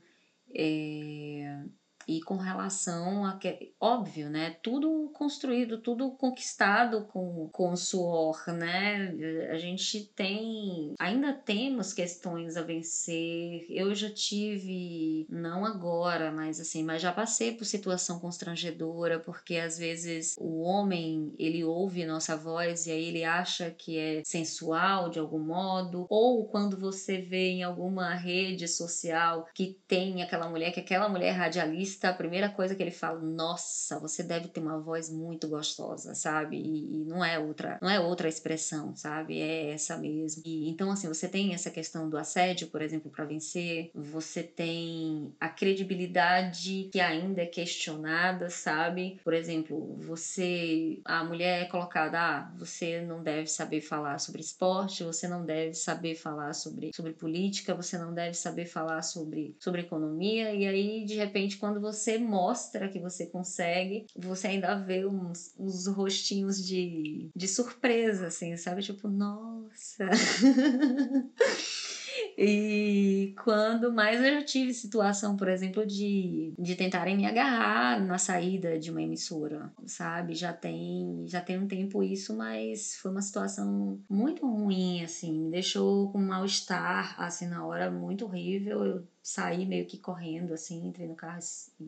É, 0.54 1.62
e 2.06 2.20
com 2.20 2.36
relação 2.36 3.24
a 3.24 3.36
que, 3.36 3.72
óbvio, 3.80 4.30
né? 4.30 4.56
Tudo 4.62 5.10
construído, 5.12 5.78
tudo 5.78 6.12
conquistado 6.12 7.04
com, 7.06 7.48
com 7.52 7.76
suor, 7.76 8.44
né? 8.48 9.12
A 9.50 9.58
gente 9.58 10.04
tem, 10.14 10.94
ainda 10.98 11.32
temos 11.32 11.92
questões 11.92 12.56
a 12.56 12.62
vencer. 12.62 13.66
Eu 13.68 13.94
já 13.94 14.08
tive, 14.10 15.26
não 15.28 15.64
agora, 15.64 16.30
mas 16.30 16.60
assim, 16.60 16.84
mas 16.84 17.02
já 17.02 17.12
passei 17.12 17.52
por 17.52 17.64
situação 17.64 18.20
constrangedora, 18.20 19.18
porque 19.18 19.56
às 19.56 19.76
vezes 19.76 20.36
o 20.38 20.60
homem 20.60 21.34
ele 21.38 21.64
ouve 21.64 22.06
nossa 22.06 22.36
voz 22.36 22.86
e 22.86 22.92
aí 22.92 23.04
ele 23.06 23.24
acha 23.24 23.70
que 23.70 23.98
é 23.98 24.22
sensual 24.24 25.08
de 25.08 25.18
algum 25.18 25.40
modo, 25.40 26.06
ou 26.08 26.46
quando 26.46 26.78
você 26.78 27.18
vê 27.18 27.48
em 27.50 27.62
alguma 27.64 28.14
rede 28.14 28.68
social 28.68 29.46
que 29.54 29.78
tem 29.88 30.22
aquela 30.22 30.48
mulher, 30.48 30.72
que 30.72 30.80
aquela 30.80 31.08
mulher 31.08 31.32
radialista 31.32 31.95
a 32.04 32.12
primeira 32.12 32.48
coisa 32.48 32.74
que 32.74 32.82
ele 32.82 32.90
fala, 32.90 33.20
nossa, 33.20 33.98
você 33.98 34.22
deve 34.22 34.48
ter 34.48 34.60
uma 34.60 34.78
voz 34.78 35.10
muito 35.10 35.48
gostosa, 35.48 36.14
sabe? 36.14 36.56
E, 36.56 37.02
e, 37.02 37.04
não 37.04 37.24
é 37.24 37.38
outra, 37.38 37.78
não 37.80 37.88
é 37.90 37.98
outra 38.00 38.28
expressão, 38.28 38.94
sabe? 38.96 39.40
É 39.40 39.70
essa 39.70 39.96
mesmo. 39.96 40.42
E, 40.44 40.68
então, 40.68 40.90
assim, 40.90 41.08
você 41.08 41.28
tem 41.28 41.54
essa 41.54 41.70
questão 41.70 42.08
do 42.08 42.16
assédio, 42.16 42.68
por 42.68 42.82
exemplo, 42.82 43.10
para 43.10 43.24
vencer, 43.24 43.90
você 43.94 44.42
tem 44.42 45.34
a 45.40 45.48
credibilidade 45.48 46.88
que 46.92 47.00
ainda 47.00 47.42
é 47.42 47.46
questionada, 47.46 48.50
sabe? 48.50 49.20
Por 49.22 49.34
exemplo, 49.34 49.96
você, 50.00 51.00
a 51.04 51.24
mulher 51.24 51.62
é 51.62 51.66
colocada, 51.66 52.18
ah, 52.18 52.52
você 52.58 53.00
não 53.00 53.22
deve 53.22 53.46
saber 53.46 53.80
falar 53.80 54.18
sobre 54.18 54.40
esporte, 54.40 55.04
você 55.04 55.28
não 55.28 55.44
deve 55.44 55.74
saber 55.74 56.14
falar 56.14 56.52
sobre, 56.52 56.90
sobre 56.94 57.12
política, 57.12 57.74
você 57.74 57.98
não 57.98 58.12
deve 58.12 58.34
saber 58.34 58.66
falar 58.66 59.02
sobre, 59.02 59.56
sobre 59.58 59.82
economia, 59.82 60.52
e 60.52 60.66
aí, 60.66 61.04
de 61.04 61.14
repente, 61.14 61.56
quando 61.56 61.80
você 61.86 62.18
mostra 62.18 62.88
que 62.88 62.98
você 62.98 63.26
consegue, 63.26 64.06
você 64.16 64.48
ainda 64.48 64.74
vê 64.74 65.06
uns, 65.06 65.54
uns 65.58 65.86
rostinhos 65.86 66.64
de, 66.64 67.30
de 67.34 67.48
surpresa, 67.48 68.26
assim, 68.26 68.56
sabe? 68.56 68.82
Tipo, 68.82 69.08
nossa. 69.08 70.08
E 72.38 73.34
quando 73.42 73.92
mais 73.92 74.20
eu 74.20 74.34
já 74.34 74.42
tive 74.42 74.72
situação, 74.74 75.36
por 75.36 75.48
exemplo, 75.48 75.86
de, 75.86 76.52
de 76.58 76.74
tentarem 76.74 77.16
me 77.16 77.24
agarrar 77.24 77.98
na 78.04 78.18
saída 78.18 78.78
de 78.78 78.90
uma 78.90 79.02
emissora, 79.02 79.72
sabe? 79.86 80.34
Já 80.34 80.52
tem, 80.52 81.24
já 81.26 81.40
tem 81.40 81.58
um 81.58 81.66
tempo 81.66 82.02
isso, 82.02 82.36
mas 82.36 82.96
foi 82.96 83.10
uma 83.10 83.22
situação 83.22 83.98
muito 84.08 84.46
ruim, 84.46 85.02
assim, 85.02 85.44
me 85.44 85.50
deixou 85.50 86.10
com 86.10 86.18
um 86.18 86.26
mal-estar, 86.26 87.20
assim, 87.20 87.46
na 87.46 87.66
hora 87.66 87.90
muito 87.90 88.24
horrível. 88.26 88.84
Eu 88.84 89.04
saí 89.26 89.66
meio 89.66 89.86
que 89.86 89.98
correndo, 89.98 90.54
assim, 90.54 90.86
entrei 90.86 91.08
no 91.08 91.16
carro 91.16 91.40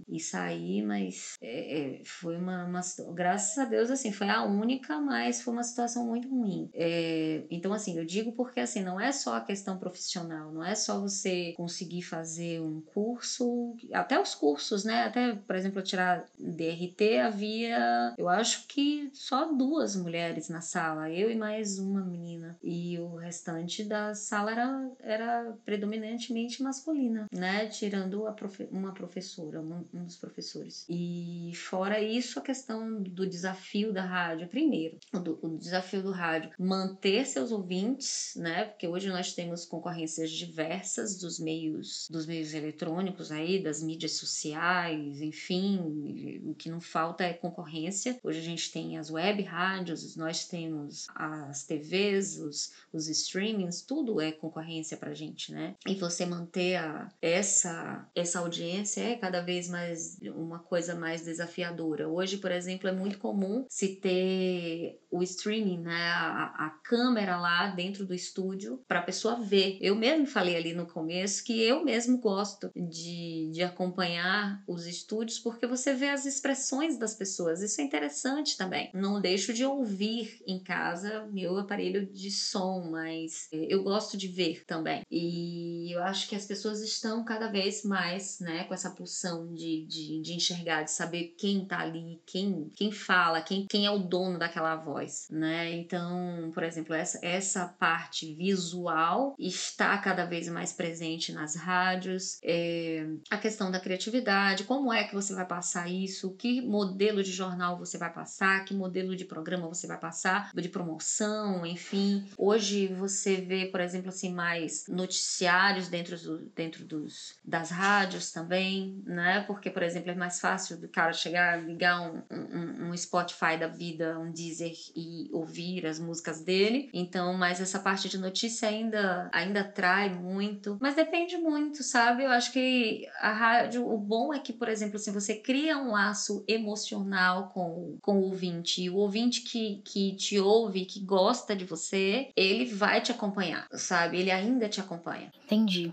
e, 0.08 0.18
saí, 0.18 0.82
mas 0.82 1.36
é, 1.40 2.00
é, 2.00 2.04
foi 2.04 2.36
uma, 2.36 2.64
uma, 2.64 2.80
Graças 3.14 3.56
a 3.56 3.64
Deus, 3.64 3.92
assim, 3.92 4.10
foi 4.10 4.28
a 4.28 4.42
única, 4.42 4.98
mas 4.98 5.40
foi 5.40 5.54
uma 5.54 5.62
situação 5.62 6.04
muito 6.04 6.28
ruim. 6.28 6.68
É, 6.74 7.44
então, 7.48 7.72
assim, 7.72 7.96
eu 7.96 8.04
digo 8.04 8.32
porque, 8.32 8.58
assim, 8.58 8.82
não 8.82 9.00
é 9.00 9.12
só 9.12 9.36
a 9.36 9.40
questão 9.40 9.78
profissional, 9.78 10.50
não 10.50 10.64
é 10.64 10.74
só 10.74 11.00
você 11.00 11.52
conseguir 11.56 12.02
fazer 12.02 12.60
um 12.60 12.80
curso, 12.80 13.76
até 13.92 14.20
os 14.20 14.34
cursos, 14.34 14.82
né? 14.84 15.04
Até, 15.04 15.36
por 15.36 15.54
exemplo, 15.54 15.78
eu 15.78 15.84
tirar 15.84 16.26
DRT, 16.36 17.20
havia, 17.20 18.14
eu 18.18 18.28
acho 18.28 18.66
que 18.66 19.10
só 19.14 19.52
duas 19.52 19.94
mulheres 19.94 20.48
na 20.48 20.60
sala, 20.60 21.08
eu 21.08 21.30
e 21.30 21.36
mais 21.36 21.78
uma 21.78 22.00
menina. 22.00 22.58
E 22.64 22.98
o 22.98 23.14
restante 23.14 23.84
da 23.84 24.12
sala 24.12 24.50
era, 24.50 24.90
era 24.98 25.56
predominantemente 25.64 26.64
masculina, 26.64 27.27
né? 27.32 27.66
Tirando 27.66 28.24
profe 28.34 28.68
uma 28.70 28.92
professora, 28.92 29.60
um, 29.60 29.84
um 29.92 30.04
dos 30.04 30.16
professores. 30.16 30.84
E 30.88 31.52
fora 31.54 32.00
isso, 32.00 32.38
a 32.38 32.42
questão 32.42 33.02
do 33.02 33.28
desafio 33.28 33.92
da 33.92 34.02
rádio. 34.02 34.48
Primeiro, 34.48 34.98
o, 35.12 35.18
do, 35.18 35.38
o 35.42 35.58
desafio 35.58 36.02
do 36.02 36.10
rádio, 36.10 36.50
manter 36.58 37.26
seus 37.26 37.52
ouvintes, 37.52 38.34
né? 38.36 38.64
Porque 38.64 38.86
hoje 38.86 39.08
nós 39.08 39.32
temos 39.32 39.64
concorrências 39.64 40.30
diversas 40.30 41.18
dos 41.18 41.38
meios, 41.38 42.08
dos 42.10 42.26
meios 42.26 42.54
eletrônicos 42.54 43.30
aí, 43.30 43.62
das 43.62 43.82
mídias 43.82 44.12
sociais, 44.12 45.20
enfim, 45.20 46.40
o 46.44 46.54
que 46.54 46.70
não 46.70 46.80
falta 46.80 47.24
é 47.24 47.32
concorrência. 47.32 48.18
Hoje 48.22 48.38
a 48.38 48.42
gente 48.42 48.70
tem 48.72 48.98
as 48.98 49.10
web 49.10 49.42
rádios, 49.42 50.16
nós 50.16 50.46
temos 50.46 51.06
as 51.14 51.64
TVs, 51.64 52.38
os, 52.38 52.72
os 52.92 53.08
streamings, 53.08 53.82
tudo 53.82 54.20
é 54.20 54.32
concorrência 54.32 54.96
pra 54.96 55.14
gente, 55.14 55.52
né? 55.52 55.74
E 55.86 55.94
você 55.94 56.24
manter 56.24 56.76
a, 56.76 57.10
essa, 57.20 58.08
essa 58.14 58.38
audiência 58.40 59.02
é 59.02 59.16
cada 59.16 59.40
vez 59.40 59.68
mais 59.68 60.18
uma 60.34 60.58
coisa 60.58 60.94
mais 60.94 61.22
desafiadora. 61.22 62.08
Hoje, 62.08 62.38
por 62.38 62.50
exemplo, 62.50 62.88
é 62.88 62.92
muito 62.92 63.18
comum 63.18 63.64
se 63.68 63.96
ter 63.96 65.00
o 65.10 65.22
streaming, 65.22 65.80
né? 65.80 66.10
A, 66.10 66.66
a 66.66 66.70
câmera 66.84 67.36
lá 67.38 67.68
dentro 67.68 68.06
do 68.06 68.14
estúdio 68.14 68.82
para 68.86 69.00
a 69.00 69.02
pessoa 69.02 69.40
ver. 69.40 69.78
Eu 69.80 69.96
mesmo 69.96 70.26
falei 70.26 70.56
ali 70.56 70.72
no 70.72 70.86
começo 70.86 71.44
que 71.44 71.60
eu 71.60 71.84
mesmo 71.84 72.18
gosto 72.18 72.70
de, 72.74 73.50
de 73.52 73.62
acompanhar 73.62 74.62
os 74.66 74.86
estúdios 74.86 75.38
porque 75.38 75.66
você 75.66 75.94
vê 75.94 76.08
as 76.08 76.26
expressões 76.26 76.98
das 76.98 77.14
pessoas. 77.14 77.62
Isso 77.62 77.80
é 77.80 77.84
interessante 77.84 78.56
também. 78.56 78.90
Não 78.94 79.20
deixo 79.20 79.52
de 79.52 79.64
ouvir 79.64 80.42
em 80.46 80.62
casa 80.62 81.26
meu 81.32 81.58
aparelho 81.58 82.06
de 82.06 82.30
som, 82.30 82.88
mas 82.90 83.48
eh, 83.52 83.66
eu 83.68 83.82
gosto 83.82 84.16
de 84.16 84.28
ver 84.28 84.64
também. 84.64 85.02
E 85.10 85.94
eu 85.94 86.02
acho 86.02 86.28
que 86.28 86.36
as 86.36 86.44
pessoas 86.44 86.80
estão 86.98 87.24
cada 87.24 87.48
vez 87.48 87.84
mais, 87.84 88.40
né, 88.40 88.64
com 88.64 88.74
essa 88.74 88.90
pulsão 88.90 89.52
de, 89.54 89.84
de, 89.86 90.20
de 90.20 90.34
enxergar, 90.34 90.82
de 90.82 90.90
saber 90.90 91.34
quem 91.38 91.64
tá 91.64 91.80
ali, 91.80 92.20
quem, 92.26 92.70
quem 92.74 92.92
fala, 92.92 93.40
quem, 93.40 93.66
quem 93.66 93.86
é 93.86 93.90
o 93.90 93.98
dono 93.98 94.38
daquela 94.38 94.76
voz, 94.76 95.28
né? 95.30 95.72
Então, 95.72 96.50
por 96.52 96.62
exemplo, 96.62 96.94
essa, 96.94 97.18
essa 97.22 97.66
parte 97.66 98.34
visual 98.34 99.34
está 99.38 99.96
cada 99.98 100.24
vez 100.24 100.48
mais 100.48 100.72
presente 100.72 101.32
nas 101.32 101.54
rádios. 101.54 102.38
É, 102.42 103.06
a 103.30 103.38
questão 103.38 103.70
da 103.70 103.80
criatividade, 103.80 104.64
como 104.64 104.92
é 104.92 105.04
que 105.04 105.14
você 105.14 105.34
vai 105.34 105.46
passar 105.46 105.90
isso, 105.90 106.34
que 106.34 106.60
modelo 106.60 107.22
de 107.22 107.32
jornal 107.32 107.78
você 107.78 107.96
vai 107.96 108.12
passar, 108.12 108.64
que 108.64 108.74
modelo 108.74 109.14
de 109.14 109.24
programa 109.24 109.68
você 109.68 109.86
vai 109.86 109.98
passar, 109.98 110.50
de 110.54 110.68
promoção, 110.68 111.64
enfim. 111.64 112.26
Hoje 112.36 112.88
você 112.88 113.36
vê, 113.36 113.66
por 113.66 113.80
exemplo, 113.80 114.08
assim, 114.08 114.32
mais 114.32 114.84
noticiários 114.88 115.88
dentro, 115.88 116.18
do, 116.18 116.38
dentro 116.54 116.84
dos, 116.88 117.34
das 117.44 117.70
rádios 117.70 118.32
também, 118.32 119.02
né? 119.06 119.44
Porque, 119.46 119.70
por 119.70 119.82
exemplo, 119.82 120.10
é 120.10 120.14
mais 120.14 120.40
fácil 120.40 120.78
do 120.78 120.88
cara 120.88 121.12
chegar, 121.12 121.62
ligar 121.62 122.00
um, 122.00 122.22
um, 122.30 122.88
um 122.88 122.96
Spotify 122.96 123.56
da 123.58 123.68
vida, 123.68 124.18
um 124.18 124.32
Deezer 124.32 124.72
e 124.96 125.28
ouvir 125.32 125.86
as 125.86 125.98
músicas 125.98 126.42
dele. 126.42 126.88
Então, 126.92 127.34
mas 127.34 127.60
essa 127.60 127.78
parte 127.78 128.08
de 128.08 128.18
notícia 128.18 128.68
ainda, 128.68 129.30
ainda 129.32 129.60
atrai 129.60 130.08
muito. 130.08 130.78
Mas 130.80 130.94
depende 130.94 131.36
muito, 131.36 131.82
sabe? 131.82 132.24
Eu 132.24 132.30
acho 132.30 132.52
que 132.52 133.06
a 133.20 133.32
rádio, 133.32 133.86
o 133.86 133.98
bom 133.98 134.32
é 134.32 134.38
que, 134.38 134.52
por 134.52 134.68
exemplo, 134.68 134.96
assim, 134.96 135.12
você 135.12 135.36
cria 135.36 135.76
um 135.78 135.92
laço 135.92 136.44
emocional 136.48 137.48
com, 137.48 137.98
com 138.00 138.18
o 138.18 138.22
ouvinte. 138.22 138.82
E 138.82 138.90
o 138.90 138.96
ouvinte 138.96 139.42
que, 139.42 139.82
que 139.84 140.16
te 140.16 140.38
ouve, 140.38 140.86
que 140.86 141.00
gosta 141.00 141.54
de 141.54 141.64
você, 141.64 142.30
ele 142.34 142.64
vai 142.64 143.00
te 143.00 143.12
acompanhar, 143.12 143.66
sabe? 143.72 144.18
Ele 144.18 144.30
ainda 144.30 144.68
te 144.68 144.80
acompanha. 144.80 145.30
Entendi. 145.44 145.92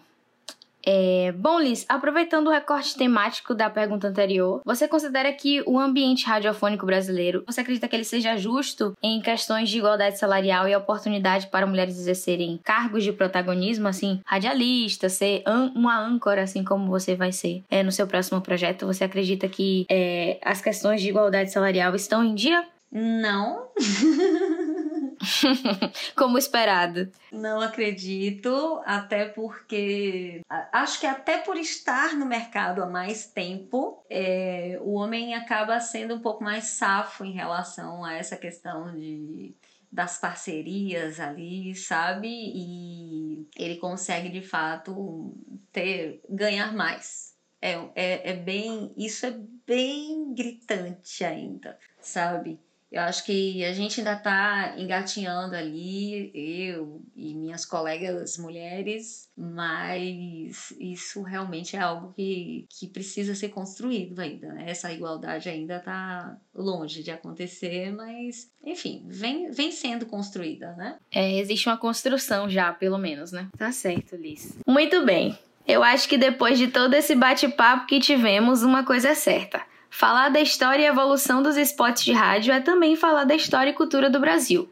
É, 0.86 1.31
bom, 1.31 1.59
Liz, 1.59 1.86
aproveitando 1.89 2.47
o 2.47 2.51
recorte 2.51 2.95
temático 2.95 3.55
da 3.55 3.69
pergunta 3.69 4.07
anterior, 4.07 4.61
você 4.63 4.88
considera 4.88 5.31
que 5.33 5.63
o 5.65 5.79
ambiente 5.79 6.25
radiofônico 6.25 6.86
brasileiro, 6.86 7.43
você 7.45 7.61
acredita 7.61 7.88
que 7.88 7.95
ele 7.95 8.03
seja 8.03 8.38
justo 8.38 8.95
em 9.01 9.19
questões 9.19 9.69
de 9.69 9.79
igualdade 9.79 10.19
salarial 10.19 10.67
e 10.67 10.75
oportunidade 10.75 11.47
para 11.47 11.65
mulheres 11.65 11.97
exercerem 11.97 12.59
cargos 12.63 13.03
de 13.03 13.11
protagonismo, 13.11 13.88
assim, 13.88 14.21
radialista, 14.25 15.09
ser 15.09 15.43
uma 15.75 15.97
âncora, 15.99 16.43
assim 16.43 16.63
como 16.63 16.88
você 16.88 17.15
vai 17.15 17.31
ser 17.31 17.63
é, 17.69 17.81
no 17.81 17.91
seu 17.91 18.05
próximo 18.05 18.41
projeto? 18.41 18.86
Você 18.86 19.03
acredita 19.03 19.47
que 19.47 19.86
é, 19.89 20.38
as 20.43 20.61
questões 20.61 21.01
de 21.01 21.09
igualdade 21.09 21.51
salarial 21.51 21.95
estão 21.95 22.23
em 22.23 22.36
dia? 22.36 22.63
Não. 22.91 23.67
Como 26.15 26.38
esperado. 26.38 27.11
Não 27.32 27.61
acredito, 27.61 28.82
até 28.86 29.26
porque 29.26 30.41
acho 30.71 30.99
que 30.99 31.05
até 31.05 31.38
por 31.39 31.57
estar 31.57 32.15
no 32.15 32.26
mercado 32.26 32.84
há 32.84 32.88
mais 32.88 33.28
tempo, 33.28 34.03
é, 34.09 34.80
o 34.82 34.93
homem 34.93 35.36
acaba 35.36 35.80
sendo 35.80 36.15
um 36.15 36.19
pouco 36.19 36.43
mais 36.43 36.65
safo 36.65 37.26
em 37.26 37.32
relação 37.32 38.03
a 38.03 38.13
essa 38.13 38.36
questão 38.38 38.93
de 38.93 39.55
das 39.95 40.17
parcerias 40.17 41.21
ali, 41.21 41.73
sabe? 41.73 42.28
E 42.28 43.47
ele 43.55 43.78
consegue 43.78 44.28
de 44.28 44.41
fato 44.41 45.34
ter 45.71 46.21
ganhar 46.30 46.73
mais. 46.73 47.34
É, 47.61 47.71
é, 47.95 48.32
é 48.32 48.34
bem, 48.34 48.93
isso 48.97 49.26
é 49.26 49.34
bem 49.65 50.34
gritante 50.36 51.23
ainda, 51.23 51.80
sabe? 52.01 52.59
Eu 52.91 53.01
acho 53.01 53.25
que 53.25 53.65
a 53.65 53.73
gente 53.73 53.99
ainda 53.99 54.13
está 54.13 54.75
engatinhando 54.77 55.55
ali, 55.55 56.31
eu 56.33 57.01
e 57.15 57.33
minhas 57.33 57.65
colegas 57.65 58.38
mulheres, 58.38 59.29
mas 59.36 60.73
isso 60.79 61.21
realmente 61.21 61.75
é 61.75 61.79
algo 61.79 62.13
que, 62.13 62.65
que 62.69 62.88
precisa 62.88 63.36
ser 63.36 63.49
construído 63.49 64.19
ainda. 64.19 64.47
Né? 64.53 64.65
Essa 64.67 64.93
igualdade 64.93 65.49
ainda 65.49 65.77
está 65.77 66.38
longe 66.53 67.03
de 67.03 67.11
acontecer, 67.11 67.91
mas 67.91 68.49
enfim, 68.63 69.05
vem, 69.07 69.51
vem 69.51 69.71
sendo 69.71 70.05
construída, 70.05 70.73
né? 70.73 70.97
É, 71.11 71.38
existe 71.39 71.67
uma 71.67 71.77
construção 71.77 72.49
já, 72.49 72.71
pelo 72.71 72.97
menos, 72.97 73.31
né? 73.31 73.49
Tá 73.57 73.71
certo, 73.71 74.15
Liz. 74.15 74.57
Muito 74.65 75.05
bem. 75.05 75.38
Eu 75.67 75.83
acho 75.83 76.07
que 76.07 76.17
depois 76.17 76.57
de 76.57 76.67
todo 76.67 76.93
esse 76.93 77.15
bate-papo 77.15 77.88
que 77.88 77.99
tivemos, 77.99 78.63
uma 78.63 78.86
coisa 78.86 79.09
é 79.09 79.15
certa 79.15 79.74
Falar 79.89 80.29
da 80.29 80.41
história 80.41 80.83
e 80.83 80.88
evolução 80.88 81.41
dos 81.41 81.57
spots 81.57 82.03
de 82.03 82.11
rádio 82.11 82.53
é 82.53 82.59
também 82.59 82.95
falar 82.95 83.23
da 83.23 83.36
história 83.36 83.71
e 83.71 83.73
cultura 83.73 84.09
do 84.09 84.19
Brasil. 84.19 84.69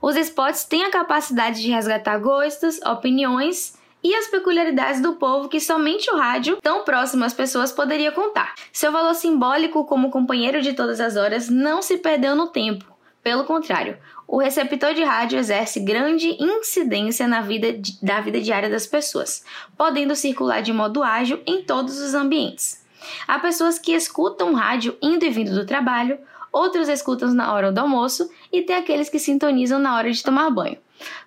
Os 0.00 0.16
spots 0.16 0.64
têm 0.64 0.84
a 0.84 0.90
capacidade 0.90 1.62
de 1.62 1.70
resgatar 1.70 2.18
gostos, 2.18 2.80
opiniões 2.82 3.74
e 4.02 4.14
as 4.14 4.26
peculiaridades 4.26 5.00
do 5.00 5.14
povo 5.14 5.48
que 5.48 5.58
somente 5.58 6.10
o 6.10 6.16
rádio, 6.16 6.58
tão 6.60 6.84
próximo 6.84 7.24
às 7.24 7.32
pessoas, 7.32 7.72
poderia 7.72 8.12
contar. 8.12 8.54
Seu 8.70 8.92
valor 8.92 9.14
simbólico 9.14 9.86
como 9.86 10.10
companheiro 10.10 10.60
de 10.60 10.74
todas 10.74 11.00
as 11.00 11.16
horas 11.16 11.48
não 11.48 11.80
se 11.80 11.96
perdeu 11.96 12.36
no 12.36 12.48
tempo. 12.48 12.84
Pelo 13.22 13.44
contrário, 13.44 13.96
o 14.28 14.36
receptor 14.36 14.92
de 14.92 15.02
rádio 15.02 15.38
exerce 15.38 15.80
grande 15.80 16.36
incidência 16.38 17.26
na 17.26 17.40
vida 17.40 17.68
da 18.02 18.20
vida 18.20 18.38
diária 18.38 18.68
das 18.68 18.86
pessoas, 18.86 19.42
podendo 19.78 20.14
circular 20.14 20.60
de 20.60 20.74
modo 20.74 21.02
ágil 21.02 21.42
em 21.46 21.62
todos 21.62 21.98
os 21.98 22.12
ambientes. 22.12 22.83
Há 23.26 23.38
pessoas 23.38 23.78
que 23.78 23.92
escutam 23.92 24.54
rádio 24.54 24.96
indo 25.02 25.24
e 25.24 25.30
vindo 25.30 25.54
do 25.54 25.66
trabalho, 25.66 26.18
outros 26.52 26.88
escutam 26.88 27.32
na 27.34 27.52
hora 27.52 27.72
do 27.72 27.80
almoço 27.80 28.30
e 28.52 28.62
tem 28.62 28.76
aqueles 28.76 29.08
que 29.08 29.18
sintonizam 29.18 29.78
na 29.78 29.96
hora 29.96 30.10
de 30.10 30.22
tomar 30.22 30.50
banho. 30.50 30.78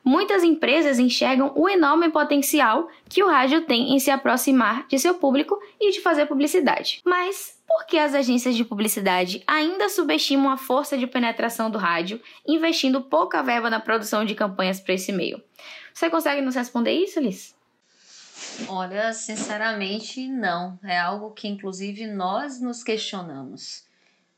Muitas 0.04 0.44
empresas 0.44 0.98
enxergam 0.98 1.52
o 1.56 1.68
enorme 1.68 2.10
potencial 2.10 2.90
que 3.10 3.22
o 3.22 3.28
rádio 3.28 3.66
tem 3.66 3.94
em 3.94 4.00
se 4.00 4.10
aproximar 4.10 4.88
de 4.88 4.98
seu 4.98 5.16
público 5.16 5.60
e 5.80 5.92
de 5.92 6.02
fazer 6.02 6.26
publicidade. 6.26 7.02
Mas 7.06 7.58
por 7.68 7.86
que 7.86 7.98
as 7.98 8.14
agências 8.14 8.56
de 8.56 8.64
publicidade 8.64 9.44
ainda 9.46 9.90
subestimam 9.90 10.50
a 10.50 10.58
força 10.58 10.98
de 10.98 11.06
penetração 11.06 11.70
do 11.70 11.78
rádio, 11.78 12.22
investindo 12.48 13.02
pouca 13.02 13.44
verba 13.44 13.70
na 13.70 13.80
produção 13.80 14.24
de 14.24 14.36
campanhas 14.36 14.80
para 14.80 14.94
esse 14.94 15.12
meio? 15.12 15.42
Você 15.94 16.10
consegue 16.10 16.42
nos 16.42 16.56
responder 16.56 16.94
isso, 16.94 17.20
Liz? 17.20 17.57
Olha, 18.68 19.14
sinceramente, 19.14 20.28
não. 20.28 20.80
É 20.84 20.98
algo 20.98 21.32
que, 21.32 21.48
inclusive, 21.48 22.08
nós 22.08 22.60
nos 22.60 22.84
questionamos. 22.84 23.86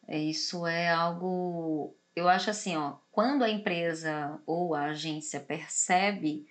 Isso 0.08 0.66
é 0.66 0.89
algo. 0.89 1.95
Eu 2.16 2.28
acho 2.28 2.50
assim, 2.50 2.76
ó, 2.76 2.95
quando 3.12 3.43
a 3.43 3.50
empresa 3.50 4.39
ou 4.45 4.76
a 4.76 4.86
agência 4.86 5.39
percebe 5.39 6.47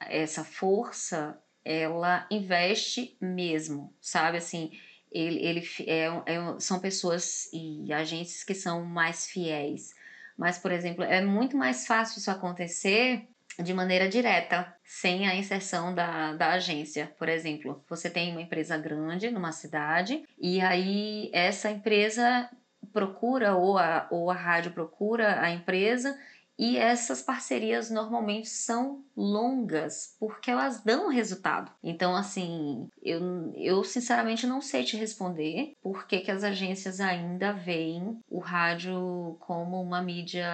essa 0.00 0.44
força, 0.44 1.38
ela 1.64 2.26
investe 2.30 3.16
mesmo, 3.20 3.92
sabe? 4.00 4.38
Assim, 4.38 4.72
ele, 5.10 5.44
ele 5.44 5.68
é, 5.86 6.06
é, 6.26 6.60
são 6.60 6.80
pessoas 6.80 7.48
e 7.52 7.92
agências 7.92 8.42
que 8.42 8.54
são 8.54 8.84
mais 8.84 9.26
fiéis. 9.26 9.94
Mas, 10.36 10.58
por 10.58 10.72
exemplo, 10.72 11.04
é 11.04 11.24
muito 11.24 11.56
mais 11.56 11.86
fácil 11.86 12.18
isso 12.18 12.30
acontecer 12.30 13.28
de 13.62 13.72
maneira 13.72 14.08
direta, 14.08 14.74
sem 14.84 15.26
a 15.28 15.34
inserção 15.34 15.94
da, 15.94 16.34
da 16.34 16.52
agência. 16.52 17.12
Por 17.18 17.28
exemplo, 17.28 17.84
você 17.88 18.10
tem 18.10 18.32
uma 18.32 18.42
empresa 18.42 18.76
grande 18.76 19.30
numa 19.30 19.52
cidade 19.52 20.24
e 20.38 20.60
aí 20.60 21.30
essa 21.32 21.70
empresa 21.70 22.48
procura 22.92 23.54
ou 23.54 23.78
a, 23.78 24.06
ou 24.10 24.30
a 24.30 24.34
rádio 24.34 24.72
procura 24.72 25.40
a 25.40 25.50
empresa 25.50 26.16
E 26.58 26.76
essas 26.76 27.20
parcerias 27.20 27.90
normalmente 27.90 28.48
são 28.48 29.04
longas, 29.16 30.16
porque 30.18 30.50
elas 30.50 30.82
dão 30.82 31.08
resultado. 31.08 31.72
Então, 31.82 32.14
assim, 32.14 32.88
eu, 33.02 33.52
eu 33.56 33.82
sinceramente 33.82 34.46
não 34.46 34.60
sei 34.60 34.84
te 34.84 34.96
responder 34.96 35.76
por 35.82 36.06
que, 36.06 36.20
que 36.20 36.30
as 36.30 36.44
agências 36.44 37.00
ainda 37.00 37.52
veem 37.52 38.20
o 38.30 38.38
rádio 38.38 39.36
como 39.40 39.82
uma 39.82 40.00
mídia 40.00 40.46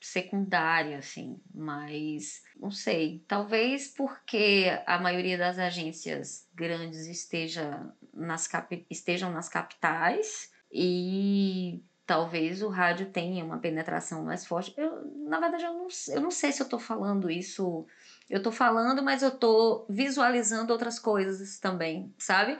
secundária, 0.00 0.98
assim, 0.98 1.40
mas 1.54 2.42
não 2.58 2.70
sei. 2.70 3.24
Talvez 3.28 3.88
porque 3.96 4.66
a 4.86 4.98
maioria 4.98 5.38
das 5.38 5.58
agências 5.58 6.48
grandes 6.52 7.06
esteja 7.06 7.92
nas 8.12 8.48
cap... 8.48 8.84
estejam 8.90 9.30
nas 9.32 9.48
capitais 9.48 10.50
e 10.72 11.82
talvez 12.08 12.62
o 12.62 12.68
rádio 12.70 13.10
tenha 13.10 13.44
uma 13.44 13.58
penetração 13.58 14.24
mais 14.24 14.46
forte. 14.46 14.72
Eu, 14.78 15.04
na 15.28 15.38
verdade, 15.38 15.64
eu 15.64 15.74
não, 15.74 15.88
eu 16.08 16.20
não 16.22 16.30
sei 16.30 16.50
se 16.50 16.62
eu 16.62 16.64
estou 16.64 16.80
falando 16.80 17.30
isso. 17.30 17.86
Eu 18.30 18.38
estou 18.38 18.50
falando, 18.50 19.02
mas 19.02 19.22
eu 19.22 19.28
estou 19.28 19.84
visualizando 19.90 20.72
outras 20.72 20.98
coisas 20.98 21.58
também, 21.58 22.10
sabe? 22.18 22.58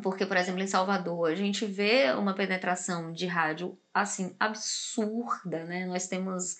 Porque, 0.00 0.24
por 0.24 0.36
exemplo, 0.36 0.62
em 0.62 0.68
Salvador, 0.68 1.28
a 1.28 1.34
gente 1.34 1.66
vê 1.66 2.12
uma 2.12 2.32
penetração 2.32 3.12
de 3.12 3.26
rádio 3.26 3.76
assim 3.92 4.36
absurda, 4.38 5.64
né? 5.64 5.84
Nós 5.84 6.06
temos 6.06 6.56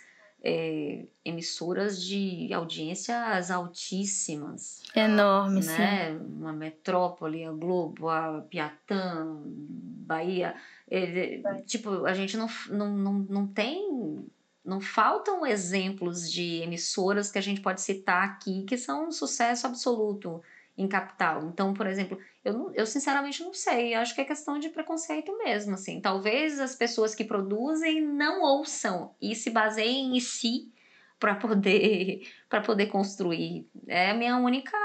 é, 0.48 1.04
emissoras 1.24 2.00
de 2.00 2.54
audiências 2.54 3.50
altíssimas. 3.50 4.84
Enorme, 4.94 5.60
né? 5.64 6.12
sim. 6.12 6.18
Uma 6.38 6.52
metrópole, 6.52 7.44
a 7.44 7.50
Globo, 7.50 8.08
a 8.08 8.42
Piatã, 8.48 9.42
Bahia. 9.44 10.54
É, 10.88 11.40
tipo, 11.66 12.06
a 12.06 12.14
gente 12.14 12.36
não, 12.36 12.48
não, 12.70 12.96
não, 12.96 13.12
não 13.28 13.46
tem. 13.48 14.24
Não 14.64 14.80
faltam 14.80 15.44
exemplos 15.44 16.30
de 16.30 16.62
emissoras 16.62 17.30
que 17.32 17.38
a 17.38 17.42
gente 17.42 17.60
pode 17.60 17.80
citar 17.80 18.22
aqui 18.24 18.62
que 18.62 18.76
são 18.76 19.08
um 19.08 19.12
sucesso 19.12 19.66
absoluto 19.66 20.40
em 20.76 20.86
capital. 20.86 21.44
Então, 21.44 21.72
por 21.72 21.86
exemplo, 21.86 22.18
eu, 22.44 22.52
não, 22.52 22.74
eu 22.74 22.86
sinceramente 22.86 23.42
não 23.42 23.54
sei. 23.54 23.94
Acho 23.94 24.14
que 24.14 24.20
é 24.20 24.24
questão 24.24 24.58
de 24.58 24.68
preconceito 24.68 25.36
mesmo, 25.38 25.74
assim. 25.74 26.00
Talvez 26.00 26.60
as 26.60 26.74
pessoas 26.74 27.14
que 27.14 27.24
produzem 27.24 28.02
não 28.02 28.42
ouçam 28.42 29.14
e 29.20 29.34
se 29.34 29.50
baseiem 29.50 30.16
em 30.16 30.20
si 30.20 30.70
para 31.18 31.34
poder 31.34 32.28
para 32.48 32.60
poder 32.60 32.86
construir. 32.86 33.66
É 33.86 34.10
a 34.10 34.14
minha 34.14 34.36
única, 34.36 34.76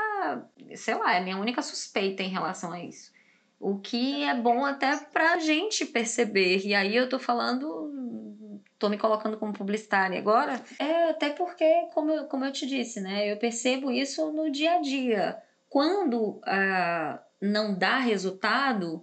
sei 0.76 0.96
lá, 0.96 1.14
é 1.14 1.18
a 1.18 1.22
minha 1.22 1.38
única 1.38 1.62
suspeita 1.62 2.24
em 2.24 2.30
relação 2.30 2.72
a 2.72 2.82
isso. 2.82 3.12
O 3.60 3.78
que 3.78 4.24
é 4.24 4.34
bom 4.34 4.66
até 4.66 4.98
para 4.98 5.34
a 5.34 5.40
gente 5.40 5.86
perceber. 5.86 6.66
E 6.66 6.74
aí 6.74 6.96
eu 6.96 7.08
tô 7.08 7.20
falando, 7.20 7.92
tô 8.80 8.90
me 8.90 8.98
colocando 8.98 9.38
como 9.38 9.54
publicitária 9.54 10.18
agora. 10.18 10.60
É 10.80 11.12
até 11.12 11.30
porque, 11.30 11.88
como 11.94 12.12
eu, 12.12 12.26
como 12.26 12.46
eu 12.46 12.52
te 12.52 12.66
disse, 12.66 13.00
né? 13.00 13.32
Eu 13.32 13.38
percebo 13.38 13.92
isso 13.92 14.32
no 14.32 14.50
dia 14.50 14.78
a 14.78 14.82
dia. 14.82 15.38
Quando 15.72 16.42
ah, 16.44 17.24
não 17.40 17.74
dá 17.74 17.98
resultado, 17.98 19.02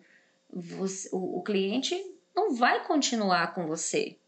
você, 0.53 1.09
o, 1.11 1.39
o 1.39 1.43
cliente 1.43 1.99
não 2.37 2.55
vai 2.55 2.85
continuar 2.85 3.55
com 3.55 3.67
você. 3.67 4.19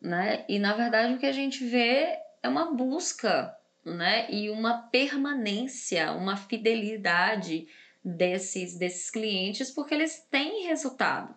Né? 0.00 0.42
E 0.48 0.58
na 0.58 0.72
verdade 0.72 1.12
o 1.12 1.18
que 1.18 1.26
a 1.26 1.32
gente 1.32 1.62
vê 1.62 2.18
é 2.42 2.48
uma 2.48 2.72
busca 2.72 3.54
né? 3.84 4.26
e 4.30 4.48
uma 4.48 4.88
permanência, 4.90 6.12
uma 6.12 6.34
fidelidade 6.34 7.68
desses, 8.02 8.78
desses 8.78 9.10
clientes, 9.10 9.70
porque 9.70 9.92
eles 9.92 10.26
têm 10.30 10.66
resultado. 10.66 11.34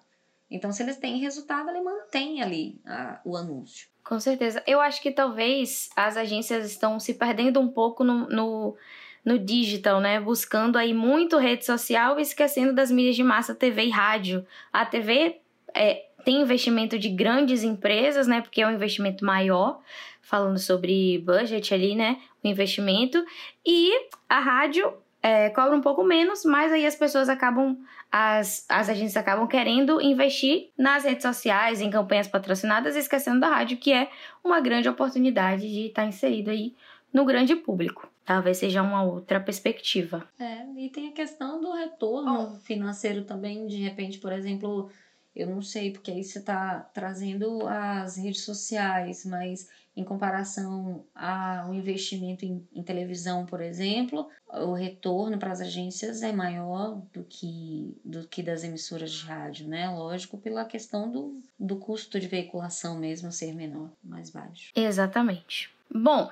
Então, 0.50 0.72
se 0.72 0.84
eles 0.84 0.96
têm 0.96 1.18
resultado, 1.18 1.70
ele 1.70 1.82
mantém 1.82 2.42
ali 2.42 2.80
a, 2.86 3.20
o 3.26 3.36
anúncio. 3.36 3.90
Com 4.06 4.22
certeza. 4.22 4.64
Eu 4.66 4.80
acho 4.80 5.02
que 5.02 5.12
talvez 5.12 5.90
as 5.98 6.16
agências 6.16 6.66
estão 6.66 6.98
se 6.98 7.14
perdendo 7.14 7.60
um 7.60 7.68
pouco 7.68 8.06
no, 8.06 8.30
no 8.30 8.78
no 9.24 9.40
digital, 9.40 10.00
né? 10.00 10.20
Buscando 10.20 10.78
aí 10.78 10.94
muito 10.94 11.38
rede 11.38 11.66
social 11.66 12.20
e 12.20 12.22
esquecendo 12.22 12.74
das 12.74 12.92
mídias 12.92 13.16
de 13.16 13.24
massa, 13.24 13.56
TV 13.56 13.86
e 13.86 13.90
rádio. 13.90 14.46
A 14.72 14.86
TV 14.86 15.38
é, 15.74 16.06
tem 16.24 16.42
investimento 16.42 16.98
de 17.00 17.10
grandes 17.10 17.64
empresas, 17.64 18.28
né? 18.28 18.42
Porque 18.42 18.62
é 18.62 18.68
um 18.68 18.74
investimento 18.74 19.26
maior, 19.26 19.80
falando 20.22 20.58
sobre 20.58 21.20
budget 21.20 21.74
ali, 21.74 21.96
né? 21.96 22.20
O 22.44 22.48
investimento. 22.48 23.24
E 23.66 23.92
a 24.28 24.40
rádio 24.40 24.94
é, 25.22 25.50
cobra 25.50 25.76
um 25.76 25.82
pouco 25.82 26.04
menos, 26.04 26.44
mas 26.44 26.72
aí 26.74 26.86
as 26.86 26.96
pessoas 26.96 27.30
acabam, 27.30 27.78
as, 28.12 28.66
as 28.68 28.90
agências 28.90 29.16
acabam 29.16 29.48
querendo 29.48 30.02
investir 30.02 30.70
nas 30.78 31.06
redes 31.06 31.24
sociais, 31.24 31.80
em 31.80 31.90
campanhas 31.90 32.28
patrocinadas, 32.28 32.98
esquecendo 32.98 33.40
da 33.40 33.48
rádio, 33.48 33.78
que 33.78 33.94
é 33.94 34.10
uma 34.44 34.60
grande 34.60 34.90
oportunidade 34.90 35.62
de 35.62 35.88
estar 35.88 36.06
inserido 36.06 36.52
aí 36.52 36.76
no 37.14 37.24
grande 37.24 37.56
público. 37.56 38.13
Talvez 38.26 38.58
seja 38.58 38.82
uma 38.82 39.04
outra 39.04 39.40
perspectiva. 39.40 40.28
É, 40.40 40.66
e 40.78 40.90
tem 40.90 41.10
a 41.10 41.14
questão 41.14 41.60
do 41.60 41.72
retorno 41.72 42.56
financeiro 42.60 43.24
também, 43.26 43.68
de 43.68 43.78
repente, 43.78 44.18
por 44.18 44.32
exemplo, 44.32 44.90
eu 45.36 45.48
não 45.48 45.62
sei, 45.62 45.92
porque 45.92 46.12
aí 46.12 46.24
você 46.24 46.40
está 46.40 46.80
trazendo 46.94 47.68
as 47.68 48.18
redes 48.18 48.44
sociais, 48.44 49.26
mas 49.26 49.68
em 49.96 50.04
comparação 50.04 51.06
ao 51.14 51.74
investimento 51.74 52.46
em, 52.46 52.68
em, 52.74 52.84
televisão, 52.84 53.46
por 53.46 53.62
exemplo, 53.62 54.28
o 54.48 54.74
retorno 54.74 55.38
para 55.38 55.52
as 55.52 55.62
agências 55.62 56.24
é 56.24 56.32
maior 56.32 57.02
do 57.12 57.24
que, 57.24 57.96
do 58.04 58.28
que 58.28 58.42
das 58.42 58.64
emissoras 58.64 59.12
de 59.12 59.26
rádio, 59.26 59.68
né? 59.68 59.90
Lógico, 59.90 60.38
pela 60.38 60.66
questão 60.66 61.12
do, 61.12 61.42
do 61.60 61.78
custo 61.78 62.20
de 62.20 62.28
veiculação 62.28 62.98
mesmo 62.98 63.32
ser 63.32 63.54
menor, 63.54 63.92
mais 64.04 64.30
baixo. 64.30 64.72
Exatamente. 64.76 65.72
Bom, 65.94 66.32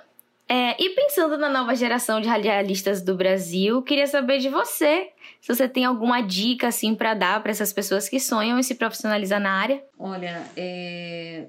é, 0.54 0.76
e 0.78 0.89
pensando 0.89 1.38
na 1.38 1.47
nova 1.47 1.74
geração 1.74 2.20
de 2.20 2.28
radialistas 2.28 3.02
do 3.02 3.16
Brasil, 3.16 3.82
queria 3.82 4.06
saber 4.06 4.39
de 4.39 4.49
você 4.49 5.10
se 5.39 5.47
você 5.47 5.66
tem 5.66 5.86
alguma 5.86 6.20
dica 6.20 6.68
assim 6.68 6.93
para 6.93 7.14
dar 7.14 7.41
para 7.41 7.52
essas 7.52 7.72
pessoas 7.72 8.10
que 8.10 8.20
sonham 8.20 8.60
em 8.60 8.64
se 8.64 8.76
profissionalizar 8.76 9.39
na 9.39 9.49
área. 9.49 9.82
Olha, 9.97 10.43
é, 10.58 11.47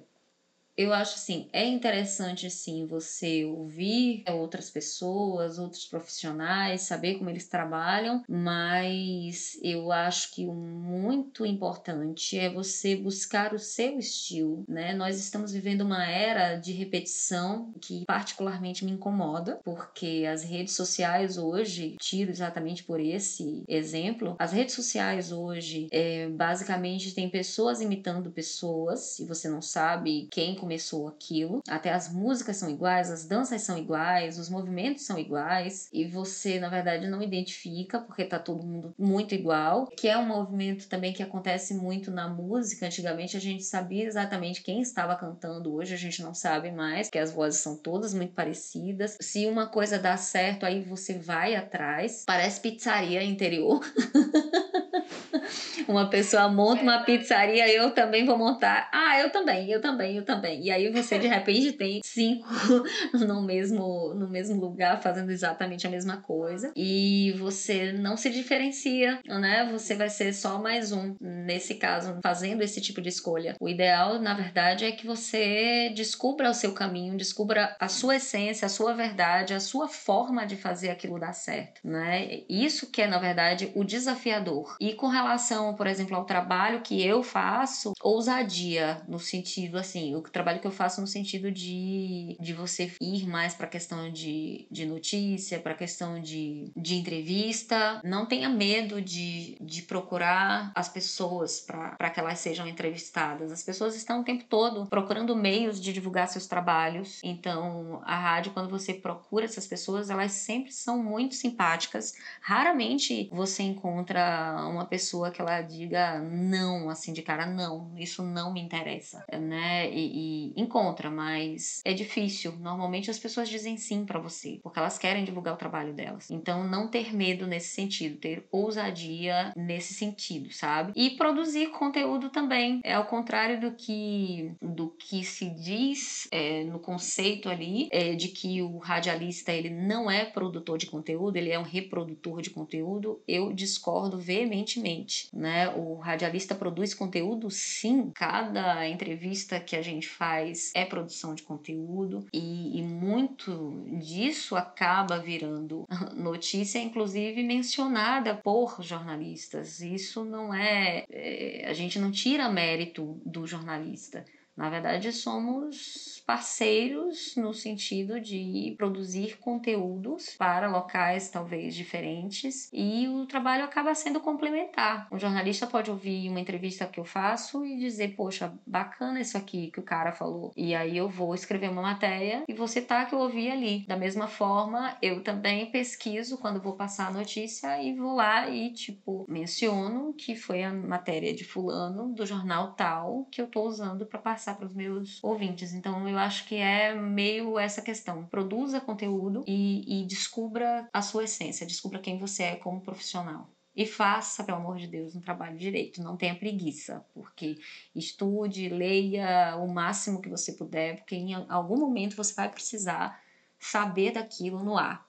eu 0.76 0.92
acho 0.92 1.16
assim, 1.16 1.48
é 1.52 1.66
interessante 1.66 2.50
sim 2.50 2.86
você 2.86 3.44
ouvir 3.44 4.24
outras 4.28 4.70
pessoas, 4.70 5.58
outros 5.58 5.86
profissionais, 5.86 6.82
saber 6.82 7.18
como 7.18 7.28
eles 7.28 7.46
trabalham, 7.46 8.22
mas 8.28 9.58
eu 9.62 9.92
acho 9.92 10.34
que 10.34 10.46
o 10.46 10.54
muito 10.54 11.44
importante 11.44 12.38
é 12.38 12.48
você 12.48 12.96
buscar 12.96 13.54
o 13.54 13.58
seu 13.58 13.98
estilo, 13.98 14.64
né? 14.66 14.94
Nós 14.94 15.18
estamos 15.18 15.52
vivendo 15.52 15.82
uma 15.82 16.06
era 16.06 16.56
de 16.56 16.72
repetição 16.72 17.72
que 17.80 18.04
particularmente 18.06 18.84
me 18.84 18.92
incomoda, 18.92 19.60
porque 19.64 20.24
as 20.30 20.42
redes 20.42 20.74
sociais 20.74 21.36
hoje, 21.36 21.96
tiro 22.00 22.30
exatamente 22.30 22.84
por 22.84 22.98
esse 22.98 23.62
exemplo, 23.68 24.36
as 24.38 24.52
redes 24.52 24.74
sociais 24.74 25.32
hoje 25.32 25.86
é, 25.92 26.28
basicamente 26.28 27.14
tem 27.14 27.28
pessoas 27.28 27.80
imitando 27.80 28.30
pessoas 28.30 29.18
e 29.18 29.26
você 29.26 29.48
não 29.48 29.60
sabe 29.60 30.28
quem 30.30 30.54
começou 30.54 30.71
aquilo. 31.08 31.62
Até 31.68 31.92
as 31.92 32.12
músicas 32.12 32.56
são 32.56 32.70
iguais, 32.70 33.10
as 33.10 33.24
danças 33.24 33.62
são 33.62 33.78
iguais, 33.78 34.38
os 34.38 34.48
movimentos 34.48 35.04
são 35.04 35.18
iguais 35.18 35.88
e 35.92 36.04
você, 36.04 36.58
na 36.58 36.68
verdade, 36.68 37.08
não 37.08 37.22
identifica 37.22 37.98
porque 37.98 38.24
tá 38.24 38.38
todo 38.38 38.66
mundo 38.66 38.94
muito 38.98 39.34
igual. 39.34 39.86
Que 39.86 40.08
é 40.08 40.16
um 40.16 40.26
movimento 40.26 40.88
também 40.88 41.12
que 41.12 41.22
acontece 41.22 41.74
muito 41.74 42.10
na 42.10 42.28
música. 42.28 42.86
Antigamente 42.86 43.36
a 43.36 43.40
gente 43.40 43.64
sabia 43.64 44.04
exatamente 44.04 44.62
quem 44.62 44.80
estava 44.80 45.16
cantando, 45.16 45.74
hoje 45.74 45.94
a 45.94 45.98
gente 45.98 46.22
não 46.22 46.34
sabe 46.34 46.70
mais, 46.70 47.08
porque 47.08 47.18
as 47.18 47.32
vozes 47.32 47.60
são 47.60 47.76
todas 47.76 48.14
muito 48.14 48.34
parecidas. 48.34 49.16
Se 49.20 49.46
uma 49.46 49.66
coisa 49.66 49.98
dá 49.98 50.16
certo, 50.16 50.64
aí 50.64 50.82
você 50.82 51.18
vai 51.18 51.54
atrás. 51.54 52.24
Parece 52.26 52.60
pizzaria 52.60 53.22
interior. 53.22 53.80
uma 55.92 56.08
pessoa 56.08 56.48
monta 56.48 56.82
uma 56.82 57.04
pizzaria, 57.04 57.68
eu 57.72 57.90
também 57.92 58.24
vou 58.24 58.36
montar. 58.36 58.88
Ah, 58.92 59.20
eu 59.20 59.30
também, 59.30 59.70
eu 59.70 59.80
também, 59.80 60.16
eu 60.16 60.24
também. 60.24 60.64
E 60.64 60.70
aí 60.70 60.90
você 60.90 61.18
de 61.18 61.26
repente 61.26 61.72
tem 61.72 62.00
cinco 62.04 62.48
no 63.14 63.42
mesmo, 63.42 64.14
no 64.14 64.28
mesmo 64.28 64.60
lugar 64.60 65.00
fazendo 65.02 65.30
exatamente 65.30 65.86
a 65.86 65.90
mesma 65.90 66.18
coisa 66.18 66.72
e 66.76 67.32
você 67.38 67.92
não 67.92 68.16
se 68.16 68.30
diferencia, 68.30 69.20
né? 69.26 69.68
Você 69.72 69.94
vai 69.94 70.08
ser 70.08 70.32
só 70.32 70.58
mais 70.58 70.92
um 70.92 71.14
nesse 71.20 71.74
caso 71.74 72.18
fazendo 72.22 72.62
esse 72.62 72.80
tipo 72.80 73.00
de 73.00 73.08
escolha. 73.08 73.56
O 73.60 73.68
ideal, 73.68 74.18
na 74.18 74.34
verdade, 74.34 74.84
é 74.84 74.92
que 74.92 75.06
você 75.06 75.90
descubra 75.94 76.50
o 76.50 76.54
seu 76.54 76.72
caminho, 76.72 77.16
descubra 77.16 77.76
a 77.78 77.88
sua 77.88 78.16
essência, 78.16 78.66
a 78.66 78.68
sua 78.68 78.94
verdade, 78.94 79.54
a 79.54 79.60
sua 79.60 79.88
forma 79.88 80.46
de 80.46 80.56
fazer 80.56 80.90
aquilo 80.90 81.18
dar 81.18 81.32
certo, 81.32 81.80
né? 81.84 82.40
Isso 82.48 82.90
que 82.90 83.02
é, 83.02 83.06
na 83.06 83.18
verdade, 83.18 83.70
o 83.74 83.84
desafiador. 83.84 84.76
E 84.80 84.94
com 84.94 85.08
relação 85.08 85.42
relação, 85.42 85.74
por 85.82 85.88
exemplo, 85.88 86.16
ao 86.16 86.24
trabalho 86.24 86.80
que 86.80 87.04
eu 87.04 87.24
faço, 87.24 87.92
ousadia 88.00 89.02
no 89.08 89.18
sentido 89.18 89.76
assim, 89.76 90.14
o 90.14 90.22
trabalho 90.22 90.60
que 90.60 90.66
eu 90.68 90.70
faço 90.70 91.00
no 91.00 91.08
sentido 91.08 91.50
de, 91.50 92.36
de 92.38 92.52
você 92.52 92.92
ir 93.00 93.26
mais 93.26 93.52
para 93.52 93.66
questão 93.66 94.08
de, 94.08 94.64
de 94.70 94.86
notícia, 94.86 95.58
para 95.58 95.74
questão 95.74 96.20
de, 96.20 96.70
de 96.76 96.94
entrevista. 96.94 98.00
Não 98.04 98.26
tenha 98.26 98.48
medo 98.48 99.02
de, 99.02 99.56
de 99.60 99.82
procurar 99.82 100.70
as 100.72 100.88
pessoas 100.88 101.58
para 101.58 102.10
que 102.10 102.20
elas 102.20 102.38
sejam 102.38 102.68
entrevistadas. 102.68 103.50
As 103.50 103.64
pessoas 103.64 103.96
estão 103.96 104.20
o 104.20 104.24
tempo 104.24 104.44
todo 104.44 104.86
procurando 104.86 105.34
meios 105.34 105.80
de 105.80 105.92
divulgar 105.92 106.28
seus 106.28 106.46
trabalhos. 106.46 107.18
Então, 107.24 108.00
a 108.04 108.16
rádio, 108.16 108.52
quando 108.52 108.70
você 108.70 108.94
procura 108.94 109.46
essas 109.46 109.66
pessoas, 109.66 110.10
elas 110.10 110.30
sempre 110.30 110.70
são 110.70 111.02
muito 111.02 111.34
simpáticas. 111.34 112.14
Raramente 112.40 113.28
você 113.32 113.64
encontra 113.64 114.64
uma 114.70 114.86
pessoa 114.86 115.32
que 115.32 115.40
ela 115.40 115.61
diga 115.62 116.20
não, 116.20 116.90
assim, 116.90 117.12
de 117.12 117.22
cara, 117.22 117.46
não, 117.46 117.92
isso 117.96 118.22
não 118.22 118.52
me 118.52 118.60
interessa, 118.60 119.24
né? 119.32 119.90
E, 119.90 120.52
e 120.54 120.60
encontra, 120.60 121.10
mas 121.10 121.80
é 121.84 121.92
difícil. 121.92 122.56
Normalmente 122.58 123.10
as 123.10 123.18
pessoas 123.18 123.48
dizem 123.48 123.76
sim 123.76 124.04
para 124.04 124.18
você, 124.18 124.58
porque 124.62 124.78
elas 124.78 124.98
querem 124.98 125.24
divulgar 125.24 125.54
o 125.54 125.58
trabalho 125.58 125.92
delas. 125.92 126.30
Então, 126.30 126.64
não 126.64 126.88
ter 126.88 127.14
medo 127.14 127.46
nesse 127.46 127.74
sentido, 127.74 128.18
ter 128.18 128.46
ousadia 128.50 129.52
nesse 129.56 129.94
sentido, 129.94 130.52
sabe? 130.52 130.92
E 130.96 131.10
produzir 131.10 131.70
conteúdo 131.70 132.30
também. 132.30 132.80
É 132.84 132.94
ao 132.94 133.06
contrário 133.06 133.60
do 133.60 133.72
que 133.72 134.52
do 134.60 134.88
que 134.88 135.24
se 135.24 135.50
diz 135.50 136.28
é, 136.30 136.64
no 136.64 136.78
conceito 136.78 137.48
ali 137.48 137.88
é, 137.90 138.14
de 138.14 138.28
que 138.28 138.62
o 138.62 138.78
radialista 138.78 139.52
ele 139.52 139.70
não 139.70 140.10
é 140.10 140.24
produtor 140.24 140.78
de 140.78 140.86
conteúdo, 140.86 141.36
ele 141.36 141.50
é 141.50 141.58
um 141.58 141.62
reprodutor 141.62 142.40
de 142.42 142.50
conteúdo. 142.50 143.20
Eu 143.26 143.52
discordo 143.52 144.18
veementemente, 144.18 145.28
né? 145.32 145.51
O 145.76 145.96
radialista 145.96 146.54
produz 146.54 146.94
conteúdo, 146.94 147.50
sim. 147.50 148.10
Cada 148.14 148.88
entrevista 148.88 149.60
que 149.60 149.76
a 149.76 149.82
gente 149.82 150.08
faz 150.08 150.70
é 150.74 150.84
produção 150.84 151.34
de 151.34 151.42
conteúdo 151.42 152.26
e, 152.32 152.78
e 152.78 152.82
muito 152.82 153.86
disso 153.98 154.56
acaba 154.56 155.18
virando 155.18 155.84
notícia, 156.14 156.78
inclusive 156.78 157.42
mencionada 157.42 158.34
por 158.34 158.82
jornalistas. 158.82 159.80
Isso 159.80 160.24
não 160.24 160.52
é, 160.54 161.04
é 161.10 161.66
a 161.68 161.72
gente 161.72 161.98
não 161.98 162.10
tira 162.10 162.48
mérito 162.48 163.20
do 163.24 163.46
jornalista. 163.46 164.24
Na 164.56 164.68
verdade, 164.68 165.12
somos 165.12 166.21
parceiros 166.32 167.36
no 167.36 167.52
sentido 167.52 168.18
de 168.18 168.74
produzir 168.78 169.36
conteúdos 169.36 170.34
para 170.38 170.66
locais 170.66 171.28
talvez 171.28 171.74
diferentes 171.74 172.70
e 172.72 173.06
o 173.06 173.26
trabalho 173.26 173.64
acaba 173.64 173.94
sendo 173.94 174.18
complementar. 174.18 175.08
O 175.10 175.18
jornalista 175.18 175.66
pode 175.66 175.90
ouvir 175.90 176.30
uma 176.30 176.40
entrevista 176.40 176.86
que 176.86 176.98
eu 176.98 177.04
faço 177.04 177.66
e 177.66 177.76
dizer, 177.76 178.16
poxa, 178.16 178.50
bacana 178.66 179.20
isso 179.20 179.36
aqui 179.36 179.70
que 179.70 179.78
o 179.78 179.82
cara 179.82 180.10
falou. 180.10 180.54
E 180.56 180.74
aí 180.74 180.96
eu 180.96 181.06
vou 181.06 181.34
escrever 181.34 181.68
uma 181.68 181.82
matéria 181.82 182.44
e 182.48 182.54
vou 182.54 182.66
citar 182.66 183.06
que 183.06 183.14
eu 183.14 183.18
ouvi 183.18 183.50
ali. 183.50 183.84
Da 183.86 183.96
mesma 183.98 184.26
forma, 184.26 184.96
eu 185.02 185.22
também 185.22 185.70
pesquiso 185.70 186.38
quando 186.38 186.62
vou 186.62 186.72
passar 186.72 187.08
a 187.08 187.12
notícia 187.12 187.82
e 187.82 187.92
vou 187.92 188.14
lá 188.14 188.48
e, 188.48 188.72
tipo, 188.72 189.26
menciono 189.28 190.14
que 190.14 190.34
foi 190.34 190.64
a 190.64 190.72
matéria 190.72 191.34
de 191.34 191.44
fulano 191.44 192.14
do 192.14 192.24
jornal 192.24 192.72
tal 192.72 193.26
que 193.30 193.42
eu 193.42 193.48
tô 193.48 193.64
usando 193.64 194.06
para 194.06 194.18
passar 194.18 194.56
para 194.56 194.64
os 194.64 194.74
meus 194.74 195.22
ouvintes. 195.22 195.74
Então 195.74 196.08
eu 196.08 196.21
acho 196.22 196.46
que 196.46 196.56
é 196.56 196.94
meio 196.94 197.58
essa 197.58 197.82
questão. 197.82 198.24
Produza 198.26 198.80
conteúdo 198.80 199.44
e, 199.46 200.02
e 200.02 200.06
descubra 200.06 200.88
a 200.92 201.02
sua 201.02 201.24
essência, 201.24 201.66
descubra 201.66 201.98
quem 201.98 202.18
você 202.18 202.44
é 202.44 202.56
como 202.56 202.80
profissional. 202.80 203.48
E 203.74 203.86
faça, 203.86 204.44
pelo 204.44 204.58
amor 204.58 204.76
de 204.76 204.86
Deus, 204.86 205.16
um 205.16 205.20
trabalho 205.20 205.56
direito. 205.56 206.02
Não 206.02 206.16
tenha 206.16 206.34
preguiça, 206.34 207.04
porque 207.14 207.58
estude, 207.94 208.68
leia 208.68 209.56
o 209.56 209.66
máximo 209.66 210.20
que 210.20 210.28
você 210.28 210.52
puder, 210.52 210.96
porque 210.96 211.16
em 211.16 211.34
algum 211.48 211.78
momento 211.78 212.14
você 212.14 212.34
vai 212.34 212.50
precisar 212.50 213.22
saber 213.58 214.12
daquilo 214.12 214.62
no 214.62 214.76
ar. 214.76 215.06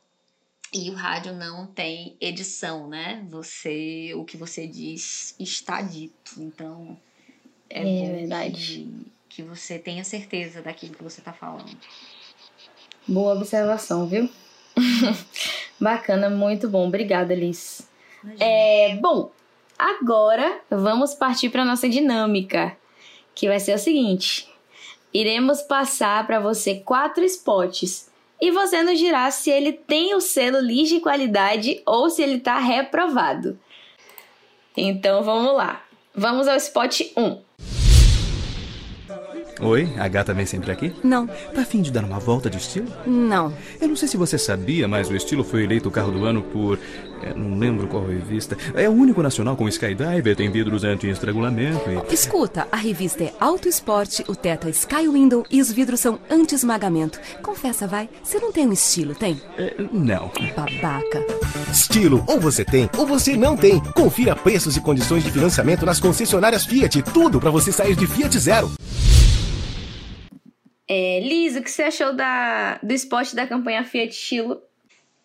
E 0.73 0.89
o 0.89 0.95
rádio 0.95 1.33
não 1.33 1.67
tem 1.67 2.17
edição, 2.19 2.87
né? 2.87 3.25
Você, 3.29 4.13
o 4.15 4.23
que 4.23 4.37
você 4.37 4.65
diz 4.65 5.35
está 5.39 5.81
dito. 5.81 6.41
Então 6.41 6.97
é, 7.69 7.81
é 7.81 8.11
verdade. 8.15 8.87
Que 9.35 9.41
você 9.41 9.79
tenha 9.79 10.03
certeza 10.03 10.61
daquilo 10.61 10.93
que 10.93 11.03
você 11.03 11.19
está 11.19 11.33
falando. 11.33 11.75
Boa 13.07 13.33
observação, 13.33 14.05
viu? 14.05 14.29
Bacana, 15.81 16.29
muito 16.29 16.69
bom. 16.69 16.87
Obrigada, 16.87 17.33
Liz. 17.33 17.89
É, 18.39 18.95
bom, 19.01 19.31
agora 19.77 20.61
vamos 20.69 21.15
partir 21.15 21.49
para 21.49 21.65
nossa 21.65 21.89
dinâmica, 21.89 22.77
que 23.33 23.47
vai 23.47 23.59
ser 23.59 23.73
o 23.73 23.79
seguinte: 23.79 24.47
iremos 25.11 25.63
passar 25.63 26.27
para 26.27 26.39
você 26.39 26.75
quatro 26.75 27.23
spots 27.25 28.11
e 28.39 28.51
você 28.51 28.83
nos 28.83 28.99
dirá 28.99 29.31
se 29.31 29.49
ele 29.49 29.73
tem 29.73 30.13
o 30.13 30.21
selo 30.21 30.59
Liz 30.59 30.89
de 30.89 30.99
qualidade 30.99 31.81
ou 31.87 32.07
se 32.07 32.21
ele 32.21 32.35
está 32.35 32.59
reprovado. 32.59 33.59
Então 34.77 35.23
vamos 35.23 35.55
lá. 35.55 35.83
Vamos 36.13 36.47
ao 36.47 36.55
spot 36.57 37.01
1. 37.17 37.52
Oi, 39.63 39.89
a 39.97 40.07
gata 40.09 40.33
vem 40.33 40.45
sempre 40.45 40.71
aqui? 40.71 40.93
Não. 41.03 41.25
Tá 41.25 41.61
afim 41.61 41.81
de 41.81 41.91
dar 41.91 42.03
uma 42.03 42.19
volta 42.19 42.49
de 42.49 42.57
estilo? 42.57 42.87
Não. 43.07 43.53
Eu 43.79 43.87
não 43.87 43.95
sei 43.95 44.07
se 44.09 44.17
você 44.17 44.37
sabia, 44.37 44.87
mas 44.87 45.09
o 45.09 45.15
estilo 45.15 45.43
foi 45.43 45.63
eleito 45.63 45.87
o 45.87 45.91
carro 45.91 46.11
do 46.11 46.25
ano 46.25 46.41
por. 46.41 46.77
É, 47.21 47.33
não 47.33 47.57
lembro 47.57 47.87
qual 47.87 48.05
revista. 48.05 48.57
É 48.75 48.89
o 48.89 48.91
único 48.91 49.23
nacional 49.23 49.55
com 49.55 49.69
Skydiver, 49.69 50.35
tem 50.35 50.51
vidros 50.51 50.83
anti-estrangulamento 50.83 51.83
e. 51.89 52.13
Escuta, 52.13 52.67
a 52.69 52.75
revista 52.75 53.23
é 53.23 53.33
Auto 53.39 53.69
Esporte, 53.69 54.25
o 54.27 54.35
teto 54.35 54.67
é 54.67 54.71
Sky 54.71 55.07
Window 55.07 55.45
e 55.49 55.61
os 55.61 55.71
vidros 55.71 56.01
são 56.01 56.19
anti-esmagamento. 56.29 57.19
Confessa, 57.41 57.87
vai, 57.87 58.09
você 58.21 58.39
não 58.39 58.51
tem 58.51 58.67
um 58.67 58.73
estilo, 58.73 59.15
tem? 59.15 59.41
É, 59.57 59.75
não. 59.93 60.29
Babaca. 60.55 61.23
Estilo, 61.71 62.23
ou 62.27 62.39
você 62.39 62.65
tem, 62.65 62.89
ou 62.97 63.07
você 63.07 63.37
não 63.37 63.55
tem. 63.55 63.79
Confira 63.79 64.35
preços 64.35 64.75
e 64.75 64.81
condições 64.81 65.23
de 65.23 65.31
financiamento 65.31 65.85
nas 65.85 66.01
concessionárias 66.01 66.65
Fiat. 66.65 67.01
Tudo 67.13 67.39
para 67.39 67.49
você 67.49 67.71
sair 67.71 67.95
de 67.95 68.05
Fiat 68.05 68.37
Zero. 68.37 68.69
É, 70.87 71.19
Liz, 71.21 71.55
o 71.55 71.61
que 71.61 71.71
você 71.71 71.83
achou 71.83 72.15
da, 72.15 72.79
do 72.83 72.93
spot 72.93 73.33
da 73.33 73.47
campanha 73.47 73.83
Fiat 73.83 74.11
Estilo? 74.13 74.61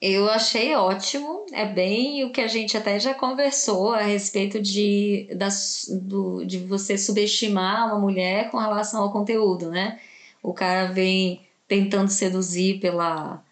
Eu 0.01 0.31
achei 0.31 0.77
ótimo, 0.77 1.45
é 1.53 1.67
bem 1.67 2.25
o 2.25 2.31
que 2.31 2.41
a 2.41 2.47
gente 2.47 2.77
até 2.77 3.01
já 3.01 3.13
conversou 3.15 3.93
a 3.93 4.03
respeito 4.03 4.63
de, 4.63 5.29
das, 5.35 5.87
do, 5.91 6.45
de 6.45 6.59
você 6.59 6.97
subestimar 6.97 7.89
uma 7.89 7.99
mulher 7.99 8.49
com 8.51 8.59
relação 8.59 9.03
ao 9.03 9.11
conteúdo, 9.11 9.71
né? 9.71 9.99
O 10.41 10.55
cara 10.55 10.93
vem 10.93 11.41
tentando 11.67 12.09
seduzir 12.11 12.79
pela 12.79 13.43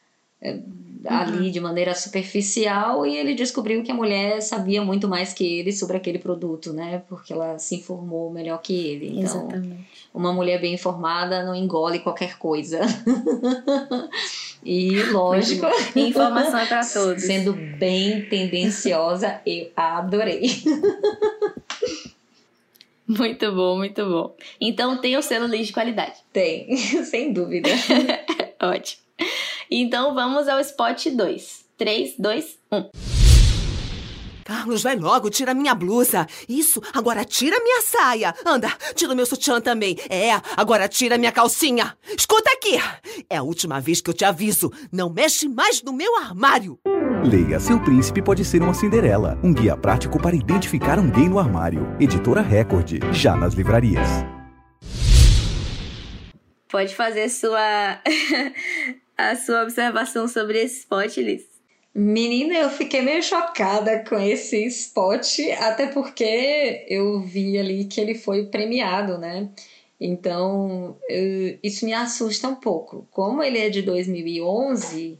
é, 0.41 0.61
ali 1.05 1.51
de 1.51 1.59
maneira 1.59 1.97
superficial 1.97 3.05
e 3.05 3.17
ele 3.17 3.35
descobriu 3.35 3.83
que 3.83 3.91
a 3.91 3.95
mulher 3.95 4.41
sabia 4.41 4.85
muito 4.85 5.09
mais 5.09 5.33
que 5.33 5.45
ele 5.45 5.73
sobre 5.73 5.97
aquele 5.97 6.21
produto, 6.21 6.73
né? 6.73 7.03
Porque 7.09 7.33
ela 7.33 7.59
se 7.59 7.75
informou 7.75 8.31
melhor 8.31 8.61
que 8.63 8.73
ele. 8.73 9.19
Então, 9.19 9.49
Exatamente. 9.49 9.87
Uma 10.17 10.33
mulher 10.33 10.59
bem 10.59 10.73
informada 10.73 11.45
não 11.45 11.55
engole 11.55 11.99
qualquer 11.99 12.39
coisa. 12.39 12.81
e 14.65 15.03
lógico, 15.05 15.67
Informação 15.95 16.59
é 16.59 16.67
para 16.67 16.85
todos. 16.85 17.23
sendo 17.23 17.53
bem 17.53 18.23
tendenciosa, 18.23 19.41
eu 19.45 19.71
adorei. 19.77 20.51
Muito 23.09 23.53
bom, 23.53 23.77
muito 23.79 24.05
bom. 24.05 24.35
Então 24.61 25.01
tem 25.01 25.17
o 25.17 25.23
selo 25.23 25.47
Liz 25.47 25.69
de 25.69 25.73
qualidade. 25.73 26.15
Tem, 26.33 26.77
sem 26.77 27.33
dúvida. 27.33 27.69
Ótimo. 28.61 29.01
Então 29.71 30.13
vamos 30.13 30.49
ao 30.49 30.59
spot 30.59 31.07
2. 31.11 31.67
3, 31.79 32.15
2, 32.19 32.59
1. 32.73 33.16
Carlos, 34.47 34.85
vai 34.85 34.95
logo, 34.95 35.29
tira 35.29 35.53
minha 35.53 35.75
blusa. 35.75 36.25
Isso, 36.49 36.81
agora 36.95 37.25
tira 37.25 37.59
minha 37.59 37.83
saia. 37.83 38.33
Anda, 38.47 38.69
tira 38.95 39.13
o 39.13 39.17
meu 39.17 39.27
sutiã 39.27 39.61
também. 39.61 39.99
É, 40.09 40.41
agora 40.57 40.87
tira 40.87 41.19
minha 41.19 41.33
calcinha. 41.33 41.99
Escuta 42.17 42.49
aqui. 42.53 42.79
É 43.29 43.39
a 43.39 43.43
última 43.43 43.81
vez 43.81 44.01
que 44.01 44.09
eu 44.09 44.15
te 44.15 44.25
aviso. 44.25 44.71
Não 44.93 45.11
mexe 45.11 45.49
mais 45.49 45.83
no 45.83 45.93
meu 45.93 46.17
armário. 46.19 46.79
Leia 47.25 47.59
Seu 47.59 47.83
Príncipe 47.83 48.23
Pode 48.23 48.45
Ser 48.45 48.63
uma 48.63 48.73
Cinderela. 48.73 49.37
Um 49.43 49.53
guia 49.53 49.77
prático 49.77 50.23
para 50.23 50.37
identificar 50.37 51.01
um 51.01 51.11
gay 51.11 51.29
no 51.29 51.41
armário. 51.41 51.97
Editora 51.99 52.41
Record. 52.41 53.03
Já 53.13 53.35
nas 53.35 53.53
livrarias. 53.53 54.09
Pode 56.69 56.95
fazer 56.95 57.29
sua 57.31 58.01
a 59.19 59.35
sua 59.35 59.65
observação 59.65 60.29
sobre 60.29 60.63
esse 60.63 60.81
spot, 60.81 61.17
Liz. 61.17 61.56
Menina, 61.99 62.53
eu 62.59 62.69
fiquei 62.69 63.01
meio 63.01 63.23
chocada 63.23 64.05
com 64.07 64.19
esse 64.19 64.67
spot, 64.67 65.41
até 65.59 65.87
porque 65.87 66.85
eu 66.91 67.23
vi 67.23 67.57
ali 67.57 67.87
que 67.87 67.99
ele 67.99 68.15
foi 68.15 68.45
premiado, 68.49 69.17
né? 69.17 69.49
Então, 69.99 70.95
eu, 71.09 71.59
isso 71.63 71.87
me 71.87 71.95
assusta 71.95 72.49
um 72.49 72.55
pouco. 72.57 73.09
Como 73.11 73.43
ele 73.43 73.59
é 73.59 73.71
de 73.71 73.81
2011, 73.81 75.19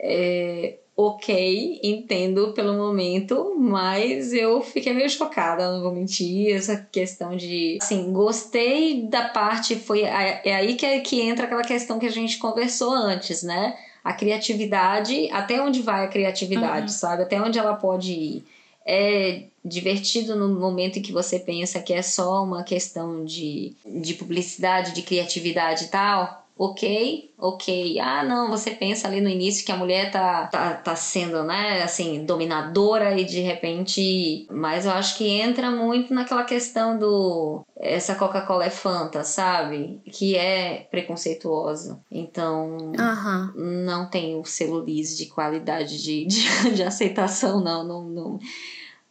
é, 0.00 0.78
ok, 0.96 1.80
entendo 1.82 2.54
pelo 2.54 2.72
momento, 2.72 3.54
mas 3.58 4.32
eu 4.32 4.62
fiquei 4.62 4.94
meio 4.94 5.10
chocada, 5.10 5.70
não 5.70 5.82
vou 5.82 5.92
mentir, 5.92 6.56
essa 6.56 6.88
questão 6.90 7.36
de, 7.36 7.76
assim, 7.82 8.10
gostei 8.14 9.02
da 9.02 9.28
parte, 9.28 9.76
foi, 9.76 10.04
é 10.04 10.54
aí 10.54 10.74
que, 10.74 11.00
que 11.00 11.20
entra 11.20 11.44
aquela 11.44 11.62
questão 11.62 11.98
que 11.98 12.06
a 12.06 12.10
gente 12.10 12.38
conversou 12.38 12.94
antes, 12.94 13.42
né? 13.42 13.76
A 14.02 14.12
criatividade, 14.12 15.28
até 15.30 15.60
onde 15.60 15.82
vai 15.82 16.04
a 16.04 16.08
criatividade, 16.08 16.92
uhum. 16.92 16.98
sabe? 16.98 17.22
Até 17.22 17.40
onde 17.40 17.58
ela 17.58 17.74
pode 17.74 18.12
ir. 18.12 18.44
É 18.86 19.42
divertido 19.62 20.34
no 20.34 20.48
momento 20.48 20.98
em 20.98 21.02
que 21.02 21.12
você 21.12 21.38
pensa 21.38 21.80
que 21.80 21.92
é 21.92 22.00
só 22.00 22.42
uma 22.42 22.62
questão 22.62 23.24
de, 23.24 23.74
de 23.84 24.14
publicidade, 24.14 24.94
de 24.94 25.02
criatividade 25.02 25.84
e 25.84 25.88
tal, 25.88 26.47
ok, 26.58 27.32
ok. 27.38 28.00
Ah, 28.00 28.24
não, 28.24 28.50
você 28.50 28.72
pensa 28.72 29.06
ali 29.06 29.20
no 29.20 29.28
início 29.28 29.64
que 29.64 29.70
a 29.70 29.76
mulher 29.76 30.10
tá, 30.10 30.48
tá, 30.48 30.74
tá 30.74 30.96
sendo, 30.96 31.44
né, 31.44 31.82
assim, 31.84 32.24
dominadora 32.24 33.18
e 33.18 33.24
de 33.24 33.40
repente. 33.40 34.46
Mas 34.50 34.84
eu 34.84 34.90
acho 34.92 35.16
que 35.16 35.28
entra 35.28 35.70
muito 35.70 36.12
naquela 36.12 36.42
questão 36.42 36.98
do. 36.98 37.64
Essa 37.76 38.16
Coca-Cola 38.16 38.64
é 38.64 38.70
Fanta, 38.70 39.22
sabe? 39.22 40.00
Que 40.10 40.36
é 40.36 40.88
preconceituosa. 40.90 42.00
Então, 42.10 42.76
uhum. 42.76 43.52
não 43.84 44.10
tem 44.10 44.36
o 44.36 44.44
selo 44.44 44.84
liso 44.84 45.16
de 45.16 45.26
qualidade 45.26 46.02
de, 46.02 46.26
de, 46.26 46.70
de 46.74 46.82
aceitação, 46.82 47.60
não. 47.60 47.84
Não, 47.84 48.02
não, 48.02 48.38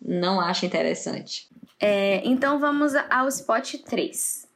não 0.01 0.41
acho 0.41 0.65
interessante. 0.65 1.47
É, 1.79 2.21
então 2.25 2.59
vamos 2.59 2.93
ao 3.09 3.27
spot 3.27 3.75
3. 3.85 4.46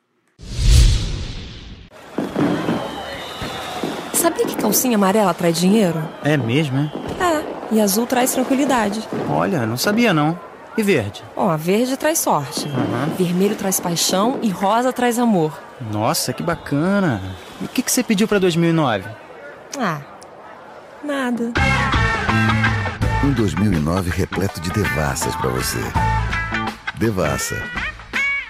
Sabia 4.22 4.46
que 4.46 4.56
calcinha 4.56 4.98
amarela 4.98 5.34
traz 5.34 5.58
dinheiro? 5.60 6.00
É 6.24 6.38
mesmo, 6.38 6.78
é? 6.78 6.92
É, 7.24 7.44
e 7.72 7.82
azul 7.82 8.06
traz 8.06 8.32
tranquilidade. 8.32 9.02
Olha, 9.28 9.66
não 9.66 9.76
sabia 9.76 10.14
não. 10.14 10.40
E 10.78 10.84
verde? 10.84 11.24
Ó, 11.36 11.50
a 11.50 11.58
verde 11.58 11.98
traz 11.98 12.20
sorte. 12.20 12.68
Uhum. 12.68 13.16
Vermelho 13.18 13.56
traz 13.56 13.80
paixão 13.80 14.38
e 14.44 14.50
rosa 14.50 14.94
traz 14.94 15.18
amor. 15.18 15.60
Nossa, 15.92 16.32
que 16.34 16.44
bacana. 16.44 17.20
E 17.60 17.66
o 17.66 17.68
que, 17.68 17.82
que 17.82 17.92
você 17.92 18.04
pediu 18.04 18.28
pra 18.28 18.38
2009? 18.38 19.10
Ah, 19.80 20.02
nada. 21.04 21.52
Um 23.24 23.34
2009 23.34 24.12
repleto 24.12 24.62
de 24.62 24.70
devassas 24.70 25.36
para 25.36 25.50
você. 25.50 25.80
Devassa. 26.94 27.56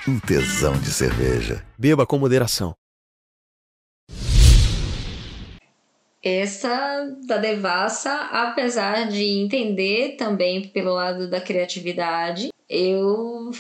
Um 0.06 0.20
tesão 0.20 0.74
de 0.74 0.92
cerveja. 0.92 1.64
Beba 1.78 2.06
com 2.06 2.18
moderação. 2.20 2.76
Essa 6.24 7.16
da 7.26 7.38
Devassa, 7.38 8.14
apesar 8.32 9.08
de 9.08 9.24
entender 9.24 10.18
também 10.18 10.68
pelo 10.68 10.94
lado 10.94 11.28
da 11.28 11.42
criatividade, 11.42 12.52
eu 12.70 13.52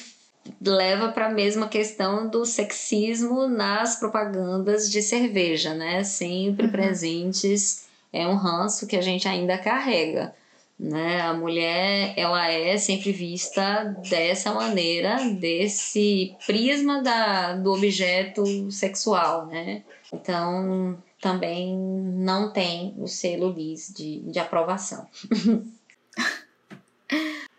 leva 0.62 1.09
para 1.09 1.28
a 1.28 1.32
mesma 1.32 1.68
questão 1.68 2.30
do 2.30 2.45
sexismo 2.45 3.47
nas 3.47 3.95
propagandas 3.99 4.89
de 4.89 5.01
cerveja, 5.01 5.74
né? 5.74 6.03
Sempre 6.03 6.68
uhum. 6.68 6.72
presentes, 6.72 7.88
é 8.14 8.28
um 8.28 8.36
ranço 8.36 8.86
que 8.86 8.95
a 8.95 9.01
gente 9.01 9.28
ainda 9.28 9.57
carrega, 9.57 10.34
né? 10.80 11.22
A 11.22 11.34
mulher, 11.34 12.14
ela 12.16 12.47
é 12.51 12.78
sempre 12.78 13.12
vista 13.12 13.95
dessa 14.07 14.53
maneira, 14.53 15.18
desse 15.32 16.36
prisma 16.45 17.01
da, 17.01 17.53
do 17.53 17.74
objeto 17.74 18.72
sexual, 18.72 19.47
né? 19.47 19.82
Então, 20.14 20.97
também 21.22 21.78
não 21.78 22.51
tem 22.51 22.95
o 22.97 23.07
selo 23.07 23.53
LIS 23.53 23.93
de, 23.95 24.19
de 24.22 24.39
aprovação. 24.39 25.07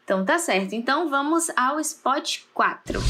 então 0.05 0.25
tá 0.25 0.39
certo. 0.39 0.75
Então 0.75 1.09
vamos 1.09 1.49
ao 1.57 1.79
spot 1.79 2.41
4. 2.53 3.01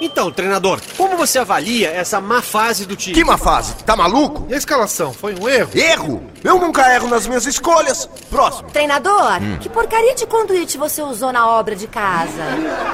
Então, 0.00 0.30
treinador, 0.30 0.80
como 0.96 1.16
você 1.16 1.40
avalia 1.40 1.90
essa 1.90 2.20
má 2.20 2.40
fase 2.40 2.86
do 2.86 2.94
time? 2.94 3.14
Que 3.14 3.24
má 3.24 3.36
fase? 3.36 3.74
Tá 3.84 3.96
maluco? 3.96 4.46
E 4.48 4.54
a 4.54 4.56
escalação 4.56 5.12
foi 5.12 5.34
um 5.34 5.48
erro? 5.48 5.70
Erro? 5.74 6.22
Eu 6.44 6.58
nunca 6.60 6.94
erro 6.94 7.08
nas 7.08 7.26
minhas 7.26 7.46
escolhas. 7.46 8.08
Próximo. 8.30 8.70
Treinador, 8.70 9.42
hum. 9.42 9.58
que 9.58 9.68
porcaria 9.68 10.14
de 10.14 10.24
conduíte 10.26 10.78
você 10.78 11.02
usou 11.02 11.32
na 11.32 11.48
obra 11.48 11.74
de 11.74 11.88
casa? 11.88 12.44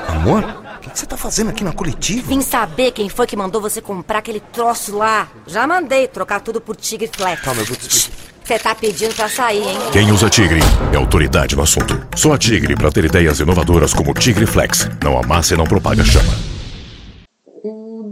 Amor, 0.08 0.42
o 0.76 0.80
que 0.80 0.98
você 0.98 1.04
tá 1.04 1.16
fazendo 1.16 1.50
aqui 1.50 1.62
na 1.62 1.72
coletiva? 1.72 2.26
Vim 2.26 2.40
saber 2.40 2.92
quem 2.92 3.10
foi 3.10 3.26
que 3.26 3.36
mandou 3.36 3.60
você 3.60 3.82
comprar 3.82 4.20
aquele 4.20 4.40
troço 4.40 4.96
lá. 4.96 5.28
Já 5.46 5.66
mandei 5.66 6.08
trocar 6.08 6.40
tudo 6.40 6.60
por 6.60 6.74
Tigre 6.74 7.10
Flex. 7.14 7.42
Calma, 7.42 7.60
eu 7.60 7.66
vou 7.66 7.76
te 7.76 7.86
explicar. 7.86 8.24
Você 8.44 8.58
tá 8.58 8.74
pedindo 8.74 9.14
pra 9.14 9.26
sair, 9.26 9.62
hein? 9.62 9.78
Quem 9.90 10.12
usa 10.12 10.28
Tigre 10.28 10.60
é 10.92 10.96
autoridade 10.96 11.56
no 11.56 11.62
assunto. 11.62 12.06
Só 12.14 12.34
a 12.34 12.38
Tigre 12.38 12.76
pra 12.76 12.90
ter 12.90 13.04
ideias 13.04 13.40
inovadoras 13.40 13.94
como 13.94 14.12
Tigre 14.12 14.46
Flex. 14.46 14.88
Não 15.02 15.18
amassa 15.18 15.54
e 15.54 15.56
não 15.56 15.64
propaga 15.64 16.04
chama 16.04 16.53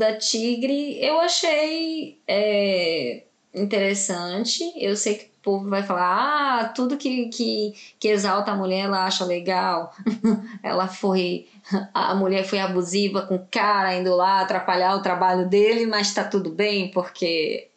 da 0.02 0.16
Tigre 0.16 0.98
eu 1.00 1.20
achei 1.20 2.18
é, 2.26 3.22
interessante. 3.54 4.64
Eu 4.76 4.96
sei 4.96 5.14
que 5.14 5.24
o 5.26 5.42
povo 5.42 5.70
vai 5.70 5.84
falar: 5.84 6.62
ah, 6.62 6.68
tudo 6.68 6.96
que, 6.96 7.26
que, 7.28 7.72
que 8.00 8.08
exalta 8.08 8.50
a 8.50 8.56
mulher 8.56 8.86
ela 8.86 9.06
acha 9.06 9.24
legal. 9.24 9.94
ela 10.60 10.88
foi. 10.88 11.46
A 11.94 12.16
mulher 12.16 12.44
foi 12.44 12.58
abusiva 12.58 13.22
com 13.22 13.36
o 13.36 13.46
cara 13.48 13.94
indo 13.94 14.14
lá 14.16 14.40
atrapalhar 14.40 14.96
o 14.96 15.02
trabalho 15.02 15.48
dele, 15.48 15.86
mas 15.86 16.12
tá 16.12 16.24
tudo 16.24 16.50
bem, 16.50 16.90
porque. 16.90 17.68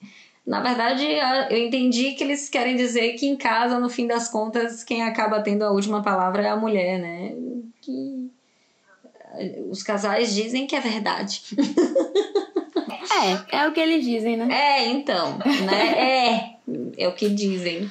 Na 0.45 0.61
verdade, 0.61 1.03
eu 1.49 1.57
entendi 1.57 2.11
que 2.11 2.23
eles 2.23 2.49
querem 2.49 2.76
dizer 2.76 3.13
que 3.13 3.26
em 3.26 3.36
casa, 3.36 3.80
no 3.80 3.89
fim 3.89 4.05
das 4.05 4.30
contas, 4.30 4.84
quem 4.84 5.01
acaba 5.01 5.41
tendo 5.41 5.63
a 5.63 5.71
última 5.71 6.03
palavra 6.03 6.43
é 6.43 6.49
a 6.49 6.55
mulher, 6.55 6.99
né? 6.99 7.34
Que 7.82 8.24
os 9.69 9.83
casais 9.83 10.33
dizem 10.33 10.67
que 10.67 10.75
é 10.75 10.79
verdade. 10.79 11.41
É, 13.49 13.57
é 13.59 13.67
o 13.67 13.71
que 13.71 13.79
eles 13.79 14.03
dizem, 14.03 14.36
né? 14.38 14.47
É, 14.51 14.88
então, 14.88 15.38
né? 15.65 15.93
É, 15.97 16.55
é 16.97 17.07
o 17.07 17.13
que 17.13 17.29
dizem. 17.29 17.89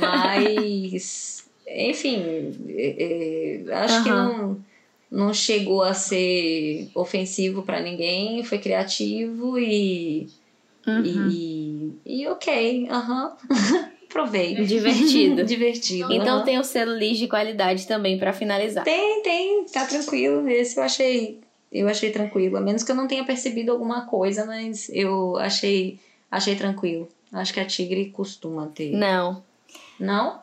Mas, 0.00 1.48
enfim, 1.66 2.54
é, 2.68 3.62
é, 3.68 3.74
acho 3.74 3.98
uhum. 3.98 4.02
que 4.02 4.08
não, 4.10 4.64
não 5.10 5.34
chegou 5.34 5.82
a 5.82 5.94
ser 5.94 6.88
ofensivo 6.94 7.62
para 7.62 7.80
ninguém, 7.80 8.42
foi 8.44 8.58
criativo 8.58 9.58
e. 9.58 10.28
Uhum. 10.86 11.02
E, 11.04 11.92
e 12.06 12.26
ok, 12.28 12.88
aham. 12.90 13.36
Uhum. 13.50 13.89
Provei. 14.10 14.54
Divertido. 14.56 15.44
Divertido. 15.46 16.12
Então 16.12 16.38
uhum. 16.38 16.44
tem 16.44 16.58
o 16.58 16.64
selo 16.64 16.92
Liz 16.92 17.16
de 17.16 17.26
qualidade 17.26 17.86
também 17.86 18.18
para 18.18 18.32
finalizar. 18.32 18.84
Tem, 18.84 19.22
tem, 19.22 19.64
tá 19.64 19.86
tranquilo. 19.86 20.46
Esse 20.48 20.78
eu 20.78 20.82
achei, 20.82 21.40
eu 21.72 21.88
achei 21.88 22.10
tranquilo. 22.10 22.58
A 22.58 22.60
menos 22.60 22.82
que 22.82 22.90
eu 22.90 22.96
não 22.96 23.08
tenha 23.08 23.24
percebido 23.24 23.72
alguma 23.72 24.06
coisa, 24.06 24.44
mas 24.44 24.90
eu 24.92 25.36
achei, 25.38 25.98
achei 26.30 26.54
tranquilo. 26.56 27.08
Acho 27.32 27.54
que 27.54 27.60
a 27.60 27.64
Tigre 27.64 28.10
costuma 28.10 28.66
ter. 28.66 28.90
Não. 28.92 29.42
Não? 29.98 30.42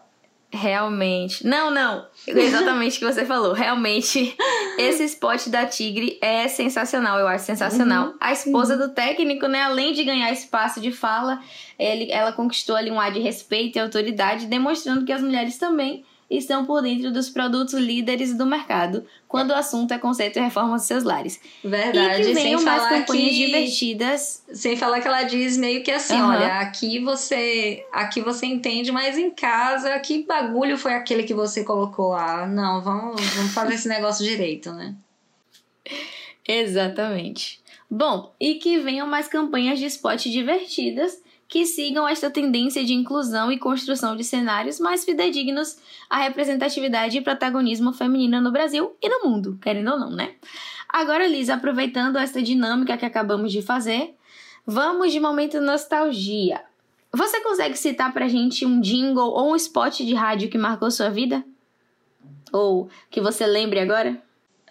Realmente. 0.50 1.46
Não, 1.46 1.70
não. 1.70 2.08
Exatamente 2.26 2.96
o 2.96 3.00
que 3.00 3.14
você 3.14 3.26
falou. 3.26 3.52
Realmente, 3.52 4.36
esse 4.80 5.04
spot 5.04 5.48
da 5.50 5.66
Tigre 5.66 6.18
é 6.22 6.48
sensacional. 6.48 7.20
Eu 7.20 7.28
acho 7.28 7.46
sensacional. 7.46 8.08
Uhum. 8.08 8.18
A 8.20 8.32
esposa 8.32 8.76
uhum. 8.76 8.88
do 8.88 8.94
técnico, 8.94 9.48
né? 9.48 9.64
Além 9.64 9.94
de 9.94 10.04
ganhar 10.06 10.32
espaço 10.32 10.80
de 10.80 10.92
fala, 10.92 11.42
ele, 11.78 12.10
ela 12.12 12.32
conquistou 12.32 12.76
ali 12.76 12.90
um 12.90 13.00
ar 13.00 13.12
de 13.12 13.20
respeito 13.20 13.78
e 13.78 13.80
autoridade, 13.80 14.46
demonstrando 14.46 15.06
que 15.06 15.12
as 15.12 15.22
mulheres 15.22 15.58
também 15.58 16.06
estão 16.30 16.66
por 16.66 16.82
dentro 16.82 17.12
dos 17.12 17.30
produtos 17.30 17.74
líderes 17.74 18.34
do 18.34 18.46
mercado 18.46 19.06
quando 19.28 19.52
o 19.52 19.56
assunto 19.56 19.94
é 19.94 19.98
conceito 19.98 20.38
e 20.38 20.42
reforma 20.42 20.76
dos 20.76 20.86
seus 20.86 21.04
lares. 21.04 21.40
Verdade. 21.64 22.22
E 22.22 22.26
que 22.26 22.34
venham 22.34 22.62
mais 22.64 22.84
campanhas 22.84 23.30
que, 23.30 23.46
divertidas. 23.46 24.44
Sem 24.54 24.76
falar 24.76 25.00
que 25.00 25.08
ela 25.08 25.24
diz 25.24 25.58
meio 25.58 25.84
que 25.84 25.92
assim, 25.92 26.16
uhum. 26.16 26.30
olha, 26.30 26.60
aqui 26.60 27.00
você, 27.00 27.86
aqui 27.92 28.22
você 28.22 28.46
entende, 28.46 28.92
mas 28.92 29.18
em 29.18 29.30
casa, 29.30 29.98
que 30.00 30.24
bagulho 30.24 30.78
foi 30.78 30.94
aquele 30.94 31.24
que 31.24 31.34
você 31.34 31.64
colocou 31.64 32.10
lá? 32.10 32.46
Não, 32.46 32.82
vamos, 32.82 33.22
vamos 33.36 33.54
fazer 33.54 33.76
esse 33.76 33.88
negócio 33.88 34.26
direito, 34.26 34.72
né? 34.74 34.96
Exatamente. 36.48 37.62
Bom, 37.90 38.34
e 38.40 38.56
que 38.56 38.80
venham 38.80 39.08
mais 39.08 39.28
campanhas 39.28 39.80
de 39.80 39.86
spot 39.86 40.26
divertidas 40.26 41.22
que 41.48 41.66
sigam 41.66 42.08
esta 42.08 42.30
tendência 42.30 42.84
de 42.84 42.94
inclusão 42.94 43.52
e 43.52 43.58
construção 43.58 44.16
de 44.16 44.24
cenários 44.24 44.80
mais 44.80 45.06
fidedignos 45.06 45.78
à 46.10 46.20
representatividade 46.20 47.18
e 47.18 47.22
protagonismo 47.22 47.94
feminino 47.94 48.42
no 48.42 48.52
Brasil 48.52 48.96
e 49.02 49.08
no 49.08 49.30
mundo, 49.30 49.58
querendo 49.62 49.92
ou 49.92 50.00
não, 50.00 50.12
né? 50.12 50.36
Agora, 50.90 51.28
Liz, 51.28 51.50
aproveitando 51.50 52.18
esta 52.18 52.42
dinâmica 52.42 52.98
que 52.98 53.06
acabamos 53.06 53.52
de 53.52 53.62
fazer, 53.62 54.16
vamos 54.66 55.12
de 55.12 55.20
momento 55.20 55.62
nostalgia. 55.62 56.62
Você 57.12 57.42
consegue 57.42 57.78
citar 57.78 58.14
pra 58.14 58.28
gente 58.28 58.66
um 58.66 58.82
jingle 58.82 59.30
ou 59.30 59.54
um 59.54 59.56
spot 59.56 60.00
de 60.00 60.14
rádio 60.14 60.50
que 60.50 60.58
marcou 60.58 60.92
sua 60.92 61.10
vida? 61.10 61.44
Ou 62.52 62.90
que 63.10 63.22
você 63.22 63.46
lembre 63.46 63.80
agora? 63.80 64.22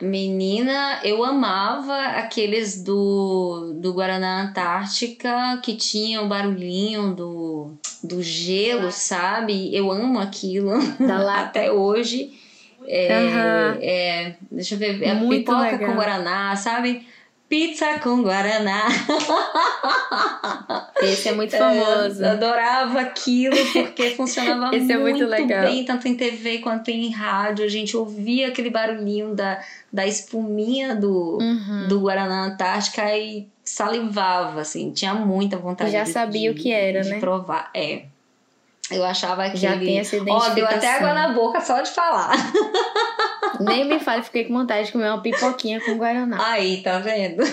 Menina, 0.01 1.01
eu 1.05 1.25
amava 1.25 1.97
aqueles 2.19 2.83
do, 2.83 3.73
do 3.81 3.95
Guaraná 3.95 4.43
Antártica 4.43 5.59
que 5.63 5.75
tinham 5.75 6.27
o 6.27 6.29
barulhinho 6.29 7.15
do, 7.15 7.79
do 8.05 8.23
gelo, 8.23 8.93
sabe? 8.93 9.75
Eu 9.75 9.91
amo 9.91 10.19
aquilo 10.19 10.73
até 11.35 11.73
hoje. 11.73 12.39
É, 12.87 13.17
Aham. 13.17 13.79
é, 13.81 14.35
deixa 14.51 14.75
eu 14.75 14.79
ver, 14.79 15.03
é 15.03 15.15
Muito 15.15 15.47
pipoca 15.47 15.73
legal. 15.73 15.91
com 15.91 15.97
Guaraná, 15.97 16.55
sabe? 16.57 17.07
Pizza 17.49 17.99
com 18.01 18.23
Guaraná. 18.23 18.89
Esse 21.03 21.29
é 21.29 21.33
muito 21.33 21.55
É, 21.55 21.59
famoso. 21.59 22.23
eu 22.25 22.31
adorava 22.31 23.01
aquilo 23.01 23.57
porque 23.73 24.11
funcionava 24.11 24.75
Esse 24.77 24.93
é 24.93 24.99
muito 24.99 25.25
legal. 25.25 25.63
bem, 25.67 25.85
tanto 25.85 26.09
em 26.09 26.17
TV 26.17 26.59
quanto 26.59 26.89
em 26.91 27.11
rádio. 27.11 27.65
A 27.65 27.69
gente 27.69 27.97
ouvia 27.97 28.49
aquele 28.49 28.71
barulhinho 28.71 29.35
da, 29.35 29.61
da 29.93 30.07
espuminha 30.07 30.95
do, 30.97 31.39
Uhum. 31.41 31.87
do 31.89 32.01
Guaraná 32.01 32.47
Antártica 32.47 33.17
e 33.17 33.47
salivava, 33.63 34.61
assim. 34.61 34.91
Tinha 34.91 35.15
muita 35.15 35.57
vontade 35.57 35.91
Já 35.93 36.03
de, 36.05 36.11
sabia 36.11 36.51
o 36.51 36.55
que 36.55 36.73
era, 36.73 37.03
de 37.03 37.11
né? 37.11 37.21
provar. 37.21 37.71
É. 37.75 38.05
Eu 38.91 39.05
achava 39.05 39.51
que. 39.51 39.57
Já 39.57 39.77
tem 39.79 39.99
essa 39.99 40.17
Ó, 40.17 40.21
deu 40.21 40.65
até 40.65 40.77
identificação. 40.77 40.91
água 41.09 41.15
na 41.15 41.29
boca 41.33 41.61
só 41.61 41.81
de 41.81 41.91
falar. 41.91 42.33
Nem 43.61 43.85
me 43.85 43.99
fale, 43.99 44.23
fiquei 44.23 44.45
com 44.45 44.55
vontade 44.55 44.87
de 44.87 44.93
comer 44.93 45.09
uma 45.09 45.21
pipoquinha 45.23 45.81
com 45.81 45.97
Guaraná. 45.97 46.39
Aí, 46.53 46.83
tá 46.83 46.99
vendo? 46.99 47.43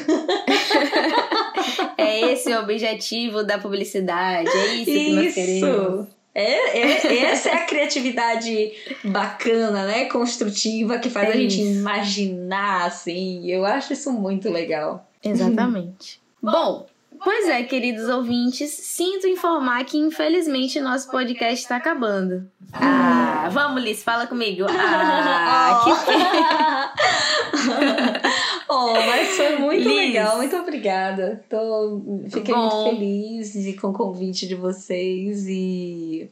É 1.98 2.32
esse 2.34 2.52
o 2.54 2.60
objetivo 2.60 3.44
da 3.44 3.58
publicidade, 3.58 4.50
é 4.50 4.76
isso, 4.76 4.86
que 4.86 5.10
nós 5.14 5.34
queremos. 5.34 6.08
É, 6.36 6.80
é- 6.80 7.18
essa 7.26 7.50
é 7.50 7.54
a 7.54 7.66
criatividade 7.66 8.72
bacana, 9.04 9.86
né? 9.86 10.06
Construtiva, 10.06 10.98
que 10.98 11.10
faz 11.10 11.30
É 11.30 11.32
a 11.32 11.36
gente 11.36 11.62
isso. 11.62 11.80
imaginar, 11.80 12.86
assim. 12.88 13.50
Eu 13.50 13.66
acho 13.66 13.94
isso 13.94 14.12
muito 14.12 14.50
legal. 14.50 15.08
Exatamente. 15.24 16.20
Bom, 16.42 16.86
pois 17.24 17.50
é, 17.50 17.64
queridos 17.64 18.08
ouvintes, 18.08 18.70
sinto 18.72 19.28
informar 19.28 19.84
que 19.86 19.98
infelizmente 19.98 20.80
nosso 20.80 21.10
podcast 21.12 21.62
está 21.62 21.76
acabando. 21.76 22.48
Ah, 22.72 23.50
vamos, 23.52 23.84
Liz, 23.84 24.02
fala 24.04 24.26
comigo. 24.28 24.66
Ah, 24.70 25.82
que 25.84 25.92
oh, 28.70 28.94
mas 29.06 29.30
foi 29.36 29.58
muito 29.58 29.88
Liz. 29.88 29.96
legal. 29.98 30.38
Muito 30.38 30.56
obrigada. 30.56 31.44
Tô, 31.50 32.02
fiquei 32.32 32.54
Bom. 32.54 32.62
muito 32.86 32.90
feliz 32.98 33.54
de- 33.54 33.74
com 33.74 33.88
o 33.90 33.94
convite 33.94 34.48
de 34.48 34.56
vocês 34.56 35.46
e, 35.48 36.30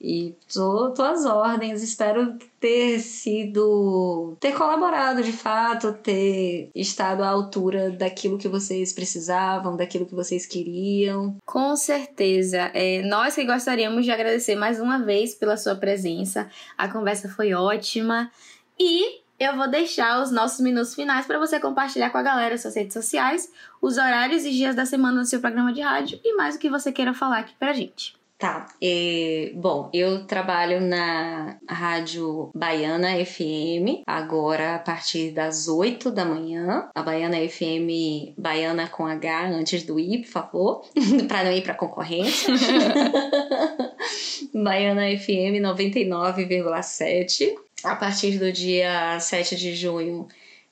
e 0.00 0.34
tô, 0.52 0.90
tô 0.90 1.02
às 1.02 1.24
ordens. 1.24 1.82
Espero 1.82 2.38
ter 2.60 3.00
sido. 3.00 4.36
ter 4.38 4.52
colaborado 4.52 5.22
de 5.22 5.32
fato, 5.32 5.92
ter 5.92 6.70
estado 6.74 7.22
à 7.22 7.28
altura 7.28 7.90
daquilo 7.90 8.38
que 8.38 8.48
vocês 8.48 8.92
precisavam, 8.92 9.76
daquilo 9.76 10.06
que 10.06 10.14
vocês 10.14 10.46
queriam. 10.46 11.36
Com 11.44 11.74
certeza. 11.76 12.70
É, 12.74 13.02
nós 13.02 13.34
que 13.34 13.44
gostaríamos 13.44 14.04
de 14.04 14.10
agradecer 14.10 14.54
mais 14.54 14.80
uma 14.80 14.98
vez 14.98 15.34
pela 15.34 15.56
sua 15.56 15.74
presença. 15.74 16.48
A 16.76 16.88
conversa 16.88 17.28
foi 17.28 17.52
ótima. 17.52 18.30
E 18.78 19.20
eu 19.38 19.56
vou 19.56 19.68
deixar 19.68 20.20
os 20.20 20.30
nossos 20.30 20.60
minutos 20.60 20.94
finais 20.94 21.26
para 21.26 21.38
você 21.38 21.60
compartilhar 21.60 22.10
com 22.10 22.18
a 22.18 22.22
galera 22.22 22.58
suas 22.58 22.74
redes 22.74 22.92
sociais, 22.92 23.52
os 23.80 23.96
horários 23.96 24.44
e 24.44 24.50
dias 24.50 24.74
da 24.74 24.84
semana 24.84 25.20
do 25.20 25.26
seu 25.26 25.40
programa 25.40 25.72
de 25.72 25.80
rádio 25.80 26.20
e 26.24 26.36
mais 26.36 26.56
o 26.56 26.58
que 26.58 26.68
você 26.68 26.90
queira 26.90 27.14
falar 27.14 27.38
aqui 27.38 27.54
pra 27.56 27.72
gente. 27.72 28.17
Tá. 28.38 28.68
é, 28.80 29.50
bom, 29.56 29.90
eu 29.92 30.24
trabalho 30.24 30.80
na 30.80 31.58
Rádio 31.68 32.52
Baiana 32.54 33.08
FM, 33.26 34.04
agora 34.06 34.76
a 34.76 34.78
partir 34.78 35.32
das 35.32 35.66
8 35.66 36.12
da 36.12 36.24
manhã. 36.24 36.88
A 36.94 37.02
Baiana 37.02 37.36
FM, 37.36 38.32
Baiana 38.38 38.86
com 38.86 39.04
H 39.04 39.48
antes 39.48 39.82
do 39.82 39.98
I, 39.98 40.18
por 40.18 40.28
favor, 40.28 40.84
para 41.26 41.42
não 41.42 41.50
ir 41.50 41.62
para 41.62 41.74
concorrência. 41.74 42.54
Baiana 44.54 45.02
FM 45.18 45.58
99,7. 45.60 47.56
A 47.82 47.96
partir 47.96 48.38
do 48.38 48.52
dia 48.52 49.18
7 49.18 49.56
de 49.56 49.74
junho, 49.74 50.28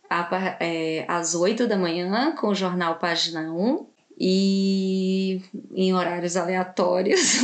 a 0.08 0.56
é, 0.60 1.04
às 1.08 1.34
8 1.34 1.66
da 1.66 1.76
manhã, 1.76 2.32
com 2.36 2.46
o 2.46 2.54
jornal 2.54 3.00
Página 3.00 3.52
1 3.52 3.95
e 4.18 5.42
em 5.74 5.94
horários 5.94 6.36
aleatórios. 6.36 7.42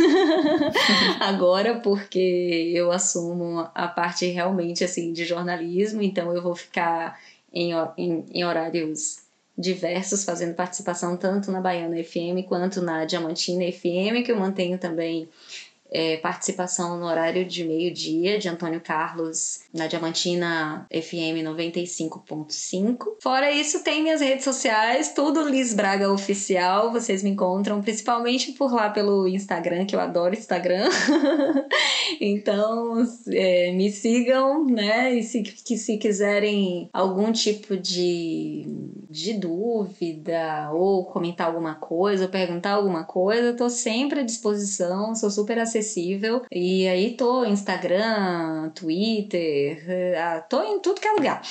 Agora 1.21 1.81
porque 1.81 2.73
eu 2.75 2.91
assumo 2.91 3.69
a 3.75 3.89
parte 3.89 4.27
realmente 4.27 4.83
assim 4.83 5.13
de 5.13 5.25
jornalismo 5.25 6.03
então 6.03 6.35
eu 6.35 6.43
vou 6.43 6.55
ficar 6.55 7.21
em, 7.53 7.73
em, 7.97 8.25
em 8.33 8.45
horários 8.45 9.23
diversos 9.57 10.25
fazendo 10.25 10.55
participação 10.55 11.17
tanto 11.17 11.51
na 11.51 11.61
Baiana 11.61 12.03
FM 12.03 12.47
quanto 12.49 12.81
na 12.81 13.05
Diamantina 13.05 13.71
FM 13.71 14.25
que 14.25 14.33
eu 14.33 14.37
mantenho 14.37 14.79
também 14.79 15.29
é, 15.91 16.17
participação 16.17 16.99
no 16.99 17.05
horário 17.05 17.45
de 17.45 17.65
meio-dia 17.65 18.39
de 18.39 18.49
Antônio 18.49 18.81
Carlos 18.81 19.62
na 19.73 19.87
Diamantina 19.87 20.87
FM 20.93 21.43
95.5. 21.43 23.17
Fora 23.21 23.51
isso, 23.51 23.83
tem 23.83 24.03
minhas 24.03 24.21
redes 24.21 24.45
sociais, 24.45 25.13
tudo 25.15 25.49
Liz 25.49 25.73
Braga 25.73 26.13
Oficial. 26.13 26.93
Vocês 26.93 27.23
me 27.23 27.31
encontram 27.31 27.81
principalmente 27.81 28.53
por 28.53 28.73
lá 28.73 28.91
pelo 28.91 29.27
Instagram, 29.27 29.87
que 29.87 29.97
eu 29.97 30.01
adoro 30.01 30.35
Instagram. 30.35 30.89
então, 32.21 33.03
é, 33.29 33.73
me 33.73 33.91
sigam, 33.91 34.67
né? 34.67 35.15
E 35.15 35.23
se, 35.23 35.43
que, 35.43 35.79
se 35.79 35.97
quiserem 35.97 36.91
algum 36.93 37.33
tipo 37.33 37.77
de, 37.77 38.67
de 39.09 39.33
dúvida 39.35 40.71
ou 40.73 41.07
comentar 41.07 41.47
alguma 41.47 41.77
coisa, 41.77 42.25
ou 42.25 42.31
perguntar 42.31 42.73
alguma 42.73 43.05
coisa, 43.05 43.49
eu 43.49 43.57
tô 43.57 43.71
sempre 43.71 44.21
à 44.21 44.23
disposição, 44.23 45.15
sou 45.15 45.31
super 45.31 45.59
acessível. 45.59 46.43
E 46.53 46.87
aí 46.89 47.17
tô 47.17 47.45
Instagram, 47.45 48.71
Twitter, 48.75 49.62
ah, 50.19 50.41
tô 50.41 50.63
em 50.63 50.81
tudo 50.81 51.01
que 51.01 51.09
é 51.09 51.13
lugar. 51.13 51.43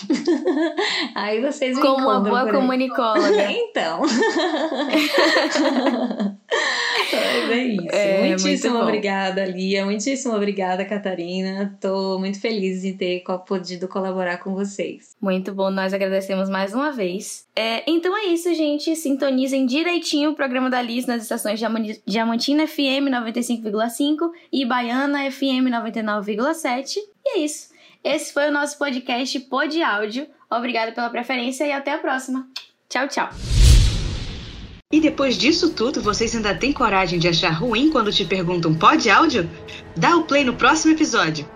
aí 1.15 1.41
vocês 1.41 1.75
me 1.75 1.81
Como 1.81 2.07
uma 2.07 2.19
boa 2.19 2.51
comunicóloga. 2.51 3.43
então. 3.51 4.01
Mas 7.13 7.49
é 7.49 7.63
isso. 7.63 7.95
É, 7.95 8.27
muitíssimo 8.27 8.79
obrigada, 8.79 9.45
Lia. 9.45 9.85
Muitíssimo 9.85 10.35
obrigada, 10.35 10.85
Catarina. 10.85 11.77
Tô 11.79 12.19
muito 12.19 12.39
feliz 12.39 12.81
de 12.81 12.93
ter 12.93 13.23
podido 13.45 13.87
colaborar 13.87 14.37
com 14.37 14.53
vocês. 14.53 15.15
Muito 15.21 15.53
bom, 15.53 15.69
nós 15.69 15.93
agradecemos 15.93 16.49
mais 16.49 16.73
uma 16.73 16.91
vez. 16.91 17.45
É, 17.55 17.83
então 17.89 18.15
é 18.17 18.25
isso, 18.25 18.53
gente. 18.53 18.95
Sintonizem 18.95 19.65
direitinho 19.65 20.31
o 20.31 20.35
programa 20.35 20.69
da 20.69 20.81
Liz 20.81 21.05
nas 21.05 21.23
estações 21.23 21.59
Diamantina 22.05 22.67
FM 22.67 23.09
95,5 23.09 24.31
e 24.51 24.65
Baiana 24.65 25.29
FM 25.29 25.69
99,7. 25.69 26.97
E 27.25 27.37
é 27.37 27.39
isso. 27.39 27.70
Esse 28.03 28.33
foi 28.33 28.49
o 28.49 28.51
nosso 28.51 28.79
podcast 28.79 29.39
Pod 29.41 29.79
Áudio. 29.81 30.27
Obrigada 30.49 30.91
pela 30.91 31.09
preferência 31.09 31.65
e 31.65 31.71
até 31.71 31.93
a 31.93 31.99
próxima. 31.99 32.47
Tchau, 32.89 33.07
tchau. 33.07 33.29
E 34.91 34.99
depois 34.99 35.37
disso 35.37 35.73
tudo, 35.73 36.01
vocês 36.01 36.35
ainda 36.35 36.53
têm 36.55 36.73
coragem 36.73 37.19
de 37.19 37.27
achar 37.27 37.51
ruim 37.51 37.91
quando 37.91 38.11
te 38.11 38.25
perguntam 38.25 38.73
pode 38.73 39.09
áudio? 39.09 39.49
Dá 39.95 40.17
o 40.17 40.23
play 40.23 40.43
no 40.43 40.55
próximo 40.55 40.93
episódio. 40.93 41.47